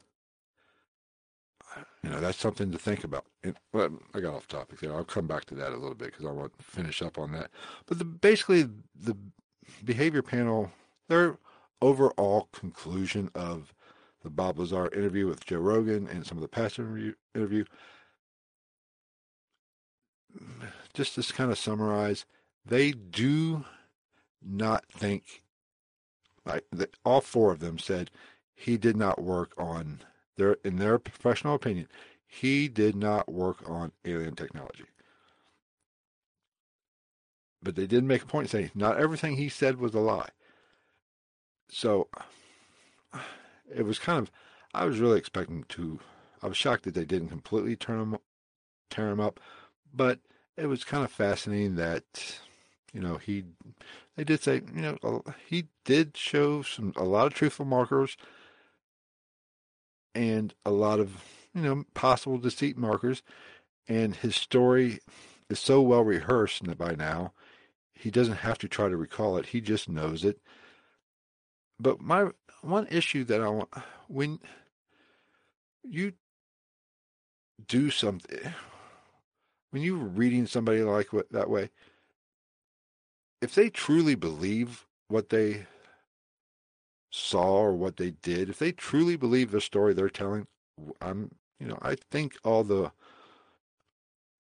You 2.04 2.10
know, 2.10 2.20
that's 2.20 2.38
something 2.38 2.72
to 2.72 2.78
think 2.78 3.04
about. 3.04 3.26
Well, 3.74 3.90
I 4.14 4.20
got 4.20 4.34
off 4.34 4.48
topic 4.48 4.80
there. 4.80 4.94
I'll 4.94 5.04
come 5.04 5.28
back 5.28 5.46
to 5.46 5.56
that 5.56 5.72
a 5.72 5.78
little 5.78 5.96
bit 5.96 6.12
because 6.12 6.26
I 6.26 6.32
want 6.32 6.58
to 6.58 6.64
finish 6.64 7.02
up 7.02 7.18
on 7.18 7.32
that. 7.34 7.50
But 7.86 7.98
the, 7.98 8.06
basically, 8.06 8.70
the 9.00 9.18
behavior 9.84 10.22
panel, 10.22 10.72
their 11.10 11.38
overall 11.82 12.48
conclusion 12.52 13.30
of 13.36 13.74
the 14.24 14.30
Bob 14.30 14.60
Lazar 14.60 14.88
interview 14.94 15.28
with 15.28 15.46
Joe 15.46 15.60
Rogan 15.60 16.08
and 16.08 16.26
some 16.26 16.38
of 16.38 16.42
the 16.42 16.48
past 16.48 16.80
interview, 16.80 17.14
interview 17.34 17.66
just 20.94 21.16
to 21.16 21.34
kind 21.34 21.52
of 21.52 21.58
summarize, 21.58 22.26
they 22.66 22.92
do 22.92 23.66
not 24.44 24.86
think, 24.92 25.44
like 26.46 26.66
all 27.04 27.22
four 27.22 27.52
of 27.52 27.60
them 27.60 27.78
said, 27.78 28.12
he 28.54 28.78
did 28.78 28.96
not 28.96 29.22
work 29.22 29.54
on 29.58 30.00
their, 30.38 30.58
in 30.64 30.78
their 30.78 30.98
professional 31.00 31.56
opinion, 31.56 31.88
he 32.28 32.68
did 32.68 32.96
not 32.96 33.32
work 33.32 33.68
on 33.70 33.92
alien 34.04 34.36
technology. 34.36 34.86
But 37.62 37.76
they 37.76 37.88
did 37.88 38.04
make 38.04 38.24
a 38.24 38.28
point 38.28 38.50
saying 38.50 38.72
not 38.76 38.98
everything 38.98 39.38
he 39.38 39.50
said 39.50 39.80
was 39.80 39.94
a 39.94 40.00
lie. 40.00 40.30
So 41.70 42.10
it 43.74 43.84
was 43.84 44.00
kind 44.00 44.20
of, 44.20 44.32
I 44.74 44.86
was 44.86 45.00
really 45.00 45.18
expecting 45.18 45.64
to, 45.70 46.00
I 46.44 46.48
was 46.48 46.58
shocked 46.58 46.84
that 46.84 46.94
they 46.94 47.06
didn't 47.06 47.30
completely 47.30 47.76
turn 47.76 48.02
him, 48.02 48.18
tear 48.90 49.10
him 49.10 49.20
up, 49.20 49.40
but 49.94 50.20
it 50.58 50.68
was 50.68 50.84
kind 50.84 51.04
of 51.04 51.12
fascinating 51.12 51.76
that, 51.76 52.04
you 52.94 53.02
know, 53.02 53.18
he, 53.18 53.46
they 54.16 54.24
did 54.24 54.44
say, 54.44 54.62
you 54.74 54.82
know, 54.82 55.24
he 55.48 55.68
did 55.86 56.16
show 56.16 56.62
some, 56.62 56.94
a 56.96 57.04
lot 57.04 57.28
of 57.28 57.34
truthful 57.34 57.66
markers 57.66 58.18
and 60.16 60.54
a 60.66 60.72
lot 60.72 61.00
of, 61.00 61.24
you 61.54 61.62
know, 61.62 61.84
possible 61.94 62.38
deceit 62.38 62.78
markers. 62.78 63.22
And 63.88 64.16
his 64.16 64.36
story 64.36 65.00
is 65.50 65.60
so 65.60 65.82
well 65.82 66.04
rehearsed 66.04 66.76
by 66.78 66.96
now, 66.96 67.34
he 67.94 68.10
doesn't 68.10 68.38
have 68.38 68.58
to 68.60 68.68
try 68.68 68.90
to 68.90 68.98
recall 68.98 69.38
it. 69.38 69.48
He 69.48 69.62
just 69.62 69.88
knows 69.88 70.26
it. 70.26 70.40
But 71.80 72.02
my 72.02 72.30
one 72.62 72.88
issue 72.90 73.24
that 73.26 73.42
I 73.42 73.50
want, 73.50 73.70
when 74.08 74.40
you 75.84 76.14
do 77.68 77.90
something, 77.90 78.54
when 79.72 79.84
you're 79.84 79.98
reading 79.98 80.48
somebody 80.48 80.82
like 80.82 81.10
that 81.32 81.50
way, 81.50 81.70
if 83.42 83.54
they 83.54 83.70
truly 83.70 84.16
believe 84.16 84.86
what 85.08 85.30
they 85.30 85.68
saw 87.16 87.62
or 87.62 87.74
what 87.74 87.98
they 87.98 88.12
did, 88.12 88.50
if 88.50 88.60
they 88.60 88.72
truly 88.72 89.16
believe 89.16 89.52
the 89.52 89.62
story 89.62 89.94
they're 89.94 90.10
telling, 90.10 90.48
I'm, 91.02 91.32
you 91.60 91.68
know, 91.68 91.78
I 91.82 91.96
think 92.12 92.36
all 92.44 92.64
the 92.64 92.92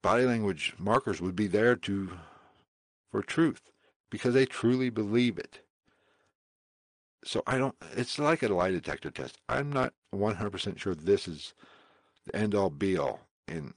body 0.03 0.25
language 0.25 0.73
markers 0.77 1.21
would 1.21 1.35
be 1.35 1.47
there 1.47 1.75
to 1.75 2.11
for 3.11 3.21
truth 3.21 3.71
because 4.09 4.33
they 4.33 4.45
truly 4.45 4.89
believe 4.89 5.37
it. 5.37 5.61
So 7.23 7.41
I 7.47 7.57
don't. 7.57 7.75
It's 7.95 8.19
like 8.19 8.43
a 8.43 8.49
lie 8.49 8.71
detector 8.71 9.09
test. 9.09 9.37
I'm 9.49 9.71
not 9.71 9.93
100% 10.13 10.77
sure 10.77 10.93
this 10.93 11.27
is 11.27 11.53
the 12.25 12.35
end 12.35 12.53
all 12.53 12.69
be 12.69 12.97
all. 12.97 13.21
And 13.47 13.73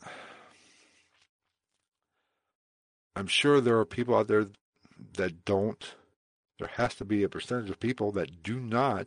I'm 3.16 3.28
sure 3.28 3.60
there 3.60 3.78
are 3.78 3.86
people 3.86 4.16
out 4.16 4.28
there 4.28 4.48
that 5.14 5.44
don't 5.44 5.94
there 6.58 6.70
has 6.74 6.94
to 6.96 7.04
be 7.04 7.22
a 7.22 7.28
percentage 7.28 7.70
of 7.70 7.80
people 7.80 8.10
that 8.12 8.42
do 8.42 8.58
not, 8.58 9.06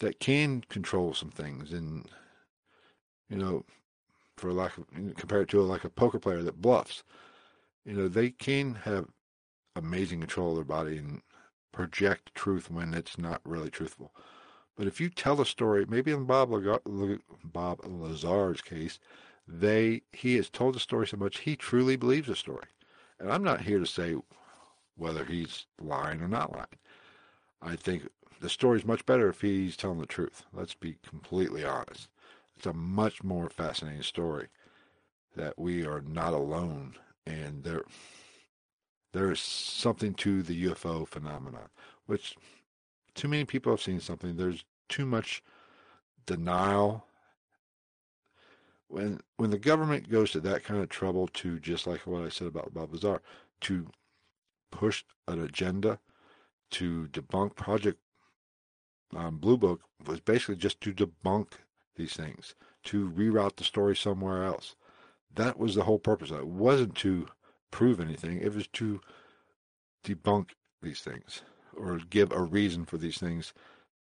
that 0.00 0.20
can 0.20 0.62
control 0.68 1.14
some 1.14 1.30
things. 1.30 1.72
And, 1.72 2.06
you 3.28 3.36
know, 3.36 3.64
for 4.36 4.52
lack 4.52 4.78
of, 4.78 4.86
compared 5.16 5.48
to 5.50 5.62
like 5.62 5.84
a 5.84 5.90
poker 5.90 6.18
player 6.18 6.42
that 6.42 6.62
bluffs, 6.62 7.02
you 7.84 7.94
know, 7.94 8.08
they 8.08 8.30
can 8.30 8.74
have 8.84 9.06
amazing 9.74 10.20
control 10.20 10.50
of 10.50 10.56
their 10.56 10.64
body 10.64 10.98
and 10.98 11.22
project 11.72 12.34
truth 12.34 12.70
when 12.70 12.94
it's 12.94 13.18
not 13.18 13.40
really 13.44 13.70
truthful. 13.70 14.12
But 14.76 14.86
if 14.86 15.00
you 15.00 15.10
tell 15.10 15.40
a 15.40 15.46
story, 15.46 15.84
maybe 15.88 16.12
in 16.12 16.24
Bob 16.24 16.50
Bob 17.44 17.80
Lazar's 17.84 18.60
case, 18.60 18.98
they 19.46 20.02
he 20.12 20.36
has 20.36 20.50
told 20.50 20.74
the 20.74 20.80
story 20.80 21.06
so 21.06 21.16
much 21.16 21.40
he 21.40 21.56
truly 21.56 21.96
believes 21.96 22.28
the 22.28 22.36
story. 22.36 22.66
And 23.18 23.32
I'm 23.32 23.42
not 23.42 23.62
here 23.62 23.80
to 23.80 23.86
say 23.86 24.16
whether 24.98 25.24
he's 25.24 25.66
lying 25.80 26.20
or 26.20 26.28
not 26.28 26.52
lying. 26.52 26.66
I 27.62 27.76
think 27.76 28.08
the 28.40 28.48
story's 28.48 28.84
much 28.84 29.06
better 29.06 29.28
if 29.28 29.40
he's 29.40 29.76
telling 29.76 30.00
the 30.00 30.06
truth. 30.06 30.44
Let's 30.52 30.74
be 30.74 30.96
completely 31.08 31.64
honest. 31.64 32.08
It's 32.56 32.66
a 32.66 32.72
much 32.72 33.22
more 33.22 33.48
fascinating 33.48 34.02
story 34.02 34.48
that 35.36 35.58
we 35.58 35.86
are 35.86 36.00
not 36.00 36.34
alone 36.34 36.94
and 37.26 37.62
there 37.62 37.82
there 39.12 39.30
is 39.30 39.40
something 39.40 40.14
to 40.14 40.42
the 40.42 40.66
UFO 40.66 41.06
phenomenon, 41.06 41.68
which 42.06 42.36
too 43.14 43.28
many 43.28 43.44
people 43.44 43.72
have 43.72 43.82
seen 43.82 44.00
something. 44.00 44.36
There's 44.36 44.64
too 44.88 45.06
much 45.06 45.42
denial. 46.26 47.06
When 48.88 49.20
when 49.36 49.50
the 49.50 49.58
government 49.58 50.10
goes 50.10 50.30
to 50.32 50.40
that 50.40 50.64
kind 50.64 50.80
of 50.80 50.88
trouble 50.88 51.28
to 51.28 51.58
just 51.58 51.86
like 51.86 52.06
what 52.06 52.24
I 52.24 52.28
said 52.28 52.48
about 52.48 52.74
Bob 52.74 52.92
Lazar, 52.92 53.22
to 53.62 53.86
pushed 54.70 55.06
an 55.26 55.42
agenda 55.42 55.98
to 56.70 57.08
debunk 57.12 57.56
Project 57.56 57.98
um, 59.16 59.38
Blue 59.38 59.56
Book 59.56 59.82
was 60.06 60.20
basically 60.20 60.56
just 60.56 60.80
to 60.82 60.92
debunk 60.92 61.52
these 61.96 62.12
things, 62.14 62.54
to 62.84 63.10
reroute 63.10 63.56
the 63.56 63.64
story 63.64 63.96
somewhere 63.96 64.44
else. 64.44 64.76
That 65.34 65.58
was 65.58 65.74
the 65.74 65.84
whole 65.84 65.98
purpose 65.98 66.30
it. 66.30 66.36
It 66.36 66.46
wasn't 66.46 66.94
to 66.96 67.28
prove 67.70 68.00
anything, 68.00 68.40
it 68.40 68.54
was 68.54 68.66
to 68.68 69.00
debunk 70.04 70.50
these 70.82 71.00
things. 71.00 71.42
or 71.76 71.98
give 71.98 72.32
a 72.32 72.42
reason 72.42 72.84
for 72.84 72.98
these 72.98 73.18
things 73.18 73.52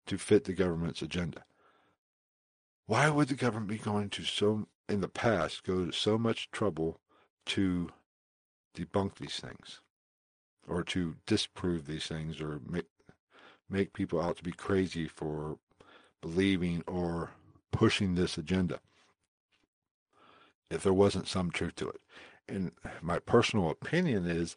to 0.08 0.18
fit 0.18 0.46
the 0.46 0.54
government's 0.54 1.02
agenda. 1.02 1.44
Why 2.86 3.10
would 3.10 3.28
the 3.28 3.36
government 3.36 3.68
be 3.68 3.78
going 3.78 4.10
to 4.12 4.24
so, 4.24 4.68
in 4.88 5.02
the 5.02 5.10
past, 5.10 5.64
go 5.64 5.86
to 5.86 5.92
so 5.92 6.18
much 6.18 6.52
trouble 6.52 7.02
to 7.48 7.90
debunk 8.76 9.16
these 9.16 9.40
things 9.40 9.82
or 10.68 10.84
to 10.84 11.16
disprove 11.26 11.86
these 11.86 12.08
things 12.08 12.42
or 12.42 12.60
make, 12.68 12.88
make 13.70 13.94
people 13.94 14.22
out 14.22 14.38
to 14.38 14.44
be 14.44 14.52
crazy 14.52 15.08
for 15.08 15.58
believing 16.22 16.84
or 16.88 17.32
pushing 17.72 18.16
this 18.16 18.38
agenda 18.38 18.80
if 20.70 20.84
there 20.84 20.94
wasn't 20.94 21.28
some 21.28 21.52
truth 21.52 21.76
to 21.76 21.90
it. 21.90 22.02
And 22.48 22.72
my 23.02 23.20
personal 23.20 23.70
opinion 23.70 24.26
is 24.26 24.56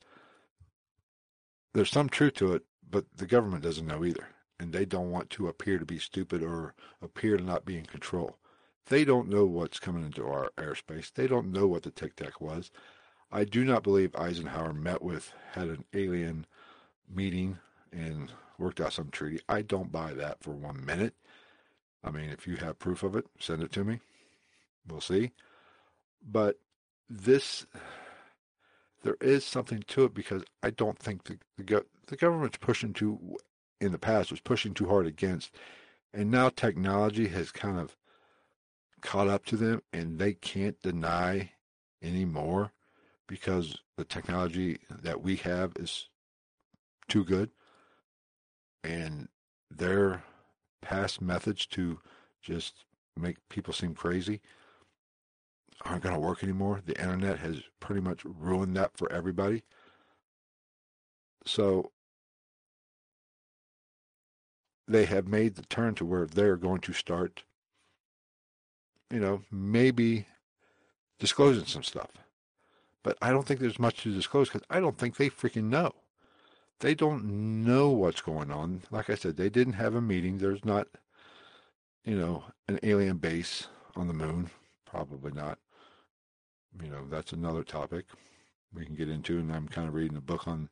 there's 1.74 1.90
some 1.90 2.08
truth 2.08 2.34
to 2.34 2.54
it, 2.54 2.62
but 2.88 3.04
the 3.16 3.26
government 3.26 3.62
doesn't 3.62 3.86
know 3.86 4.04
either. 4.04 4.28
And 4.60 4.72
they 4.72 4.84
don't 4.84 5.10
want 5.10 5.30
to 5.30 5.46
appear 5.46 5.78
to 5.78 5.84
be 5.86 5.98
stupid 5.98 6.42
or 6.42 6.74
appear 7.00 7.36
to 7.36 7.44
not 7.44 7.64
be 7.64 7.78
in 7.78 7.86
control. 7.86 8.38
They 8.86 9.04
don't 9.04 9.28
know 9.28 9.44
what's 9.44 9.78
coming 9.78 10.04
into 10.04 10.26
our 10.26 10.50
airspace. 10.56 11.12
They 11.12 11.26
don't 11.26 11.52
know 11.52 11.66
what 11.66 11.82
the 11.82 11.90
Tic 11.90 12.16
Tac 12.16 12.40
was. 12.40 12.70
I 13.30 13.44
do 13.44 13.64
not 13.64 13.82
believe 13.82 14.16
Eisenhower 14.16 14.72
met 14.72 15.02
with, 15.02 15.32
had 15.52 15.68
an 15.68 15.84
alien 15.92 16.46
meeting 17.08 17.58
and 17.92 18.32
worked 18.58 18.80
out 18.80 18.94
some 18.94 19.10
treaty. 19.10 19.40
I 19.48 19.62
don't 19.62 19.92
buy 19.92 20.14
that 20.14 20.42
for 20.42 20.52
one 20.52 20.84
minute. 20.84 21.14
I 22.02 22.10
mean, 22.10 22.30
if 22.30 22.46
you 22.46 22.56
have 22.56 22.78
proof 22.78 23.02
of 23.02 23.14
it, 23.16 23.26
send 23.38 23.62
it 23.62 23.72
to 23.72 23.84
me. 23.84 24.00
We'll 24.86 25.00
see. 25.00 25.32
But 26.26 26.58
this, 27.08 27.66
there 29.02 29.16
is 29.20 29.44
something 29.44 29.84
to 29.88 30.04
it 30.04 30.14
because 30.14 30.42
I 30.62 30.70
don't 30.70 30.98
think 30.98 31.24
the 31.24 31.38
the, 31.56 31.84
the 32.06 32.16
government's 32.16 32.58
pushing 32.58 32.92
too, 32.92 33.36
in 33.80 33.92
the 33.92 33.98
past 33.98 34.30
was 34.30 34.40
pushing 34.40 34.74
too 34.74 34.88
hard 34.88 35.06
against, 35.06 35.54
and 36.14 36.30
now 36.30 36.48
technology 36.48 37.28
has 37.28 37.52
kind 37.52 37.78
of 37.78 37.96
caught 39.02 39.28
up 39.28 39.44
to 39.46 39.56
them, 39.56 39.82
and 39.92 40.18
they 40.18 40.32
can't 40.32 40.80
deny 40.82 41.52
anymore 42.02 42.72
because 43.28 43.76
the 43.96 44.04
technology 44.04 44.80
that 44.90 45.22
we 45.22 45.36
have 45.36 45.72
is 45.76 46.08
too 47.08 47.24
good, 47.24 47.50
and 48.82 49.28
their 49.70 50.24
past 50.82 51.20
methods 51.20 51.66
to 51.66 52.00
just 52.42 52.84
make 53.16 53.36
people 53.48 53.72
seem 53.72 53.94
crazy 53.94 54.40
aren't 55.84 56.02
going 56.02 56.14
to 56.14 56.20
work 56.20 56.42
anymore. 56.42 56.80
The 56.84 57.00
internet 57.00 57.38
has 57.38 57.62
pretty 57.80 58.00
much 58.00 58.24
ruined 58.24 58.76
that 58.76 58.96
for 58.96 59.10
everybody. 59.12 59.62
So 61.46 61.92
they 64.86 65.04
have 65.04 65.28
made 65.28 65.54
the 65.54 65.62
turn 65.62 65.94
to 65.96 66.04
where 66.04 66.26
they're 66.26 66.56
going 66.56 66.80
to 66.80 66.92
start, 66.92 67.44
you 69.10 69.20
know, 69.20 69.42
maybe 69.50 70.26
disclosing 71.18 71.66
some 71.66 71.82
stuff. 71.82 72.10
But 73.08 73.16
I 73.22 73.30
don't 73.30 73.46
think 73.46 73.60
there's 73.60 73.78
much 73.78 74.02
to 74.02 74.12
disclose 74.12 74.50
because 74.50 74.66
I 74.68 74.80
don't 74.80 74.98
think 74.98 75.16
they 75.16 75.30
freaking 75.30 75.70
know. 75.70 75.92
They 76.80 76.94
don't 76.94 77.64
know 77.64 77.88
what's 77.88 78.20
going 78.20 78.50
on. 78.50 78.82
Like 78.90 79.08
I 79.08 79.14
said, 79.14 79.38
they 79.38 79.48
didn't 79.48 79.72
have 79.72 79.94
a 79.94 80.02
meeting. 80.02 80.36
There's 80.36 80.62
not, 80.62 80.88
you 82.04 82.18
know, 82.18 82.44
an 82.68 82.78
alien 82.82 83.16
base 83.16 83.68
on 83.96 84.08
the 84.08 84.12
moon. 84.12 84.50
Probably 84.84 85.32
not 85.32 85.58
you 86.82 86.90
know, 86.90 87.06
that's 87.10 87.32
another 87.32 87.62
topic 87.62 88.06
we 88.74 88.84
can 88.84 88.94
get 88.94 89.08
into. 89.08 89.38
And 89.38 89.52
I'm 89.52 89.68
kind 89.68 89.88
of 89.88 89.94
reading 89.94 90.16
a 90.16 90.20
book 90.20 90.46
on 90.46 90.68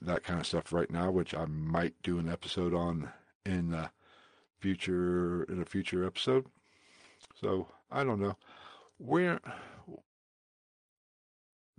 that 0.00 0.24
kind 0.24 0.40
of 0.40 0.46
stuff 0.46 0.72
right 0.72 0.90
now, 0.90 1.10
which 1.10 1.34
I 1.34 1.44
might 1.46 1.94
do 2.02 2.18
an 2.18 2.28
episode 2.28 2.74
on 2.74 3.10
in 3.44 3.70
the 3.70 3.90
future 4.60 5.42
in 5.44 5.60
a 5.60 5.64
future 5.64 6.04
episode. 6.04 6.46
So 7.34 7.68
I 7.90 8.04
don't 8.04 8.20
know 8.20 8.36
where 8.98 9.40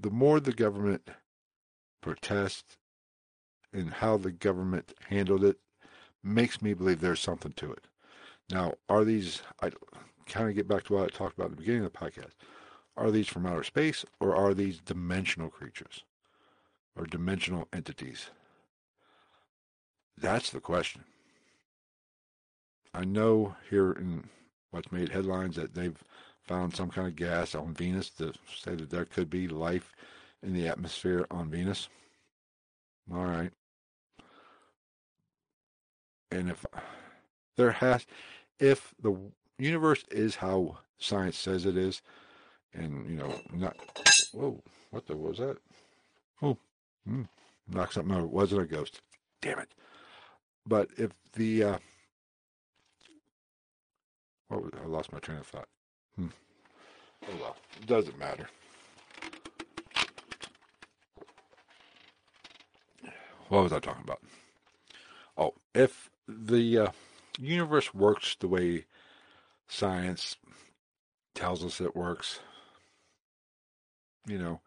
the 0.03 0.11
more 0.11 0.39
the 0.39 0.53
government 0.53 1.09
protests 2.01 2.77
and 3.71 3.89
how 3.89 4.17
the 4.17 4.31
government 4.31 4.93
handled 5.09 5.43
it 5.43 5.57
makes 6.21 6.61
me 6.61 6.73
believe 6.73 6.99
there's 6.99 7.21
something 7.21 7.53
to 7.53 7.71
it. 7.71 7.87
Now, 8.51 8.73
are 8.89 9.05
these? 9.05 9.41
I 9.61 9.71
kind 10.27 10.49
of 10.49 10.55
get 10.55 10.67
back 10.67 10.83
to 10.83 10.93
what 10.93 11.03
I 11.03 11.07
talked 11.07 11.37
about 11.37 11.45
at 11.45 11.51
the 11.51 11.57
beginning 11.57 11.85
of 11.85 11.93
the 11.93 11.97
podcast. 11.97 12.33
Are 12.95 13.09
these 13.09 13.27
from 13.27 13.45
outer 13.45 13.63
space 13.63 14.05
or 14.19 14.35
are 14.35 14.53
these 14.53 14.79
dimensional 14.79 15.49
creatures 15.49 16.03
or 16.95 17.05
dimensional 17.05 17.67
entities? 17.73 18.29
That's 20.17 20.49
the 20.49 20.59
question. 20.59 21.05
I 22.93 23.05
know 23.05 23.55
here 23.69 23.93
in 23.93 24.25
what's 24.69 24.91
made 24.91 25.09
headlines 25.09 25.55
that 25.55 25.73
they've 25.73 26.03
found 26.43 26.75
some 26.75 26.89
kind 26.89 27.07
of 27.07 27.15
gas 27.15 27.55
on 27.55 27.73
Venus 27.73 28.09
to 28.11 28.33
say 28.55 28.75
that 28.75 28.89
there 28.89 29.05
could 29.05 29.29
be 29.29 29.47
life 29.47 29.93
in 30.41 30.53
the 30.53 30.67
atmosphere 30.67 31.25
on 31.31 31.49
Venus. 31.49 31.87
All 33.11 33.25
right. 33.25 33.51
And 36.31 36.49
if 36.49 36.65
there 37.55 37.71
has, 37.71 38.05
if 38.59 38.93
the 39.01 39.15
universe 39.57 40.03
is 40.11 40.35
how 40.35 40.79
science 40.97 41.37
says 41.37 41.65
it 41.65 41.77
is, 41.77 42.01
and 42.73 43.07
you 43.07 43.15
know, 43.17 43.39
not. 43.53 43.77
Whoa! 44.33 44.61
What 44.89 45.05
the 45.05 45.15
was 45.15 45.37
that? 45.37 45.57
Oh, 46.41 46.57
hmm, 47.07 47.23
knocked 47.69 47.93
something 47.93 48.13
over. 48.15 48.25
It 48.25 48.31
wasn't 48.31 48.61
a 48.61 48.65
ghost. 48.65 49.01
Damn 49.41 49.59
it! 49.59 49.69
But 50.65 50.89
if 50.97 51.11
the 51.33 51.63
uh, 51.63 51.77
what 54.47 54.63
was, 54.63 54.71
I 54.83 54.87
lost 54.87 55.11
my 55.11 55.19
train 55.19 55.37
of 55.37 55.47
thought. 55.47 55.67
Hmm. 56.15 56.27
Oh 57.27 57.35
well, 57.39 57.55
it 57.79 57.87
doesn't 57.87 58.17
matter. 58.17 58.47
What 63.49 63.63
was 63.63 63.73
I 63.73 63.79
talking 63.79 64.03
about? 64.03 64.21
Oh, 65.37 65.53
if 65.73 66.09
the 66.27 66.77
uh, 66.77 66.87
universe 67.39 67.93
works 67.93 68.35
the 68.39 68.47
way 68.47 68.85
science 69.67 70.35
tells 71.33 71.63
us 71.63 71.81
it 71.81 71.95
works, 71.95 72.39
you 74.27 74.37
know, 74.37 74.61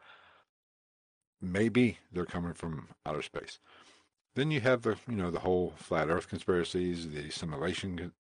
maybe 1.41 1.99
they're 2.13 2.25
coming 2.25 2.53
from 2.53 2.89
outer 3.05 3.23
space. 3.23 3.59
Then 4.35 4.51
you 4.51 4.61
have 4.61 4.83
the, 4.83 4.97
you 5.09 5.17
know, 5.17 5.31
the 5.31 5.41
whole 5.41 5.73
flat 5.77 6.09
Earth 6.11 6.29
conspiracies, 6.29 7.11
the 7.11 7.31
simulation, 7.31 8.13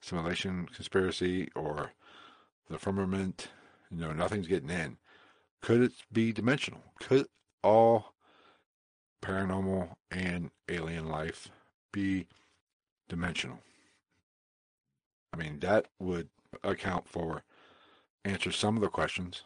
simulation 0.00 0.66
conspiracy, 0.66 1.48
or 1.54 1.92
the 2.68 2.78
firmament. 2.78 3.48
You 3.90 3.98
know, 3.98 4.12
nothing's 4.12 4.46
getting 4.46 4.70
in. 4.70 4.96
Could 5.60 5.82
it 5.82 5.92
be 6.12 6.32
dimensional? 6.32 6.80
Could 7.00 7.26
all 7.62 8.14
paranormal 9.22 9.90
and 10.10 10.50
alien 10.68 11.08
life 11.08 11.48
be 11.92 12.26
dimensional? 13.08 13.60
I 15.32 15.36
mean, 15.36 15.60
that 15.60 15.86
would 15.98 16.28
account 16.64 17.08
for 17.08 17.42
answer 18.24 18.52
some 18.52 18.76
of 18.76 18.82
the 18.82 18.88
questions 18.88 19.42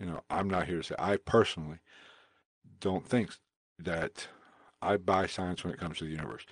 you 0.00 0.06
know, 0.06 0.22
I'm 0.30 0.48
not 0.48 0.66
here 0.66 0.78
to 0.78 0.82
say 0.82 0.94
I 0.98 1.18
personally 1.18 1.78
don't 2.80 3.06
think 3.06 3.34
that 3.78 4.26
I 4.80 4.96
buy 4.96 5.26
science 5.26 5.62
when 5.62 5.74
it 5.74 5.78
comes 5.78 5.98
to 5.98 6.04
the 6.04 6.10
universe. 6.10 6.46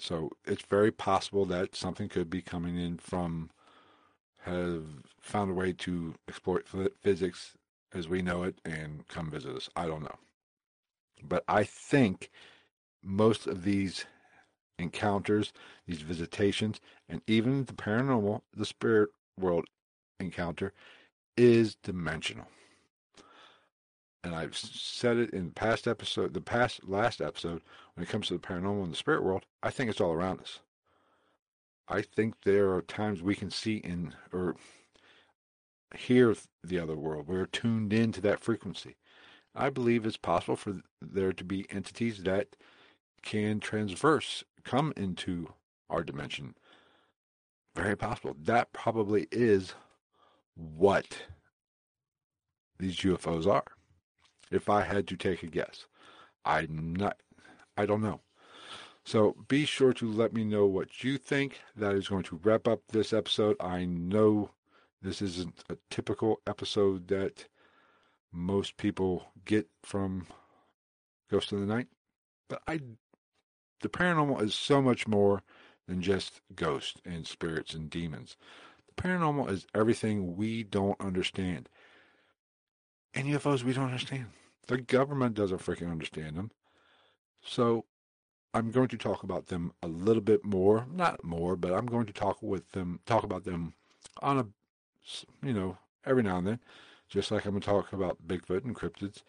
So 0.00 0.30
it's 0.44 0.64
very 0.68 0.90
possible 0.90 1.44
that 1.46 1.76
something 1.76 2.08
could 2.08 2.28
be 2.28 2.42
coming 2.42 2.76
in 2.76 2.98
from 2.98 3.50
have 4.44 4.84
found 5.20 5.50
a 5.50 5.54
way 5.54 5.72
to 5.72 6.14
exploit 6.28 6.66
physics 7.02 7.56
as 7.92 8.08
we 8.08 8.22
know 8.22 8.42
it 8.42 8.56
and 8.64 9.06
come 9.08 9.30
visit 9.30 9.56
us. 9.56 9.68
I 9.76 9.86
don't 9.86 10.02
know. 10.02 10.18
But 11.22 11.44
I 11.48 11.64
think 11.64 12.30
most 13.02 13.46
of 13.46 13.64
these 13.64 14.04
encounters, 14.78 15.52
these 15.86 16.02
visitations, 16.02 16.80
and 17.08 17.22
even 17.26 17.64
the 17.64 17.72
paranormal, 17.72 18.42
the 18.54 18.66
spirit 18.66 19.10
world 19.38 19.66
encounter 20.20 20.72
is 21.36 21.76
dimensional 21.76 22.46
and 24.24 24.34
I've 24.34 24.56
said 24.56 25.18
it 25.18 25.30
in 25.30 25.50
past 25.50 25.86
episode, 25.86 26.32
the 26.32 26.40
past 26.40 26.88
last 26.88 27.20
episode, 27.20 27.60
when 27.94 28.04
it 28.04 28.08
comes 28.08 28.28
to 28.28 28.34
the 28.34 28.40
paranormal 28.40 28.82
and 28.82 28.92
the 28.92 28.96
spirit 28.96 29.22
world, 29.22 29.44
I 29.62 29.70
think 29.70 29.90
it's 29.90 30.00
all 30.00 30.12
around 30.12 30.40
us. 30.40 30.60
I 31.88 32.02
think 32.02 32.42
there 32.44 32.72
are 32.72 32.82
times 32.82 33.22
we 33.22 33.34
can 33.34 33.50
see 33.50 33.76
in 33.76 34.14
or 34.32 34.56
hear 35.94 36.34
the 36.62 36.78
other 36.78 36.96
world. 36.96 37.28
We're 37.28 37.46
tuned 37.46 37.92
into 37.92 38.20
that 38.22 38.40
frequency. 38.40 38.96
I 39.54 39.70
believe 39.70 40.04
it's 40.04 40.16
possible 40.16 40.56
for 40.56 40.80
there 41.00 41.32
to 41.32 41.44
be 41.44 41.66
entities 41.70 42.22
that 42.24 42.56
can 43.22 43.60
transverse, 43.60 44.44
come 44.64 44.92
into 44.96 45.52
our 45.88 46.02
dimension. 46.02 46.54
Very 47.74 47.96
possible. 47.96 48.36
That 48.40 48.72
probably 48.72 49.26
is 49.30 49.74
what 50.54 51.22
these 52.78 52.96
UFOs 52.96 53.46
are 53.46 53.64
if 54.50 54.68
I 54.68 54.82
had 54.82 55.06
to 55.08 55.16
take 55.16 55.42
a 55.42 55.46
guess. 55.46 55.86
I'm 56.44 56.94
not, 56.94 57.18
I 57.76 57.86
don't 57.86 58.02
know. 58.02 58.20
So 59.04 59.36
be 59.48 59.66
sure 59.66 59.92
to 59.94 60.10
let 60.10 60.32
me 60.32 60.44
know 60.44 60.66
what 60.66 61.04
you 61.04 61.18
think. 61.18 61.60
That 61.76 61.94
is 61.94 62.08
going 62.08 62.22
to 62.24 62.40
wrap 62.42 62.66
up 62.66 62.80
this 62.88 63.12
episode. 63.12 63.56
I 63.60 63.84
know 63.84 64.50
this 65.02 65.20
isn't 65.20 65.62
a 65.68 65.76
typical 65.90 66.40
episode 66.46 67.08
that 67.08 67.46
most 68.32 68.78
people 68.78 69.26
get 69.44 69.68
from 69.82 70.26
Ghost 71.30 71.52
of 71.52 71.60
the 71.60 71.66
Night, 71.66 71.88
but 72.48 72.62
I 72.66 72.80
the 73.80 73.88
paranormal 73.90 74.40
is 74.40 74.54
so 74.54 74.80
much 74.80 75.06
more 75.06 75.42
than 75.86 76.00
just 76.00 76.40
ghosts 76.54 77.00
and 77.04 77.26
spirits 77.26 77.74
and 77.74 77.90
demons. 77.90 78.38
The 78.88 79.02
paranormal 79.02 79.50
is 79.50 79.66
everything 79.74 80.36
we 80.36 80.62
don't 80.62 80.98
understand. 80.98 81.68
And 83.12 83.28
UFOs 83.28 83.62
we 83.62 83.74
don't 83.74 83.84
understand. 83.84 84.26
The 84.68 84.78
government 84.78 85.34
doesn't 85.34 85.60
freaking 85.60 85.90
understand 85.90 86.36
them. 86.36 86.50
So 87.42 87.84
I'm 88.54 88.70
going 88.70 88.88
to 88.88 88.96
talk 88.96 89.24
about 89.24 89.46
them 89.46 89.72
a 89.82 89.88
little 89.88 90.22
bit 90.22 90.44
more, 90.44 90.86
not 90.92 91.24
more, 91.24 91.56
but 91.56 91.72
I'm 91.72 91.86
going 91.86 92.06
to 92.06 92.12
talk 92.12 92.40
with 92.40 92.70
them, 92.70 93.00
talk 93.04 93.24
about 93.24 93.44
them 93.44 93.74
on 94.22 94.38
a, 94.38 94.46
you 95.44 95.52
know, 95.52 95.76
every 96.06 96.22
now 96.22 96.38
and 96.38 96.46
then, 96.46 96.60
just 97.08 97.32
like 97.32 97.44
I'm 97.44 97.50
going 97.50 97.62
to 97.62 97.66
talk 97.66 97.92
about 97.92 98.26
Bigfoot 98.26 98.64
and 98.64 98.76
cryptids, 98.76 99.22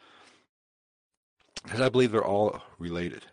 because 1.64 1.82
I 1.82 1.90
believe 1.90 2.12
they're 2.12 2.24
all 2.24 2.62
related. 2.78 3.26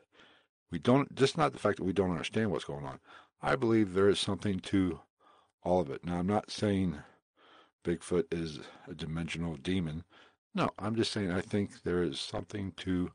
We 0.71 0.79
don't, 0.79 1.15
just 1.15 1.37
not 1.37 1.53
the 1.53 1.59
fact 1.59 1.77
that 1.77 1.85
we 1.85 1.93
don't 1.93 2.11
understand 2.11 2.51
what's 2.51 2.65
going 2.65 2.87
on. 2.87 2.99
I 3.43 3.55
believe 3.55 3.93
there 3.93 4.09
is 4.09 4.19
something 4.19 4.61
to 4.61 5.01
all 5.63 5.81
of 5.81 5.91
it. 5.91 6.05
Now, 6.07 6.19
I'm 6.19 6.27
not 6.27 6.51
saying 6.51 6.97
Bigfoot 7.85 8.25
is 8.31 8.61
a 8.89 8.95
dimensional 8.95 9.57
demon. 9.57 10.05
No, 10.55 10.71
I'm 10.79 10.97
just 10.97 11.13
saying 11.13 11.31
I 11.31 11.43
think 11.43 11.83
there 11.83 12.03
is 12.03 12.19
something 12.19 12.73
to 12.79 13.11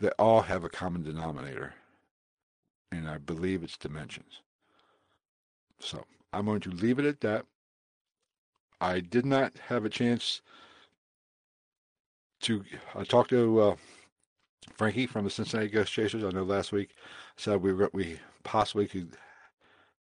they 0.00 0.10
all 0.18 0.42
have 0.42 0.64
a 0.64 0.68
common 0.68 1.02
denominator, 1.02 1.74
and 2.90 3.08
I 3.08 3.18
believe 3.18 3.62
it's 3.62 3.76
dimensions. 3.76 4.42
So 5.80 6.04
I'm 6.32 6.46
going 6.46 6.60
to 6.60 6.70
leave 6.70 6.98
it 6.98 7.04
at 7.04 7.20
that. 7.20 7.46
I 8.80 9.00
did 9.00 9.24
not 9.24 9.52
have 9.68 9.84
a 9.84 9.90
chance 9.90 10.42
to 12.42 12.64
I 12.94 13.04
talked 13.04 13.30
to 13.30 13.60
uh, 13.60 13.76
Frankie 14.74 15.06
from 15.06 15.24
the 15.24 15.30
Cincinnati 15.30 15.68
Ghost 15.68 15.92
Chasers. 15.92 16.24
I 16.24 16.30
know 16.30 16.42
last 16.42 16.72
week 16.72 16.90
said 17.36 17.62
we 17.62 17.72
we 17.72 18.18
possibly 18.42 18.86
could 18.86 19.16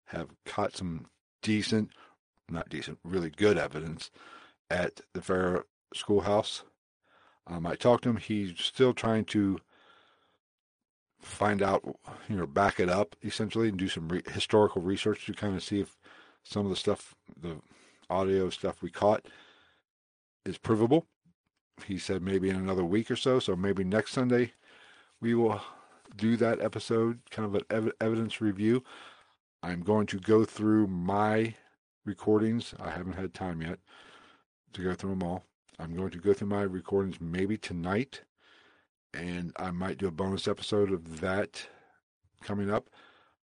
have 0.07 0.29
caught 0.45 0.77
some 0.77 1.07
decent, 1.43 1.91
not 2.49 2.69
decent, 2.69 2.99
really 3.05 3.31
good 3.31 3.57
evidence 3.57 4.11
at 4.71 5.01
the 5.13 5.23
Fair 5.23 5.65
Schoolhouse. 5.95 6.65
Um, 7.47 7.67
I 7.67 7.75
talked 7.75 8.05
to 8.05 8.11
him. 8.11 8.17
He's 8.17 8.59
still 8.59 8.93
trying 8.93 9.25
to 9.27 9.59
find 11.23 11.63
out, 11.63 11.83
you 12.29 12.37
know, 12.37 12.47
back 12.47 12.81
it 12.81 12.89
up 12.89 13.17
essentially 13.23 13.69
and 13.69 13.79
do 13.79 13.89
some 13.89 14.09
re- 14.09 14.23
historical 14.33 14.83
research 14.83 15.27
to 15.27 15.33
kind 15.33 15.55
of 15.55 15.63
see 15.63 15.81
if 15.81 15.97
some 16.43 16.67
of 16.67 16.71
the 16.71 16.77
stuff, 16.77 17.15
the 17.41 17.57
audio 18.11 18.51
stuff 18.51 18.83
we 18.83 18.91
caught 18.91 19.27
is 20.45 20.59
provable. 20.59 21.07
He 21.87 21.99
said 21.99 22.23
maybe 22.23 22.51
in 22.51 22.57
another 22.57 22.85
week 22.85 23.11
or 23.11 23.17
so. 23.17 23.39
So 23.39 23.57
maybe 23.57 23.85
next 23.85 24.13
Sunday 24.13 24.53
we 25.21 25.35
will 25.35 25.61
do 26.17 26.37
that 26.37 26.61
episode, 26.61 27.21
kind 27.31 27.47
of 27.47 27.55
an 27.55 27.63
ev- 27.71 27.93
evidence 28.01 28.41
review. 28.41 28.83
I'm 29.63 29.83
going 29.83 30.07
to 30.09 30.19
go 30.19 30.45
through 30.45 30.89
my 30.89 31.55
recordings. 32.05 32.75
I 32.81 32.91
haven't 32.91 33.15
had 33.15 33.33
time 33.33 33.63
yet 33.63 33.79
to 34.73 34.83
go 34.83 34.95
through 34.95 35.11
them 35.11 35.23
all. 35.23 35.45
I'm 35.79 35.95
going 35.97 36.11
to 36.11 36.19
go 36.19 36.33
through 36.33 36.49
my 36.49 36.63
recordings 36.63 37.21
maybe 37.21 37.57
tonight 37.57 38.23
and 39.15 39.53
I 39.57 39.71
might 39.71 39.99
do 39.99 40.09
a 40.09 40.13
bonus 40.13 40.49
episode 40.49 40.93
of 40.93 41.21
that 41.21 41.67
coming 42.43 42.71
up. 42.71 42.89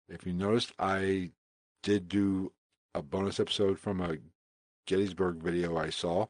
If 0.08 0.26
you 0.26 0.32
noticed, 0.32 0.72
I 0.78 1.30
did 1.82 2.08
do 2.08 2.52
a 2.94 3.02
bonus 3.02 3.40
episode 3.40 3.78
from 3.78 4.00
a 4.00 4.16
Gettysburg 4.86 5.36
video 5.36 5.76
I 5.76 5.90
saw. 5.90 6.26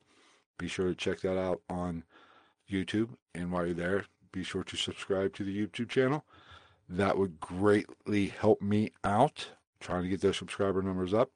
Be 0.58 0.68
sure 0.68 0.88
to 0.88 0.94
check 0.94 1.20
that 1.20 1.38
out 1.38 1.60
on 1.68 2.04
YouTube. 2.70 3.10
And 3.34 3.52
while 3.52 3.66
you're 3.66 3.74
there, 3.74 4.04
be 4.32 4.42
sure 4.42 4.64
to 4.64 4.76
subscribe 4.76 5.34
to 5.34 5.44
the 5.44 5.66
YouTube 5.66 5.88
channel. 5.88 6.24
That 6.88 7.18
would 7.18 7.40
greatly 7.40 8.28
help 8.28 8.62
me 8.62 8.92
out 9.04 9.50
trying 9.80 10.04
to 10.04 10.08
get 10.08 10.20
those 10.22 10.38
subscriber 10.38 10.82
numbers 10.82 11.12
up. 11.12 11.30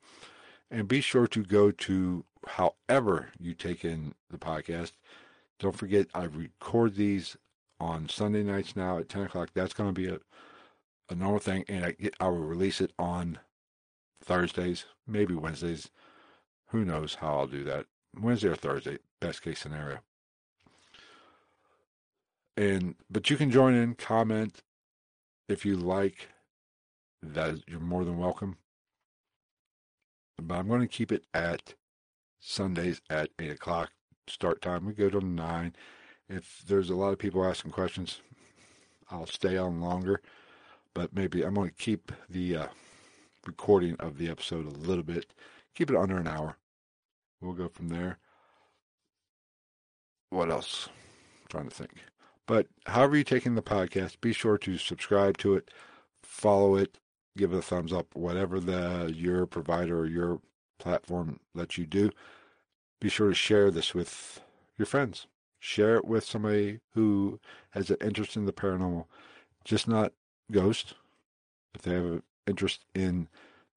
And 0.70 0.88
be 0.88 1.00
sure 1.00 1.26
to 1.26 1.44
go 1.44 1.70
to 1.70 2.24
however 2.46 3.30
you 3.38 3.54
take 3.54 3.84
in 3.84 4.14
the 4.30 4.38
podcast. 4.38 4.92
Don't 5.58 5.76
forget, 5.76 6.06
I 6.14 6.24
record 6.24 6.94
these 6.94 7.36
on 7.80 8.08
Sunday 8.08 8.42
nights 8.42 8.76
now 8.76 8.98
at 8.98 9.08
10 9.08 9.22
o'clock. 9.22 9.50
That's 9.54 9.72
going 9.72 9.88
to 9.88 10.00
be 10.00 10.08
a, 10.08 10.18
a 11.08 11.14
normal 11.14 11.40
thing, 11.40 11.64
and 11.68 11.86
I, 11.86 11.96
I 12.20 12.28
will 12.28 12.38
release 12.38 12.80
it 12.80 12.92
on 12.98 13.38
Thursdays, 14.22 14.84
maybe 15.06 15.34
Wednesdays. 15.34 15.90
Who 16.68 16.84
knows 16.84 17.16
how 17.16 17.38
I'll 17.38 17.46
do 17.46 17.64
that? 17.64 17.86
Wednesday 18.18 18.48
or 18.48 18.56
Thursday, 18.56 18.98
best 19.20 19.42
case 19.42 19.58
scenario. 19.58 20.00
And 22.56 22.96
but 23.10 23.30
you 23.30 23.36
can 23.36 23.50
join 23.50 23.74
in, 23.74 23.94
comment 23.94 24.62
if 25.48 25.64
you 25.64 25.76
like. 25.76 26.28
That 27.22 27.68
you're 27.68 27.80
more 27.80 28.04
than 28.04 28.16
welcome. 28.16 28.56
But 30.40 30.54
I'm 30.54 30.68
going 30.68 30.80
to 30.80 30.86
keep 30.86 31.12
it 31.12 31.24
at 31.34 31.74
Sundays 32.40 33.02
at 33.10 33.30
eight 33.38 33.50
o'clock 33.50 33.90
start 34.26 34.62
time. 34.62 34.86
We 34.86 34.92
go 34.94 35.10
to 35.10 35.20
nine 35.20 35.74
if 36.30 36.62
there's 36.66 36.90
a 36.90 36.94
lot 36.94 37.12
of 37.12 37.18
people 37.18 37.44
asking 37.44 37.72
questions, 37.72 38.20
I'll 39.10 39.26
stay 39.26 39.56
on 39.56 39.80
longer. 39.80 40.22
But 40.94 41.14
maybe 41.14 41.42
I'm 41.42 41.54
going 41.54 41.70
to 41.70 41.76
keep 41.76 42.12
the 42.28 42.56
uh, 42.56 42.66
recording 43.46 43.96
of 43.98 44.16
the 44.16 44.28
episode 44.28 44.66
a 44.66 44.70
little 44.70 45.02
bit, 45.02 45.32
keep 45.74 45.90
it 45.90 45.96
under 45.96 46.16
an 46.16 46.28
hour. 46.28 46.56
We'll 47.40 47.52
go 47.52 47.68
from 47.68 47.88
there. 47.88 48.18
What 50.30 50.50
else? 50.50 50.88
I'm 50.88 51.48
trying 51.48 51.68
to 51.68 51.74
think. 51.74 51.92
But 52.46 52.66
however 52.86 53.16
you're 53.16 53.24
taking 53.24 53.54
the 53.54 53.62
podcast, 53.62 54.20
be 54.20 54.32
sure 54.32 54.58
to 54.58 54.78
subscribe 54.78 55.38
to 55.38 55.54
it, 55.54 55.70
follow 56.22 56.76
it, 56.76 56.98
give 57.36 57.52
it 57.52 57.58
a 57.58 57.62
thumbs 57.62 57.92
up, 57.92 58.14
whatever 58.14 58.60
the 58.60 59.12
your 59.16 59.46
provider 59.46 60.00
or 60.00 60.06
your 60.06 60.40
platform 60.78 61.40
lets 61.54 61.78
you 61.78 61.86
do. 61.86 62.10
Be 63.00 63.08
sure 63.08 63.28
to 63.28 63.34
share 63.34 63.70
this 63.70 63.94
with 63.94 64.42
your 64.76 64.86
friends 64.86 65.26
share 65.60 65.96
it 65.96 66.06
with 66.06 66.24
somebody 66.24 66.80
who 66.94 67.38
has 67.70 67.90
an 67.90 67.98
interest 68.00 68.34
in 68.34 68.46
the 68.46 68.52
paranormal, 68.52 69.04
just 69.64 69.86
not 69.86 70.12
ghosts. 70.50 70.94
If 71.74 71.82
they 71.82 71.92
have 71.92 72.04
an 72.04 72.22
interest 72.46 72.86
in 72.94 73.28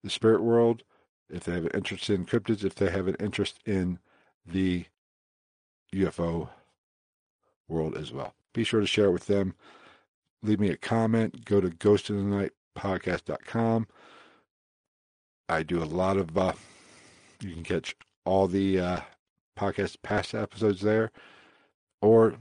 the 0.03 0.09
spirit 0.09 0.41
world, 0.41 0.84
if 1.29 1.43
they 1.43 1.51
have 1.51 1.65
an 1.65 1.71
interest 1.73 2.09
in 2.09 2.25
cryptids, 2.25 2.63
if 2.63 2.75
they 2.75 2.89
have 2.89 3.07
an 3.07 3.17
interest 3.19 3.59
in 3.65 3.99
the 4.45 4.86
UFO 5.93 6.49
world 7.67 7.95
as 7.95 8.11
well. 8.11 8.34
Be 8.53 8.63
sure 8.63 8.79
to 8.79 8.88
share 8.88 9.05
it 9.05 9.11
with 9.11 9.27
them. 9.27 9.53
Leave 10.41 10.59
me 10.59 10.69
a 10.69 10.77
comment. 10.77 11.45
Go 11.45 11.61
to 11.61 11.69
ghostofthenightpodcast.com. 11.69 13.88
I 15.49 15.63
do 15.63 15.84
a 15.84 15.86
lot 15.86 16.17
of, 16.17 16.38
uh, 16.38 16.53
you 17.41 17.53
can 17.53 17.63
catch 17.63 17.95
all 18.25 18.47
the 18.47 18.79
uh, 18.79 19.01
podcast 19.57 19.97
past 20.01 20.34
episodes 20.34 20.81
there 20.81 21.11
or 22.04 22.36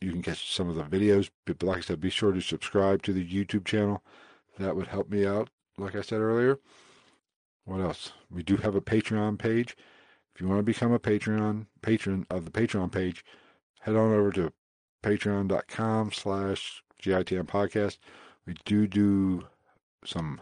you 0.00 0.10
can 0.10 0.22
catch 0.22 0.52
some 0.52 0.70
of 0.70 0.74
the 0.74 0.84
videos. 0.84 1.28
But 1.44 1.62
like 1.62 1.78
I 1.78 1.80
said, 1.82 2.00
be 2.00 2.08
sure 2.08 2.32
to 2.32 2.40
subscribe 2.40 3.02
to 3.02 3.12
the 3.12 3.24
YouTube 3.24 3.66
channel. 3.66 4.02
That 4.58 4.74
would 4.74 4.88
help 4.88 5.10
me 5.10 5.26
out, 5.26 5.50
like 5.76 5.94
I 5.94 6.00
said 6.00 6.20
earlier. 6.20 6.58
What 7.66 7.80
else? 7.80 8.12
We 8.30 8.42
do 8.42 8.56
have 8.56 8.74
a 8.74 8.80
Patreon 8.80 9.38
page. 9.38 9.76
If 10.34 10.40
you 10.40 10.48
want 10.48 10.60
to 10.60 10.64
become 10.64 10.92
a 10.92 10.98
Patreon 10.98 11.66
patron 11.82 12.26
of 12.30 12.46
the 12.46 12.50
Patreon 12.50 12.90
page, 12.90 13.22
head 13.80 13.96
on 13.96 14.12
over 14.14 14.32
to 14.32 14.52
patreon.com 15.02 16.12
slash 16.12 16.82
GITM 17.02 17.44
podcast. 17.44 17.98
We 18.46 18.54
do 18.64 18.86
do 18.86 19.46
some 20.04 20.40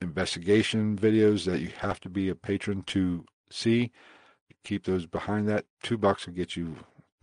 investigation 0.00 0.98
videos 0.98 1.44
that 1.44 1.60
you 1.60 1.70
have 1.78 2.00
to 2.00 2.08
be 2.08 2.28
a 2.28 2.34
patron 2.34 2.82
to 2.88 3.24
see. 3.50 3.92
Keep 4.64 4.84
those 4.84 5.06
behind 5.06 5.48
that. 5.48 5.66
Two 5.84 5.96
bucks 5.96 6.26
will 6.26 6.34
get 6.34 6.56
you 6.56 6.76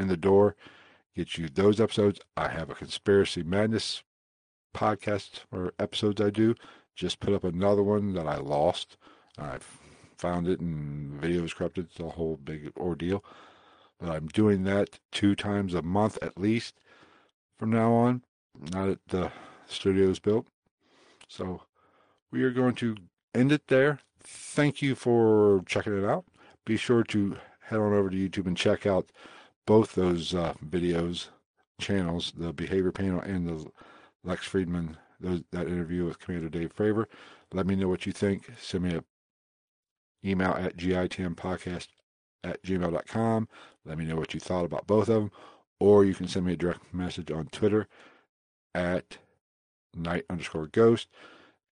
in 0.04 0.10
the 0.10 0.18
door, 0.18 0.56
get 1.16 1.38
you 1.38 1.48
those 1.48 1.82
episodes. 1.82 2.20
I 2.38 2.50
have 2.50 2.70
a 2.70 2.76
conspiracy 2.76 3.42
madness 3.42 4.04
podcast 4.76 5.42
or 5.52 5.74
episodes 5.80 6.22
I 6.22 6.30
do. 6.30 6.56
Just 6.96 7.20
put 7.20 7.34
up 7.34 7.44
another 7.44 7.82
one 7.82 8.14
that 8.14 8.28
I 8.28 8.38
lost. 8.38 8.98
I 9.40 9.58
found 10.18 10.48
it 10.48 10.60
and 10.60 11.20
video 11.20 11.42
was 11.42 11.54
corrupted. 11.54 11.88
It's 11.90 12.00
a 12.00 12.10
whole 12.10 12.38
big 12.38 12.72
ordeal. 12.78 13.24
But 14.00 14.10
I'm 14.10 14.28
doing 14.28 14.64
that 14.66 15.00
two 15.12 15.36
times 15.36 15.74
a 15.74 15.82
month 15.82 16.20
at 16.22 16.38
least 16.38 16.76
from 17.58 17.72
now 17.72 17.94
on. 17.94 18.24
Now 18.72 18.88
that 18.88 19.08
the 19.08 19.32
studio 19.66 20.10
is 20.10 20.20
built. 20.20 20.46
So 21.28 21.64
we 22.32 22.44
are 22.44 22.52
going 22.52 22.76
to 22.76 22.96
end 23.34 23.52
it 23.52 23.68
there. 23.68 24.00
Thank 24.22 24.82
you 24.82 24.96
for 24.96 25.64
checking 25.66 25.98
it 25.98 26.06
out. 26.06 26.26
Be 26.66 26.78
sure 26.78 27.04
to 27.06 27.38
head 27.62 27.80
on 27.80 27.94
over 27.94 28.10
to 28.10 28.16
YouTube 28.16 28.48
and 28.48 28.58
check 28.58 28.86
out 28.86 29.10
both 29.66 29.94
those 29.94 30.34
uh, 30.34 30.54
videos 30.66 31.28
channels, 31.80 32.34
the 32.36 32.54
Behavior 32.54 32.92
Panel 32.92 33.22
and 33.22 33.48
the 33.48 33.66
Lex 34.24 34.48
Fridman, 34.48 34.96
those, 35.20 35.42
that 35.52 35.68
interview 35.68 36.06
with 36.06 36.20
Commander 36.20 36.50
Dave 36.50 36.76
Fravor. 36.76 37.06
Let 37.52 37.68
me 37.68 37.76
know 37.76 37.88
what 37.88 38.06
you 38.06 38.12
think. 38.12 38.52
Send 38.60 38.84
me 38.84 38.96
a 38.96 39.04
email 40.26 40.52
at 40.52 40.78
gitmpodcast 40.78 41.88
at 42.44 42.64
gmail.com. 42.64 43.48
Let 43.86 43.98
me 43.98 44.06
know 44.06 44.16
what 44.16 44.34
you 44.34 44.40
thought 44.40 44.66
about 44.66 44.88
both 44.88 45.10
of 45.10 45.16
them. 45.16 45.32
Or 45.80 46.06
you 46.06 46.14
can 46.14 46.28
send 46.28 46.46
me 46.46 46.54
a 46.54 46.58
direct 46.58 46.94
message 46.94 47.32
on 47.32 47.48
Twitter 47.48 47.88
at 48.74 49.18
night 49.94 50.26
underscore 50.30 50.68
ghost. 50.68 51.10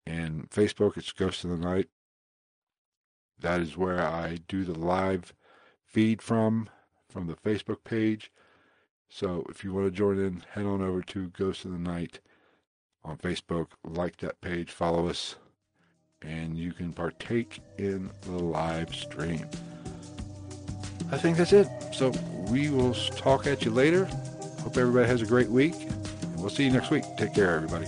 And 0.07 0.49
Facebook, 0.51 0.97
it's 0.97 1.13
Ghost 1.13 1.45
of 1.45 1.51
the 1.51 1.59
Night. 1.59 1.89
That 3.41 3.61
is 3.61 3.77
where 3.77 4.01
I 4.01 4.39
do 4.49 4.65
the 4.65 4.79
live 4.79 5.35
feed 5.85 6.23
from, 6.23 6.69
from 7.09 7.27
the 7.27 7.35
Facebook 7.35 7.85
page. 7.85 8.31
So 9.09 9.45
if 9.49 9.65
you 9.65 9.73
want 9.73 9.87
to 9.87 9.91
join 9.91 10.19
in, 10.19 10.45
head 10.53 10.67
on 10.67 10.83
over 10.83 11.03
to 11.03 11.29
Ghost 11.29 11.65
of 11.65 11.73
the 11.73 11.79
Night 11.79 12.21
on 13.05 13.17
Facebook, 13.17 13.69
like 13.85 14.19
that 14.19 14.41
page, 14.41 14.71
follow 14.71 15.09
us, 15.09 15.37
and 16.23 16.57
you 16.57 16.73
can 16.73 16.93
partake 16.93 17.61
in 17.79 18.11
the 18.23 18.33
live 18.33 18.95
stream. 18.95 19.47
I 21.11 21.17
think 21.17 21.39
that's 21.39 21.53
it. 21.53 21.69
So 21.95 22.11
we 22.51 22.69
will 22.71 22.93
talk 22.93 23.47
at 23.47 23.65
you 23.65 23.71
later. 23.71 24.05
Hope 24.61 24.77
everybody 24.77 25.07
has 25.07 25.23
a 25.23 25.27
great 25.27 25.49
week. 25.49 25.75
We'll 26.37 26.51
see 26.51 26.65
you 26.65 26.71
next 26.71 26.91
week. 26.91 27.05
Take 27.17 27.35
care, 27.35 27.55
everybody. 27.55 27.87